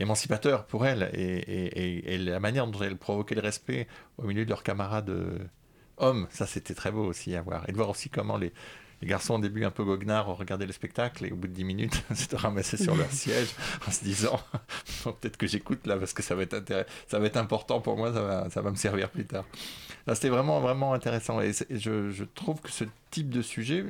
émancipateur 0.01 0.66
pour 0.66 0.85
elles. 0.85 1.09
Et, 1.14 2.18
la 2.18 2.41
manière 2.41 2.66
dont 2.66 2.81
elles 2.81 2.97
provoquaient 2.97 3.37
le 3.37 3.43
respect 3.43 3.87
au 4.18 4.25
milieu 4.25 4.45
de 4.45 4.51
leurs 4.51 4.64
camarades 4.64 5.12
hommes, 5.99 6.27
ça 6.31 6.47
c'était 6.47 6.75
très 6.75 6.91
beau 6.91 7.05
aussi 7.05 7.37
à 7.37 7.43
voir. 7.43 7.68
Et 7.68 7.73
de 7.73 7.77
voir 7.77 7.91
aussi 7.91 8.09
comment 8.09 8.37
les, 8.37 8.53
les 9.03 9.09
garçons, 9.09 9.34
au 9.34 9.38
début, 9.38 9.64
un 9.64 9.72
peu 9.72 9.84
goguenards, 9.84 10.28
ont 10.28 10.34
regardé 10.34 10.64
le 10.64 10.72
spectacle 10.72 11.26
et 11.26 11.32
au 11.32 11.36
bout 11.36 11.48
de 11.48 11.53
10 11.53 11.64
minutes, 11.64 12.05
s'étaient 12.14 12.36
ramassés 12.36 12.76
sur 12.76 12.94
leur 12.94 13.11
siège 13.11 13.48
en 13.86 13.90
se 13.90 14.05
disant 14.05 14.40
peut-être 15.05 15.36
que 15.36 15.48
j'écoute 15.48 15.86
là 15.86 15.96
parce 15.96 16.12
que 16.12 16.22
ça 16.22 16.36
va 16.36 16.42
être, 16.42 16.86
ça 17.09 17.18
va 17.18 17.26
être 17.26 17.36
important 17.36 17.80
pour 17.80 17.96
moi, 17.96 18.12
ça 18.12 18.22
va, 18.22 18.50
ça 18.50 18.62
va 18.62 18.70
me 18.70 18.76
servir 18.76 19.11
plus 19.11 19.26
tard. 19.26 19.44
C'était 20.14 20.28
vraiment, 20.28 20.61
vraiment 20.61 20.94
intéressant. 20.94 21.40
Et, 21.40 21.53
je, 21.53 22.24
trouve 22.24 22.61
que 22.61 22.70
ce 22.70 22.84
type 23.11 23.28
de 23.28 23.42
sujet 23.42 23.84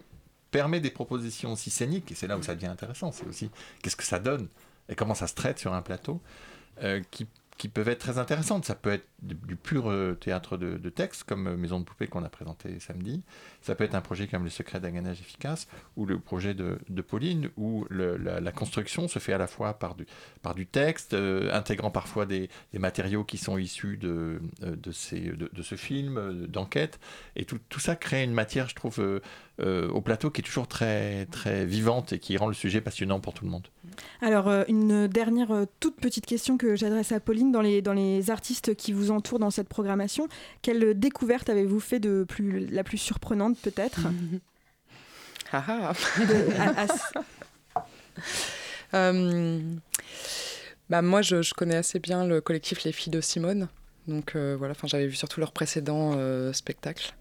permet 0.50 0.80
des 0.80 0.90
propositions 0.90 1.52
aussi 1.52 1.70
scéniques, 1.70 2.10
et 2.12 2.14
c'est 2.14 2.26
là 2.26 2.38
où 2.38 2.42
ça 2.42 2.54
devient 2.54 2.66
intéressant. 2.66 3.12
C'est 3.12 3.26
aussi 3.26 3.50
qu'est-ce 3.82 3.96
que 3.96 4.04
ça 4.04 4.18
donne 4.18 4.48
et 4.88 4.94
comment 4.94 5.14
ça 5.14 5.26
se 5.26 5.34
traite 5.34 5.58
sur 5.58 5.74
un 5.74 5.82
plateau, 5.82 6.20
euh, 6.82 7.02
qui 7.10 7.26
qui 7.58 7.68
peuvent 7.68 7.88
être 7.88 7.98
très 7.98 8.18
intéressantes. 8.18 8.64
Ça 8.64 8.74
peut 8.74 8.92
être 8.92 9.06
du 9.22 9.56
pur 9.56 9.88
euh, 9.88 10.14
théâtre 10.14 10.56
de, 10.56 10.88
texte, 10.88 11.24
comme 11.24 11.46
euh, 11.46 11.56
Maison 11.56 11.78
de 11.78 11.84
poupée 11.84 12.08
qu'on 12.08 12.24
a 12.24 12.28
présenté 12.28 12.80
samedi. 12.80 13.22
Ça 13.60 13.74
peut 13.74 13.84
être 13.84 13.94
un 13.94 14.00
projet 14.00 14.26
comme 14.26 14.44
Le 14.44 14.50
secret 14.50 14.80
d'un 14.80 14.90
gainage 14.90 15.20
efficace, 15.20 15.68
ou 15.96 16.06
le 16.06 16.18
projet 16.18 16.54
de, 16.54 16.78
Pauline, 17.02 17.50
où 17.56 17.86
la, 17.90 18.52
construction 18.52 19.08
se 19.08 19.18
fait 19.18 19.32
à 19.32 19.38
la 19.38 19.46
fois 19.46 19.78
par 19.78 19.94
du, 19.94 20.66
texte, 20.66 21.14
euh, 21.14 21.52
intégrant 21.52 21.90
parfois 21.90 22.26
des, 22.26 22.48
matériaux 22.74 23.24
qui 23.24 23.38
sont 23.38 23.58
issus 23.58 23.96
de, 23.96 24.40
ce 24.92 25.74
film, 25.76 26.46
d'enquête. 26.48 26.98
Et 27.36 27.44
tout, 27.44 27.58
tout, 27.68 27.80
ça 27.80 27.96
crée 27.96 28.24
une 28.24 28.32
matière, 28.32 28.68
je 28.68 28.74
trouve, 28.74 29.20
au 29.60 30.00
plateau 30.00 30.30
qui 30.30 30.40
est 30.40 30.44
toujours 30.44 30.66
très, 30.66 31.26
très 31.26 31.64
vivante 31.64 32.12
et 32.12 32.18
qui 32.18 32.36
rend 32.36 32.48
le 32.48 32.54
sujet 32.54 32.80
passionnant 32.80 33.20
pour 33.20 33.34
tout 33.34 33.44
le 33.44 33.50
monde. 33.50 33.68
Alors, 34.20 34.50
une 34.68 35.06
dernière 35.06 35.66
toute 35.78 35.96
petite 35.96 36.26
question 36.26 36.56
que 36.56 36.74
j'adresse 36.74 37.12
à 37.12 37.20
Pauline 37.20 37.41
dans 37.50 37.62
les, 37.62 37.82
dans 37.82 37.94
les 37.94 38.30
artistes 38.30 38.74
qui 38.76 38.92
vous 38.92 39.10
entourent 39.10 39.38
dans 39.38 39.50
cette 39.50 39.68
programmation. 39.68 40.28
Quelle 40.60 40.98
découverte 40.98 41.48
avez-vous 41.48 41.80
fait 41.80 41.98
de 41.98 42.24
plus, 42.28 42.66
la 42.66 42.84
plus 42.84 42.98
surprenante 42.98 43.58
peut-être 43.58 44.00
ah, 45.52 45.92
ah. 46.76 46.86
Euh, 48.94 49.58
bah 50.90 51.00
moi, 51.00 51.22
je, 51.22 51.54
connais 51.54 51.76
assez 51.76 51.98
bien 51.98 52.26
le 52.26 52.42
collectif 52.42 52.84
Les 52.84 52.92
Filles 52.92 53.10
de 53.10 53.20
Simone. 53.20 53.68
Donc 54.06 54.36
euh, 54.36 54.56
voilà, 54.58 54.74
j'avais 54.84 55.06
vu 55.06 55.14
surtout 55.14 55.40
leurs 55.40 55.52
précédents 55.52 56.12
euh, 56.16 56.52
spectacles. 56.52 57.14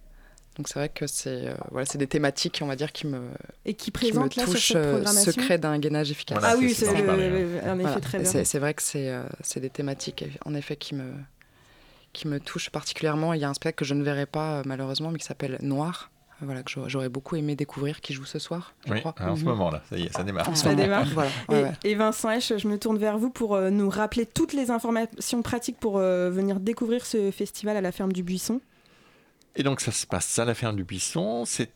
Donc 0.58 0.68
c'est 0.68 0.80
vrai 0.80 0.90
que 0.90 1.08
c'est 1.08 1.54
voilà, 1.72 1.86
c'est 1.86 1.98
des 1.98 2.08
thématiques, 2.08 2.60
on 2.62 2.68
va 2.68 2.76
dire, 2.76 2.92
qui 2.92 3.08
me 3.08 3.22
et 3.66 3.74
qui 3.74 3.92
là 3.92 4.46
touchent, 4.46 4.58
sur 4.58 4.76
cette 4.76 4.82
programmation. 4.82 5.32
secret 5.32 5.58
d'un 5.58 5.80
gainage 5.80 6.12
efficace. 6.12 6.44
ah 6.44 6.56
oui, 6.58 6.74
c'est 6.74 6.90
un 6.90 7.80
effet 7.80 8.02
très 8.02 8.20
bien. 8.20 8.44
C'est 8.44 8.60
vrai 8.60 8.74
que 8.74 8.82
c'est 8.82 9.14
c'est 9.42 9.60
des 9.60 9.70
thématiques 9.70 10.26
en 10.46 10.54
effet 10.54 10.76
qui 10.76 10.96
me 10.96 11.14
qui 12.14 12.28
me 12.28 12.40
touchent 12.40 12.70
particulièrement. 12.70 13.34
Il 13.34 13.42
y 13.42 13.46
a 13.46 13.50
un 13.50 13.54
spectacle 13.54 13.80
que 13.80 13.86
je 13.86 13.94
ne 13.94 14.04
verrai 14.04 14.26
pas 14.26 14.62
malheureusement, 14.66 15.12
mais 15.12 15.20
qui 15.20 15.26
s'appelle 15.26 15.58
Noir. 15.62 16.12
Voilà, 16.44 16.64
que 16.64 16.72
j'aurais 16.88 17.10
beaucoup 17.10 17.36
aimé 17.36 17.56
découvrir, 17.56 18.02
qui 18.02 18.14
joue 18.14 18.26
ce 18.26 18.40
soir, 18.40 18.74
je 18.88 18.94
oui, 18.94 19.00
crois. 19.00 19.14
en 19.20 19.36
ce 19.36 19.42
mhm. 19.42 19.50
moment-là, 19.50 19.84
ça 19.88 19.96
y 19.96 20.06
est, 20.06 20.12
ça 20.12 20.24
démarre. 20.24 20.58
Ça 20.58 20.74
démarre. 20.74 21.06
voilà. 21.48 21.74
et, 21.84 21.94
Vincent 21.94 22.32
Esch, 22.32 22.54
je 22.58 22.68
me 22.68 22.80
tourne 22.80 22.98
vers 22.98 23.20
vous 23.20 23.30
pour 23.30 23.54
euh, 23.54 23.70
nous 23.70 23.90
rappeler 23.90 24.26
toutes 24.26 24.54
les 24.54 24.72
informations 24.72 25.44
pratiques 25.44 25.78
pour 25.80 26.00
euh, 26.00 26.32
venir 26.32 26.60
découvrir 26.60 27.06
ce 27.06 27.30
festival 27.30 27.78
à 27.78 27.82
la 27.82 27.92
ferme 27.92 28.12
du 28.12 28.24
Buisson. 28.24 28.60
Et 29.56 29.64
donc 29.64 29.82
ça 29.82 29.92
se 29.92 30.08
passe 30.08 30.40
à 30.40 30.46
la 30.46 30.54
ferme 30.54 30.78
du 30.78 30.86
Buisson, 30.86 31.44
c'est 31.44 31.72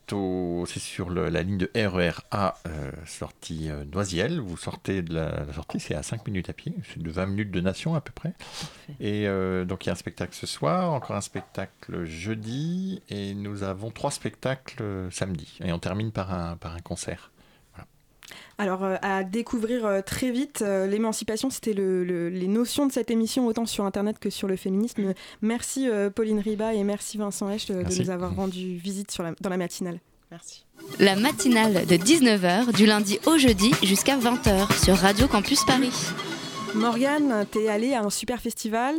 sur 0.78 1.10
la 1.10 1.44
ligne 1.44 1.58
de 1.58 1.70
RER 1.76 2.22
A, 2.32 2.56
euh, 2.68 2.92
sortie 3.06 3.70
euh, 3.70 3.84
Noisiel. 3.84 4.40
Vous 4.40 4.56
sortez 4.56 5.02
de 5.02 5.14
la, 5.14 5.52
sortie, 5.54 5.82
c'est 5.82 5.94
à 5.94 6.02
5 6.02 6.26
minutes 6.26 6.50
à 6.50 6.54
pied, 6.54 6.74
c'est 6.88 7.04
de 7.04 7.12
20 7.12 7.26
minutes 7.26 7.52
de 7.52 7.60
nation 7.60 7.94
à 7.94 8.00
peu 8.00 8.14
près. 8.14 8.34
Et 9.02 9.28
euh, 9.28 9.66
donc 9.66 9.86
il 9.86 9.88
y 9.88 9.90
a 9.90 9.94
un 9.94 9.98
spectacle 9.98 10.34
ce 10.34 10.48
soir, 10.48 10.94
encore 10.94 11.18
un 11.18 11.22
spectacle 11.22 12.06
jeudi, 12.06 13.02
et 13.10 13.34
nous 13.34 13.64
avons 13.64 13.92
trois 13.92 14.12
spectacles 14.12 15.10
samedi. 15.12 15.58
Et 15.62 15.74
on 15.74 15.80
termine 15.80 16.14
par 16.14 16.34
un, 16.34 16.56
par 16.56 16.76
un 16.76 16.80
concert. 16.82 17.32
Alors, 18.58 18.84
euh, 18.84 18.96
à 19.02 19.24
découvrir 19.24 19.86
euh, 19.86 20.02
très 20.02 20.32
vite, 20.32 20.62
euh, 20.62 20.88
l'émancipation, 20.88 21.50
c'était 21.50 21.74
les 21.74 22.48
notions 22.48 22.86
de 22.86 22.92
cette 22.92 23.12
émission, 23.12 23.48
autant 23.48 23.66
sur 23.66 23.84
Internet 23.86 24.18
que 24.20 24.30
sur 24.30 24.48
le 24.48 24.56
féminisme. 24.56 25.14
Merci 25.42 25.88
Pauline 26.16 26.40
Riba 26.40 26.74
et 26.74 26.84
merci 26.84 27.18
Vincent 27.18 27.50
Esch 27.50 27.68
de, 27.68 27.84
nous 27.84 28.10
avoir 28.10 28.36
rendu 28.36 28.78
visite 28.78 29.16
dans 29.42 29.50
la 29.50 29.58
matinale. 29.58 30.00
Merci. 30.32 30.66
La 31.00 31.16
matinale 31.16 31.86
de 31.86 31.96
19h, 31.96 32.74
du 32.74 32.86
lundi 32.86 33.20
au 33.26 33.38
jeudi 33.38 33.72
jusqu'à 33.84 34.18
20h 34.18 34.84
sur 34.84 34.96
Radio 34.96 35.28
Campus 35.28 35.64
Paris. 35.66 35.94
Morgane, 36.74 37.46
t'es 37.52 37.68
allée 37.68 37.94
à 37.94 38.02
un 38.02 38.10
super 38.10 38.42
festival? 38.42 38.96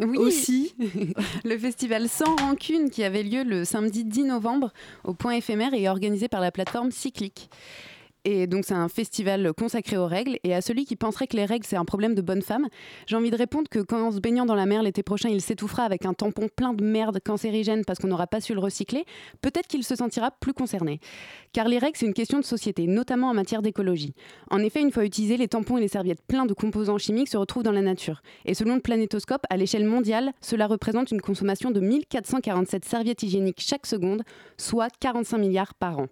Oui, 0.00 0.18
aussi? 0.18 0.74
le 1.44 1.58
festival 1.58 2.08
Sans 2.08 2.36
Rancune 2.36 2.90
qui 2.90 3.04
avait 3.04 3.22
lieu 3.22 3.44
le 3.44 3.64
samedi 3.64 4.04
10 4.04 4.24
novembre 4.24 4.72
au 5.04 5.14
point 5.14 5.32
éphémère 5.32 5.72
et 5.72 5.88
organisé 5.88 6.28
par 6.28 6.40
la 6.40 6.50
plateforme 6.50 6.90
Cyclique. 6.90 7.48
Et 8.28 8.48
donc, 8.48 8.64
c'est 8.64 8.74
un 8.74 8.88
festival 8.88 9.52
consacré 9.52 9.96
aux 9.96 10.08
règles. 10.08 10.40
Et 10.42 10.52
à 10.52 10.60
celui 10.60 10.84
qui 10.84 10.96
penserait 10.96 11.28
que 11.28 11.36
les 11.36 11.44
règles, 11.44 11.64
c'est 11.64 11.76
un 11.76 11.84
problème 11.84 12.16
de 12.16 12.22
bonne 12.22 12.42
femme, 12.42 12.66
j'ai 13.06 13.14
envie 13.14 13.30
de 13.30 13.36
répondre 13.36 13.68
que 13.68 13.78
quand, 13.78 14.04
en 14.04 14.10
se 14.10 14.18
baignant 14.18 14.44
dans 14.44 14.56
la 14.56 14.66
mer 14.66 14.82
l'été 14.82 15.04
prochain, 15.04 15.28
il 15.28 15.40
s'étouffera 15.40 15.84
avec 15.84 16.04
un 16.04 16.12
tampon 16.12 16.48
plein 16.48 16.74
de 16.74 16.82
merde 16.82 17.20
cancérigène 17.24 17.84
parce 17.84 18.00
qu'on 18.00 18.08
n'aura 18.08 18.26
pas 18.26 18.40
su 18.40 18.52
le 18.52 18.58
recycler, 18.58 19.04
peut-être 19.42 19.68
qu'il 19.68 19.84
se 19.84 19.94
sentira 19.94 20.32
plus 20.32 20.54
concerné. 20.54 20.98
Car 21.52 21.68
les 21.68 21.78
règles, 21.78 21.96
c'est 21.96 22.06
une 22.06 22.14
question 22.14 22.40
de 22.40 22.44
société, 22.44 22.88
notamment 22.88 23.28
en 23.28 23.34
matière 23.34 23.62
d'écologie. 23.62 24.12
En 24.50 24.58
effet, 24.58 24.80
une 24.80 24.90
fois 24.90 25.04
utilisés, 25.04 25.36
les 25.36 25.46
tampons 25.46 25.78
et 25.78 25.80
les 25.80 25.86
serviettes 25.86 26.22
pleins 26.26 26.46
de 26.46 26.52
composants 26.52 26.98
chimiques 26.98 27.28
se 27.28 27.36
retrouvent 27.36 27.62
dans 27.62 27.70
la 27.70 27.80
nature. 27.80 28.22
Et 28.44 28.54
selon 28.54 28.74
le 28.74 28.80
planétoscope, 28.80 29.46
à 29.50 29.56
l'échelle 29.56 29.84
mondiale, 29.84 30.32
cela 30.40 30.66
représente 30.66 31.12
une 31.12 31.20
consommation 31.20 31.70
de 31.70 31.78
1447 31.78 32.86
serviettes 32.86 33.22
hygiéniques 33.22 33.60
chaque 33.60 33.86
seconde, 33.86 34.24
soit 34.56 34.90
45 34.98 35.38
milliards 35.38 35.74
par 35.74 36.00
an. 36.00 36.06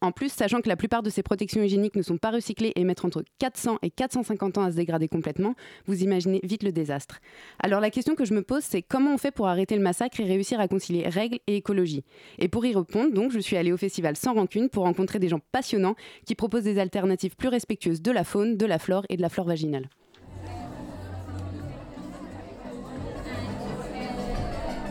En 0.00 0.12
plus, 0.12 0.32
sachant 0.32 0.60
que 0.60 0.68
la 0.68 0.76
plupart 0.76 1.02
de 1.02 1.10
ces 1.10 1.22
protections 1.22 1.62
hygiéniques 1.62 1.96
ne 1.96 2.02
sont 2.02 2.18
pas 2.18 2.30
recyclées 2.30 2.72
et 2.76 2.84
mettent 2.84 3.04
entre 3.04 3.24
400 3.38 3.78
et 3.82 3.90
450 3.90 4.58
ans 4.58 4.62
à 4.62 4.70
se 4.70 4.76
dégrader 4.76 5.08
complètement, 5.08 5.54
vous 5.86 6.02
imaginez 6.02 6.40
vite 6.42 6.62
le 6.62 6.72
désastre. 6.72 7.20
Alors 7.58 7.80
la 7.80 7.90
question 7.90 8.14
que 8.14 8.24
je 8.24 8.34
me 8.34 8.42
pose, 8.42 8.62
c'est 8.64 8.82
comment 8.82 9.14
on 9.14 9.18
fait 9.18 9.30
pour 9.30 9.48
arrêter 9.48 9.76
le 9.76 9.82
massacre 9.82 10.20
et 10.20 10.24
réussir 10.24 10.60
à 10.60 10.68
concilier 10.68 11.08
règles 11.08 11.38
et 11.46 11.56
écologie? 11.56 12.04
Et 12.38 12.48
pour 12.48 12.64
y 12.66 12.74
répondre, 12.74 13.30
je 13.30 13.38
suis 13.38 13.56
allée 13.56 13.72
au 13.72 13.76
festival 13.76 14.16
Sans 14.16 14.34
Rancune 14.34 14.68
pour 14.68 14.84
rencontrer 14.84 15.18
des 15.18 15.28
gens 15.28 15.40
passionnants 15.52 15.96
qui 16.26 16.34
proposent 16.34 16.64
des 16.64 16.78
alternatives 16.78 17.36
plus 17.36 17.48
respectueuses 17.48 18.02
de 18.02 18.10
la 18.10 18.24
faune, 18.24 18.56
de 18.56 18.66
la 18.66 18.78
flore 18.78 19.04
et 19.08 19.16
de 19.16 19.22
la 19.22 19.28
flore 19.28 19.46
vaginale. 19.46 19.88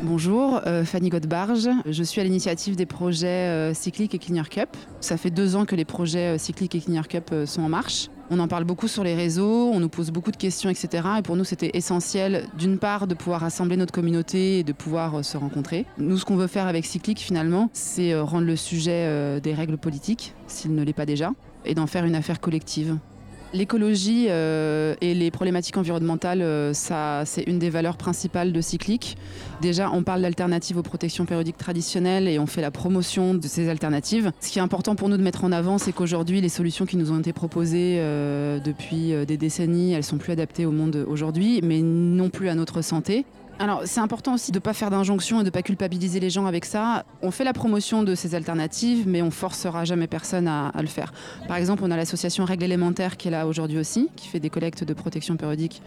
Bonjour, 0.04 0.60
euh, 0.68 0.84
Fanny 0.84 1.08
Godbarge. 1.08 1.70
Je 1.86 2.04
suis 2.04 2.20
à 2.20 2.26
l'initiative 2.26 2.76
des 2.76 2.86
projets 2.86 3.28
euh, 3.28 3.74
Cyclic 3.74 4.14
et 4.14 4.20
Cleaner 4.20 4.44
Cup. 4.50 4.76
Ça 5.00 5.16
fait 5.16 5.32
deux 5.32 5.56
ans 5.56 5.64
que 5.64 5.78
les 5.78 5.86
projets 5.86 6.36
euh, 6.36 6.38
Cyclic 6.38 6.76
et 6.76 6.82
Cleaner 6.82 7.08
Cup 7.08 7.30
euh, 7.32 7.46
sont 7.46 7.62
en 7.62 7.70
marche. 7.70 8.10
On 8.30 8.40
en 8.40 8.50
parle 8.50 8.64
beaucoup 8.66 8.88
sur 8.88 9.04
les 9.04 9.16
réseaux, 9.16 9.70
on 9.72 9.80
nous 9.80 9.90
pose 9.90 10.12
beaucoup 10.12 10.32
de 10.32 10.38
questions, 10.38 10.70
etc. 10.70 11.08
Et 11.20 11.22
pour 11.22 11.36
nous, 11.36 11.44
c'était 11.44 11.72
essentiel, 11.74 12.48
d'une 12.58 12.80
part, 12.80 13.08
de 13.08 13.14
pouvoir 13.14 13.42
rassembler 13.42 13.78
notre 13.78 13.94
communauté 13.94 14.60
et 14.60 14.64
de 14.64 14.74
pouvoir 14.74 15.20
euh, 15.20 15.24
se 15.24 15.38
rencontrer. 15.38 15.86
Nous, 15.98 16.18
ce 16.18 16.26
qu'on 16.26 16.36
veut 16.36 16.48
faire 16.48 16.68
avec 16.68 16.86
Cyclic, 16.86 17.20
finalement, 17.20 17.70
c'est 17.72 18.12
euh, 18.12 18.24
rendre 18.24 18.48
le 18.48 18.56
sujet 18.56 19.40
des 19.42 19.54
règles 19.54 19.78
politiques, 19.78 20.34
s'il 20.48 20.76
ne 20.76 20.84
l'est 20.84 20.94
pas 20.94 21.06
déjà, 21.06 21.32
et 21.64 21.76
d'en 21.76 21.88
faire 21.88 22.04
une 22.04 22.16
affaire 22.16 22.42
collective. 22.42 22.98
L'écologie 23.54 24.26
euh, 24.30 24.96
et 25.00 25.14
les 25.14 25.30
problématiques 25.30 25.78
environnementales, 25.78 26.42
euh, 26.42 26.72
c'est 26.74 27.44
une 27.44 27.60
des 27.60 27.70
valeurs 27.70 27.98
principales 27.98 28.52
de 28.52 28.62
Cyclic. 28.62 29.16
Déjà, 29.62 29.92
on 29.92 30.02
parle 30.02 30.24
d'alternatives 30.24 30.78
aux 30.80 30.84
protections 30.84 31.26
périodiques 31.26 31.58
traditionnelles 31.58 32.28
et 32.28 32.40
on 32.40 32.48
fait 32.48 32.62
la 32.62 32.72
promotion 32.72 33.36
de 33.36 33.48
ces 33.48 33.70
alternatives. 33.70 34.32
Ce 34.40 34.50
qui 34.50 34.58
est 34.58 34.64
important 34.64 34.96
pour 34.96 35.08
nous 35.08 35.18
de 35.18 35.24
mettre 35.24 35.44
en 35.44 35.52
avant, 35.52 35.78
c'est 35.78 35.92
qu'aujourd'hui, 35.92 36.42
les 36.42 36.50
solutions 36.50 36.88
qui 36.88 36.98
nous 36.98 37.12
ont 37.12 37.20
été 37.20 37.32
proposées 37.32 37.98
euh, 38.00 38.60
depuis 38.60 39.14
des 39.28 39.38
décennies, 39.38 39.94
elles 39.94 40.04
sont 40.04 40.18
plus 40.18 40.32
adaptées 40.32 40.66
au 40.66 40.72
monde 40.72 41.06
aujourd'hui, 41.08 41.60
mais 41.62 41.84
non 41.84 42.30
plus 42.30 42.50
à 42.50 42.56
notre 42.56 42.82
santé. 42.82 43.24
Alors, 43.60 43.84
c'est 43.86 44.00
important 44.00 44.34
aussi 44.34 44.52
de 44.52 44.58
ne 44.58 44.62
pas 44.62 44.74
faire 44.74 44.90
d'injonction 44.90 45.38
et 45.38 45.44
de 45.44 45.48
ne 45.48 45.52
pas 45.52 45.62
culpabiliser 45.62 46.20
les 46.20 46.30
gens 46.30 46.48
avec 46.48 46.66
ça. 46.66 47.06
On 47.22 47.30
fait 47.30 47.44
la 47.44 47.54
promotion 47.54 48.04
de 48.04 48.16
ces 48.16 48.34
alternatives, 48.36 49.08
mais 49.08 49.22
on 49.22 49.32
forcera 49.32 49.86
jamais 49.86 50.08
personne 50.08 50.48
à, 50.48 50.70
à 50.70 50.82
le 50.82 50.88
faire. 50.88 51.14
Par 51.48 51.58
exemple, 51.58 51.84
on 51.86 51.92
a 51.92 51.96
l'association 51.96 52.46
Règles 52.46 52.64
élémentaires 52.64 53.16
qui 53.16 53.28
est 53.28 53.32
là 53.32 53.48
aujourd'hui 53.48 53.78
aussi, 53.78 54.10
qui 54.16 54.28
fait 54.28 54.40
des 54.40 54.50
collectes 54.50 54.84
de 54.84 54.94
protection 54.94 55.38
périodique 55.38 55.82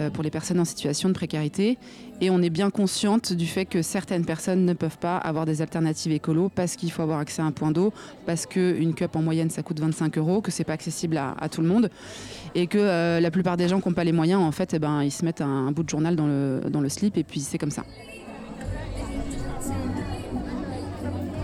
euh, 0.00 0.10
pour 0.10 0.22
les 0.22 0.30
personnes 0.30 0.60
en 0.60 0.64
situation 0.64 1.08
de 1.08 1.14
précarité. 1.14 1.78
Et 2.20 2.30
on 2.30 2.40
est 2.40 2.50
bien 2.50 2.70
consciente 2.70 3.34
du 3.34 3.46
fait 3.46 3.66
que 3.66 3.82
certaines 3.82 4.24
personnes 4.24 4.64
ne 4.64 4.72
peuvent 4.72 4.96
pas 4.96 5.18
avoir 5.18 5.44
des 5.44 5.60
alternatives 5.60 6.12
écolo 6.12 6.48
parce 6.48 6.76
qu'il 6.76 6.90
faut 6.90 7.02
avoir 7.02 7.18
accès 7.18 7.42
à 7.42 7.44
un 7.44 7.52
point 7.52 7.72
d'eau, 7.72 7.92
parce 8.24 8.46
qu'une 8.46 8.94
cup 8.94 9.16
en 9.16 9.22
moyenne 9.22 9.50
ça 9.50 9.62
coûte 9.62 9.80
25 9.80 10.16
euros, 10.16 10.40
que 10.40 10.50
c'est 10.50 10.64
pas 10.64 10.72
accessible 10.72 11.18
à, 11.18 11.48
tout 11.50 11.60
le 11.60 11.68
monde, 11.68 11.90
et 12.54 12.66
que 12.68 12.78
euh, 12.78 13.20
la 13.20 13.30
plupart 13.30 13.58
des 13.58 13.68
gens 13.68 13.80
qui 13.80 13.88
n'ont 13.88 13.94
pas 13.94 14.04
les 14.04 14.12
moyens, 14.12 14.40
en 14.40 14.52
fait, 14.52 14.72
eh 14.72 14.78
ben, 14.78 15.02
ils 15.02 15.10
se 15.10 15.24
mettent 15.24 15.42
un, 15.42 15.70
bout 15.72 15.82
de 15.82 15.90
journal 15.90 16.16
dans 16.16 16.26
le, 16.26 16.62
dans 16.70 16.80
le 16.80 16.88
slip 16.88 17.18
et 17.18 17.24
puis 17.24 17.40
c'est 17.40 17.58
comme 17.58 17.70
ça. 17.70 17.84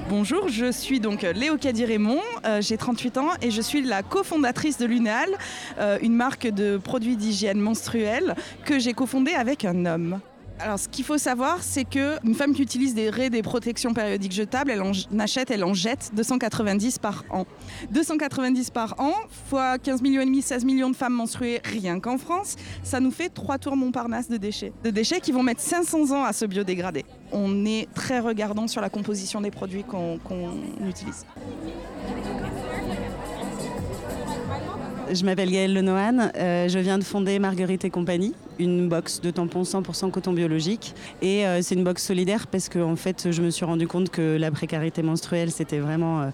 Bonjour, 0.08 0.48
je 0.48 0.70
suis 0.70 1.00
donc 1.00 1.22
Léo 1.22 1.56
Caddy-Raymond, 1.56 2.20
euh, 2.44 2.60
j'ai 2.60 2.76
38 2.76 3.18
ans 3.18 3.30
et 3.40 3.50
je 3.50 3.60
suis 3.62 3.82
la 3.82 4.02
cofondatrice 4.02 4.76
de 4.78 4.84
Lunéal, 4.84 5.30
euh, 5.78 5.98
une 6.02 6.14
marque 6.14 6.46
de 6.46 6.76
produits 6.76 7.16
d'hygiène 7.16 7.58
menstruelle 7.58 8.34
que 8.64 8.78
j'ai 8.78 8.92
cofondée 8.92 9.32
avec 9.32 9.64
un 9.64 9.86
homme. 9.86 10.20
Alors, 10.62 10.78
ce 10.78 10.88
qu'il 10.88 11.04
faut 11.04 11.18
savoir, 11.18 11.58
c'est 11.60 11.84
qu'une 11.84 12.34
femme 12.36 12.54
qui 12.54 12.62
utilise 12.62 12.94
des 12.94 13.10
raies, 13.10 13.30
des 13.30 13.42
protections 13.42 13.92
périodiques 13.94 14.32
jetables, 14.32 14.70
elle 14.70 14.82
en 14.82 14.92
achète, 15.18 15.50
elle 15.50 15.64
en 15.64 15.74
jette 15.74 16.12
290 16.14 17.00
par 17.00 17.24
an. 17.30 17.46
290 17.90 18.70
par 18.70 18.94
an, 18.98 19.12
fois 19.48 19.78
15 19.78 20.02
millions 20.02 20.20
et 20.20 20.24
demi, 20.24 20.40
16 20.40 20.64
millions 20.64 20.88
de 20.88 20.94
femmes 20.94 21.14
menstruées 21.14 21.60
rien 21.64 21.98
qu'en 21.98 22.16
France, 22.16 22.54
ça 22.84 23.00
nous 23.00 23.10
fait 23.10 23.28
trois 23.28 23.58
tours 23.58 23.76
Montparnasse 23.76 24.28
de 24.28 24.36
déchets. 24.36 24.72
De 24.84 24.90
déchets 24.90 25.20
qui 25.20 25.32
vont 25.32 25.42
mettre 25.42 25.60
500 25.60 26.12
ans 26.12 26.22
à 26.22 26.32
se 26.32 26.44
biodégrader. 26.44 27.04
On 27.32 27.66
est 27.66 27.88
très 27.92 28.20
regardant 28.20 28.68
sur 28.68 28.80
la 28.80 28.88
composition 28.88 29.40
des 29.40 29.50
produits 29.50 29.82
qu'on 29.82 30.18
qu 30.18 30.88
utilise. 30.88 31.26
Je 35.12 35.24
m'appelle 35.24 35.50
Gaëlle 35.50 35.74
Lenohan, 35.74 36.30
euh, 36.36 36.68
je 36.68 36.78
viens 36.78 36.98
de 36.98 37.04
fonder 37.04 37.38
Marguerite 37.38 37.84
et 37.84 37.90
compagnie, 37.90 38.34
une 38.62 38.88
box 38.88 39.20
de 39.20 39.30
tampons 39.30 39.62
100% 39.62 40.10
coton 40.10 40.32
biologique. 40.32 40.94
Et 41.20 41.46
euh, 41.46 41.60
c'est 41.62 41.74
une 41.74 41.84
box 41.84 42.04
solidaire 42.04 42.46
parce 42.46 42.68
que 42.68 42.78
en 42.78 42.96
fait, 42.96 43.30
je 43.30 43.42
me 43.42 43.50
suis 43.50 43.64
rendu 43.64 43.86
compte 43.86 44.10
que 44.10 44.36
la 44.38 44.50
précarité 44.50 45.02
menstruelle, 45.02 45.50
c'était 45.50 45.78
vraiment 45.78 46.22
euh, 46.22 46.30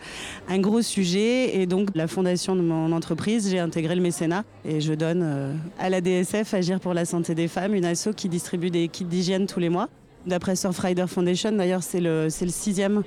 un 0.49 0.59
gros 0.59 0.83
sujet. 0.83 1.57
Et 1.57 1.66
donc, 1.66 1.89
la 1.95 2.07
fondation 2.07 2.55
de 2.57 2.62
mon 2.62 2.93
entreprise, 2.93 3.51
j'ai 3.51 3.59
intégré 3.59 3.95
le 3.95 4.03
mécénat 4.03 4.45
et 4.64 4.81
je 4.81 4.93
donne 4.95 5.22
euh, 5.22 5.55
à 5.79 5.91
la 5.91 6.01
DSF 6.01 6.55
Agir 6.55 6.81
pour 6.81 6.95
la 6.95 7.05
santé 7.05 7.35
des 7.35 7.49
femmes, 7.49 7.74
une 7.74 7.85
asso 7.85 8.09
qui 8.16 8.29
distribue 8.29 8.70
des 8.70 8.89
kits 8.89 9.05
d'hygiène 9.05 9.47
tous 9.47 9.61
les 9.61 9.68
mois. 9.68 9.89
D'après 10.26 10.57
Surfrider 10.57 11.07
Foundation, 11.07 11.53
d'ailleurs, 11.53 11.83
c'est 11.83 12.01
le, 12.01 12.24
le 12.24 12.51
sixième 12.51 13.03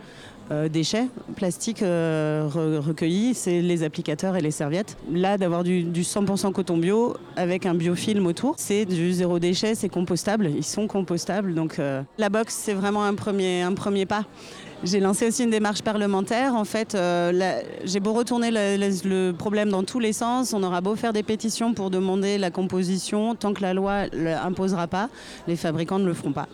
euh, 0.51 0.67
déchets 0.67 1.07
plastiques 1.35 1.81
euh, 1.81 2.47
re 2.47 2.85
recueillis, 2.85 3.33
c'est 3.33 3.61
les 3.61 3.83
applicateurs 3.83 4.35
et 4.35 4.41
les 4.41 4.51
serviettes. 4.51 4.97
Là, 5.11 5.37
d'avoir 5.37 5.63
du, 5.63 5.83
du 5.83 6.01
100% 6.01 6.51
coton 6.51 6.77
bio 6.77 7.15
avec 7.37 7.65
un 7.65 7.73
biofilm 7.73 8.25
autour, 8.27 8.55
c'est 8.57 8.85
du 8.85 9.13
zéro 9.13 9.39
déchet, 9.39 9.75
c'est 9.75 9.89
compostable, 9.89 10.49
ils 10.49 10.63
sont 10.63 10.87
compostables. 10.87 11.55
Donc 11.55 11.79
euh, 11.79 12.01
la 12.17 12.29
box, 12.29 12.53
c'est 12.53 12.73
vraiment 12.73 13.03
un 13.03 13.13
premier 13.13 14.05
pas. 14.05 14.25
J'ai 14.83 14.99
lancé 14.99 15.27
aussi 15.27 15.43
une 15.43 15.51
démarche 15.51 15.83
parlementaire. 15.83 16.55
En 16.55 16.65
fait, 16.65 16.95
euh, 16.95 17.61
j'ai 17.83 17.99
beau 17.99 18.13
retourner 18.13 18.49
le, 18.51 19.31
problème 19.31 19.69
dans 19.69 19.83
tous 19.83 19.99
les 19.99 20.11
sens, 20.11 20.53
on 20.53 20.63
aura 20.63 20.81
beau 20.81 20.95
faire 20.95 21.13
des 21.13 21.21
pétitions 21.21 21.75
pour 21.75 21.91
demander 21.91 22.39
la 22.39 22.49
composition, 22.49 23.35
tant 23.35 23.53
que 23.53 23.61
la 23.61 23.75
loi 23.75 24.07
l'imposera 24.11 24.87
pas, 24.87 25.09
les 25.47 25.55
fabricants 25.55 25.99
ne 25.99 26.05
le 26.05 26.15
feront 26.15 26.33
pas. 26.33 26.47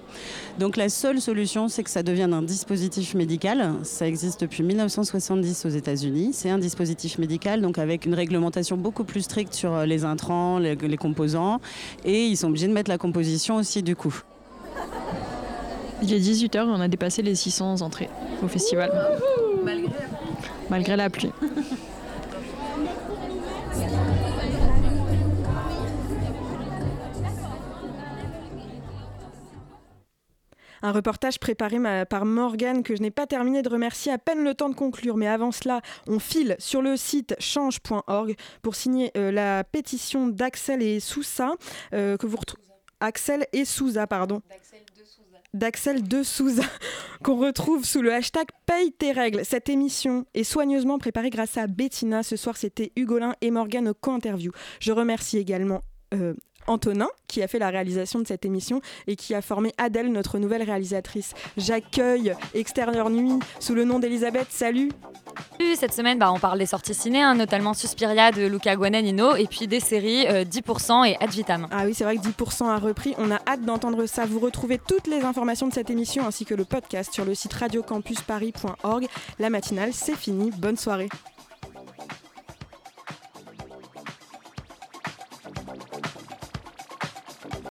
Donc 0.59 0.75
la 0.75 0.89
seule 0.89 1.21
solution, 1.21 1.69
c'est 1.69 1.83
que 1.83 1.89
ça 1.89 2.03
devienne 2.03 2.33
un 2.33 2.41
dispositif 2.41 3.15
médical. 3.15 3.75
Ça 3.83 4.05
existe 4.05 4.41
depuis 4.41 4.63
1970 4.63 5.65
aux 5.65 5.69
États-Unis. 5.69 6.31
C'est 6.33 6.49
un 6.49 6.57
dispositif 6.57 7.19
médical, 7.19 7.61
donc 7.61 7.77
avec 7.77 8.05
une 8.05 8.13
réglementation 8.13 8.75
beaucoup 8.75 9.05
plus 9.05 9.21
stricte 9.21 9.53
sur 9.53 9.85
les 9.85 10.03
intrants, 10.03 10.59
les 10.59 10.97
composants, 10.97 11.61
et 12.03 12.25
ils 12.25 12.35
sont 12.35 12.49
obligés 12.49 12.67
de 12.67 12.73
mettre 12.73 12.91
la 12.91 12.97
composition 12.97 13.55
aussi 13.55 13.83
du 13.83 13.95
coup. 13.95 14.21
Il 16.01 16.13
est 16.13 16.19
18h 16.19 16.57
et 16.57 16.61
on 16.61 16.79
a 16.79 16.87
dépassé 16.87 17.21
les 17.21 17.35
600 17.35 17.81
entrées 17.81 18.09
au 18.43 18.47
festival. 18.47 18.91
Malgré, 19.63 19.91
Malgré 20.69 20.95
la 20.95 21.09
pluie. 21.09 21.31
Un 30.83 30.91
reportage 30.91 31.39
préparé 31.39 31.79
par 32.05 32.25
Morgane 32.25 32.83
que 32.83 32.95
je 32.95 33.01
n'ai 33.01 33.09
pas 33.11 33.25
terminé 33.25 33.61
de 33.63 33.69
remercier 33.69 34.11
à 34.11 34.17
peine 34.17 34.43
le 34.43 34.53
temps 34.53 34.69
de 34.69 34.75
conclure. 34.75 35.17
Mais 35.17 35.27
avant 35.27 35.51
cela, 35.51 35.81
on 36.07 36.19
file 36.19 36.55
sur 36.59 36.81
le 36.81 36.95
site 36.97 37.35
change.org 37.39 38.35
pour 38.61 38.75
signer 38.75 39.11
euh, 39.17 39.31
la 39.31 39.63
pétition 39.63 40.27
d'Axel 40.27 40.83
et 40.83 40.99
Sousa 40.99 41.53
euh, 41.93 42.15
que 42.17 42.27
vous 42.27 42.37
retrouvez. 42.37 42.63
Axel 42.99 43.45
et 43.53 43.65
Souza, 43.65 44.07
pardon. 44.07 44.41
D'Axel 44.49 44.79
de 45.53 46.23
Souza, 46.23 46.63
qu'on 47.23 47.37
retrouve 47.37 47.85
sous 47.85 48.01
le 48.01 48.13
hashtag 48.13 48.47
Paye 48.65 48.91
tes 48.91 49.11
règles. 49.11 49.43
Cette 49.43 49.69
émission 49.69 50.25
est 50.33 50.43
soigneusement 50.43 50.99
préparée 50.99 51.29
grâce 51.29 51.57
à 51.57 51.67
Bettina. 51.67 52.23
Ce 52.23 52.35
soir, 52.35 52.57
c'était 52.57 52.91
Hugolin 52.95 53.33
et 53.41 53.51
Morgane 53.51 53.89
au 53.89 53.93
co-interview. 53.93 54.51
Je 54.79 54.91
remercie 54.91 55.37
également 55.37 55.81
euh, 56.13 56.33
Antonin, 56.67 57.07
qui 57.27 57.41
a 57.41 57.47
fait 57.47 57.59
la 57.59 57.69
réalisation 57.69 58.19
de 58.19 58.27
cette 58.27 58.45
émission 58.45 58.81
et 59.07 59.15
qui 59.15 59.33
a 59.33 59.41
formé 59.41 59.73
Adèle, 59.77 60.11
notre 60.11 60.37
nouvelle 60.37 60.63
réalisatrice. 60.63 61.33
J'accueille 61.57 62.35
Extérieur 62.53 63.09
Nuit 63.09 63.39
sous 63.59 63.73
le 63.73 63.83
nom 63.83 63.99
d'Elisabeth. 63.99 64.47
Salut 64.49 64.91
Cette 65.75 65.93
semaine, 65.93 66.19
bah, 66.19 66.31
on 66.31 66.39
parle 66.39 66.59
des 66.59 66.65
sorties 66.65 66.93
ciné, 66.93 67.21
hein, 67.21 67.35
notamment 67.35 67.73
Suspiria 67.73 68.31
de 68.31 68.45
Luca 68.47 68.75
Guadagnino, 68.75 69.35
et 69.35 69.47
puis 69.47 69.67
des 69.67 69.79
séries 69.79 70.27
euh, 70.27 70.43
10% 70.43 71.07
et 71.07 71.17
Ad 71.21 71.29
Vitam. 71.29 71.67
Ah 71.71 71.83
oui, 71.85 71.93
c'est 71.93 72.03
vrai 72.03 72.17
que 72.17 72.21
10% 72.21 72.67
a 72.67 72.77
repris. 72.77 73.13
On 73.17 73.31
a 73.31 73.39
hâte 73.47 73.61
d'entendre 73.61 74.05
ça. 74.05 74.25
Vous 74.25 74.39
retrouvez 74.39 74.79
toutes 74.79 75.07
les 75.07 75.21
informations 75.21 75.67
de 75.67 75.73
cette 75.73 75.89
émission 75.89 76.25
ainsi 76.27 76.45
que 76.45 76.55
le 76.55 76.65
podcast 76.65 77.13
sur 77.13 77.25
le 77.25 77.35
site 77.35 77.53
radiocampusparis.org. 77.53 79.07
La 79.39 79.49
matinale, 79.49 79.93
c'est 79.93 80.15
fini. 80.15 80.51
Bonne 80.57 80.77
soirée. 80.77 81.09